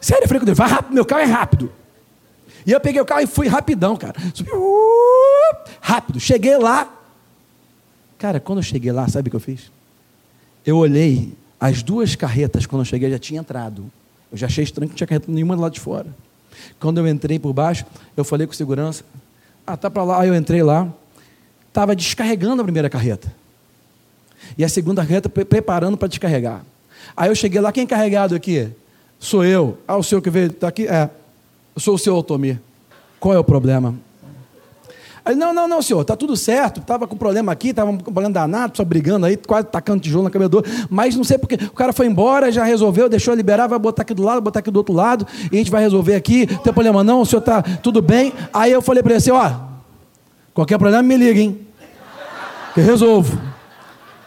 Sério, 0.00 0.24
eu 0.24 0.28
falei 0.28 0.40
com 0.40 0.46
Deus, 0.46 0.58
vai 0.58 0.68
rápido, 0.68 0.94
meu 0.94 1.04
carro 1.04 1.22
é 1.22 1.26
rápido. 1.26 1.72
E 2.66 2.72
eu 2.72 2.80
peguei 2.80 3.00
o 3.00 3.04
carro 3.04 3.20
e 3.20 3.26
fui 3.26 3.46
rapidão, 3.46 3.96
cara. 3.96 4.14
Subi, 4.34 4.50
uh, 4.50 5.70
rápido. 5.80 6.18
Cheguei 6.18 6.56
lá. 6.56 6.90
Cara, 8.18 8.40
quando 8.40 8.58
eu 8.58 8.62
cheguei 8.62 8.90
lá, 8.90 9.06
sabe 9.08 9.28
o 9.28 9.30
que 9.30 9.36
eu 9.36 9.40
fiz? 9.40 9.70
Eu 10.64 10.78
olhei 10.78 11.32
as 11.60 11.82
duas 11.82 12.16
carretas, 12.16 12.66
quando 12.66 12.80
eu 12.80 12.86
cheguei, 12.86 13.10
já 13.10 13.18
tinha 13.18 13.40
entrado. 13.40 13.90
Eu 14.32 14.38
já 14.38 14.46
achei 14.46 14.64
estranho 14.64 14.88
que 14.88 14.92
não 14.92 14.96
tinha 14.96 15.06
carreta 15.06 15.30
nenhuma 15.30 15.54
do 15.56 15.62
lado 15.62 15.72
de 15.72 15.80
fora. 15.80 16.06
Quando 16.80 16.98
eu 16.98 17.08
entrei 17.08 17.38
por 17.38 17.52
baixo, 17.52 17.84
eu 18.16 18.24
falei 18.24 18.46
com 18.46 18.52
segurança. 18.52 19.04
Ah, 19.66 19.76
tá 19.76 19.90
para 19.90 20.02
lá. 20.02 20.20
Aí 20.20 20.28
eu 20.28 20.34
entrei 20.34 20.62
lá. 20.62 20.92
Estava 21.68 21.94
descarregando 21.94 22.60
a 22.60 22.64
primeira 22.64 22.88
carreta. 22.88 23.32
E 24.56 24.64
a 24.64 24.68
segunda 24.68 25.02
carreta 25.02 25.28
preparando 25.28 25.96
para 25.96 26.08
descarregar. 26.08 26.64
Aí 27.16 27.28
eu 27.28 27.34
cheguei 27.34 27.60
lá, 27.60 27.72
quem 27.72 27.84
é 27.84 27.86
carregado 27.86 28.34
aqui? 28.34 28.68
Sou 29.18 29.44
eu. 29.44 29.78
Ah, 29.86 29.96
o 29.96 30.02
senhor 30.02 30.20
que 30.20 30.30
veio, 30.30 30.48
está 30.48 30.68
aqui? 30.68 30.86
É. 30.86 31.08
Eu 31.74 31.80
sou 31.80 31.94
o 31.94 31.98
senhor 31.98 32.16
Otomir. 32.16 32.60
Qual 33.18 33.34
é 33.34 33.38
o 33.38 33.44
problema? 33.44 33.94
Aí, 35.24 35.34
não, 35.34 35.54
não, 35.54 35.66
não, 35.66 35.80
senhor, 35.80 36.02
está 36.02 36.14
tudo 36.14 36.36
certo. 36.36 36.80
Estava 36.80 37.06
com 37.06 37.16
problema 37.16 37.50
aqui, 37.50 37.68
estava 37.68 37.90
com 37.90 38.12
problema 38.12 38.30
danado, 38.30 38.76
só 38.76 38.84
brigando 38.84 39.24
aí, 39.24 39.38
quase 39.38 39.66
tacando 39.68 40.02
tijolo 40.02 40.24
na 40.24 40.30
cabeça 40.30 40.50
Mas 40.90 41.16
não 41.16 41.24
sei 41.24 41.38
porque. 41.38 41.54
O 41.54 41.70
cara 41.70 41.94
foi 41.94 42.06
embora, 42.06 42.52
já 42.52 42.62
resolveu, 42.62 43.08
deixou 43.08 43.34
liberar, 43.34 43.66
vai 43.66 43.78
botar 43.78 44.02
aqui 44.02 44.12
do 44.12 44.22
lado, 44.22 44.42
botar 44.42 44.58
aqui 44.58 44.70
do 44.70 44.76
outro 44.76 44.94
lado, 44.94 45.26
e 45.50 45.56
a 45.56 45.58
gente 45.58 45.70
vai 45.70 45.82
resolver 45.82 46.14
aqui. 46.14 46.46
Não 46.50 46.58
tem 46.58 46.72
problema 46.72 47.02
não, 47.02 47.22
o 47.22 47.26
senhor 47.26 47.40
está 47.40 47.62
tudo 47.62 48.02
bem. 48.02 48.34
Aí 48.52 48.70
eu 48.70 48.82
falei 48.82 49.02
para 49.02 49.12
ele 49.12 49.18
assim: 49.18 49.30
ó, 49.30 49.50
qualquer 50.52 50.76
problema 50.78 51.02
me 51.02 51.16
liga, 51.16 51.40
hein? 51.40 51.58
Que 52.74 52.82
resolvo. 52.82 53.53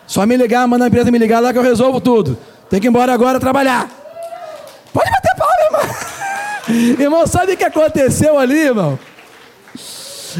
Só 0.07 0.25
me 0.25 0.37
ligar, 0.37 0.65
manda 0.67 0.85
a 0.85 0.87
empresa 0.87 1.11
me 1.11 1.19
ligar 1.19 1.41
lá 1.41 1.51
que 1.51 1.59
eu 1.59 1.63
resolvo 1.63 1.99
tudo. 1.99 2.37
Tem 2.69 2.79
que 2.79 2.87
ir 2.87 2.89
embora 2.89 3.13
agora 3.13 3.39
trabalhar. 3.39 3.89
Pode 4.93 5.11
bater 5.11 5.35
palma, 5.35 5.63
irmão. 5.65 6.95
irmão, 7.03 7.27
sabe 7.27 7.53
o 7.53 7.57
que 7.57 7.63
aconteceu 7.65 8.39
ali, 8.39 8.57
irmão? 8.57 8.97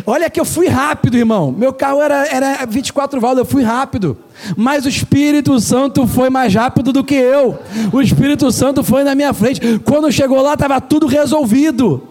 Olha 0.06 0.30
que 0.30 0.40
eu 0.40 0.46
fui 0.46 0.68
rápido, 0.68 1.18
irmão. 1.18 1.52
Meu 1.52 1.74
carro 1.74 2.02
era, 2.02 2.28
era 2.28 2.66
24 2.66 3.20
válvulas, 3.20 3.46
eu 3.46 3.52
fui 3.52 3.64
rápido. 3.64 4.18
Mas 4.56 4.86
o 4.86 4.90
Espírito 4.90 5.60
Santo 5.60 6.06
foi 6.08 6.30
mais 6.30 6.54
rápido 6.54 6.94
do 6.94 7.04
que 7.04 7.16
eu. 7.16 7.60
O 7.92 8.02
Espírito 8.02 8.52
Santo 8.52 8.84
foi 8.84 9.04
na 9.04 9.16
minha 9.16 9.34
frente. 9.34 9.80
Quando 9.80 10.12
chegou 10.12 10.42
lá, 10.42 10.54
estava 10.54 10.80
tudo 10.80 11.08
resolvido. 11.08 12.08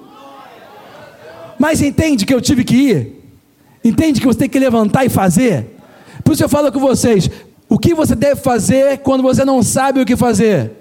Mas 1.58 1.80
entende 1.80 2.26
que 2.26 2.34
eu 2.34 2.40
tive 2.40 2.64
que 2.64 2.74
ir? 2.74 3.16
Entende 3.84 4.20
que 4.20 4.26
você 4.26 4.40
tem 4.40 4.48
que 4.48 4.58
levantar 4.58 5.04
e 5.04 5.08
fazer? 5.08 5.76
Por 6.24 6.32
isso 6.32 6.42
eu 6.42 6.48
falo 6.48 6.72
com 6.72 6.80
vocês: 6.80 7.30
o 7.68 7.78
que 7.78 7.94
você 7.94 8.14
deve 8.14 8.40
fazer 8.40 8.98
quando 8.98 9.22
você 9.22 9.44
não 9.44 9.62
sabe 9.62 10.00
o 10.00 10.06
que 10.06 10.16
fazer? 10.16 10.72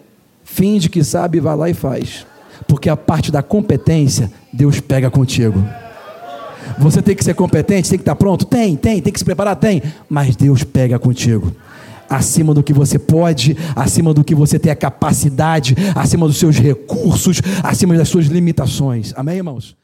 Finge 0.44 0.90
que 0.90 1.04
sabe, 1.04 1.40
vai 1.40 1.56
lá 1.56 1.70
e 1.70 1.74
faz. 1.74 2.26
Porque 2.68 2.90
a 2.90 2.96
parte 2.96 3.32
da 3.32 3.42
competência, 3.42 4.32
Deus 4.54 4.80
pega 4.80 5.10
contigo. 5.10 5.64
Você 6.78 7.02
tem 7.02 7.16
que 7.16 7.24
ser 7.24 7.34
competente, 7.34 7.90
tem 7.90 7.98
que 7.98 8.04
estar 8.04 8.16
pronto? 8.16 8.46
Tem, 8.46 8.76
tem, 8.76 9.02
tem 9.02 9.12
que 9.12 9.20
se 9.20 9.26
preparar? 9.26 9.56
Tem. 9.56 9.82
Mas 10.10 10.36
Deus 10.36 10.64
pega 10.64 11.00
contigo. 11.00 11.52
Acima 12.10 12.54
do 12.54 12.62
que 12.62 12.74
você 12.74 13.00
pode, 13.00 13.58
acima 13.76 14.14
do 14.14 14.24
que 14.24 14.36
você 14.36 14.60
tem 14.60 14.72
a 14.72 14.76
capacidade, 14.76 15.76
acima 15.96 16.28
dos 16.28 16.38
seus 16.38 16.58
recursos, 16.58 17.42
acima 17.64 17.98
das 17.98 18.10
suas 18.10 18.28
limitações. 18.28 19.12
Amém, 19.16 19.38
irmãos? 19.38 19.76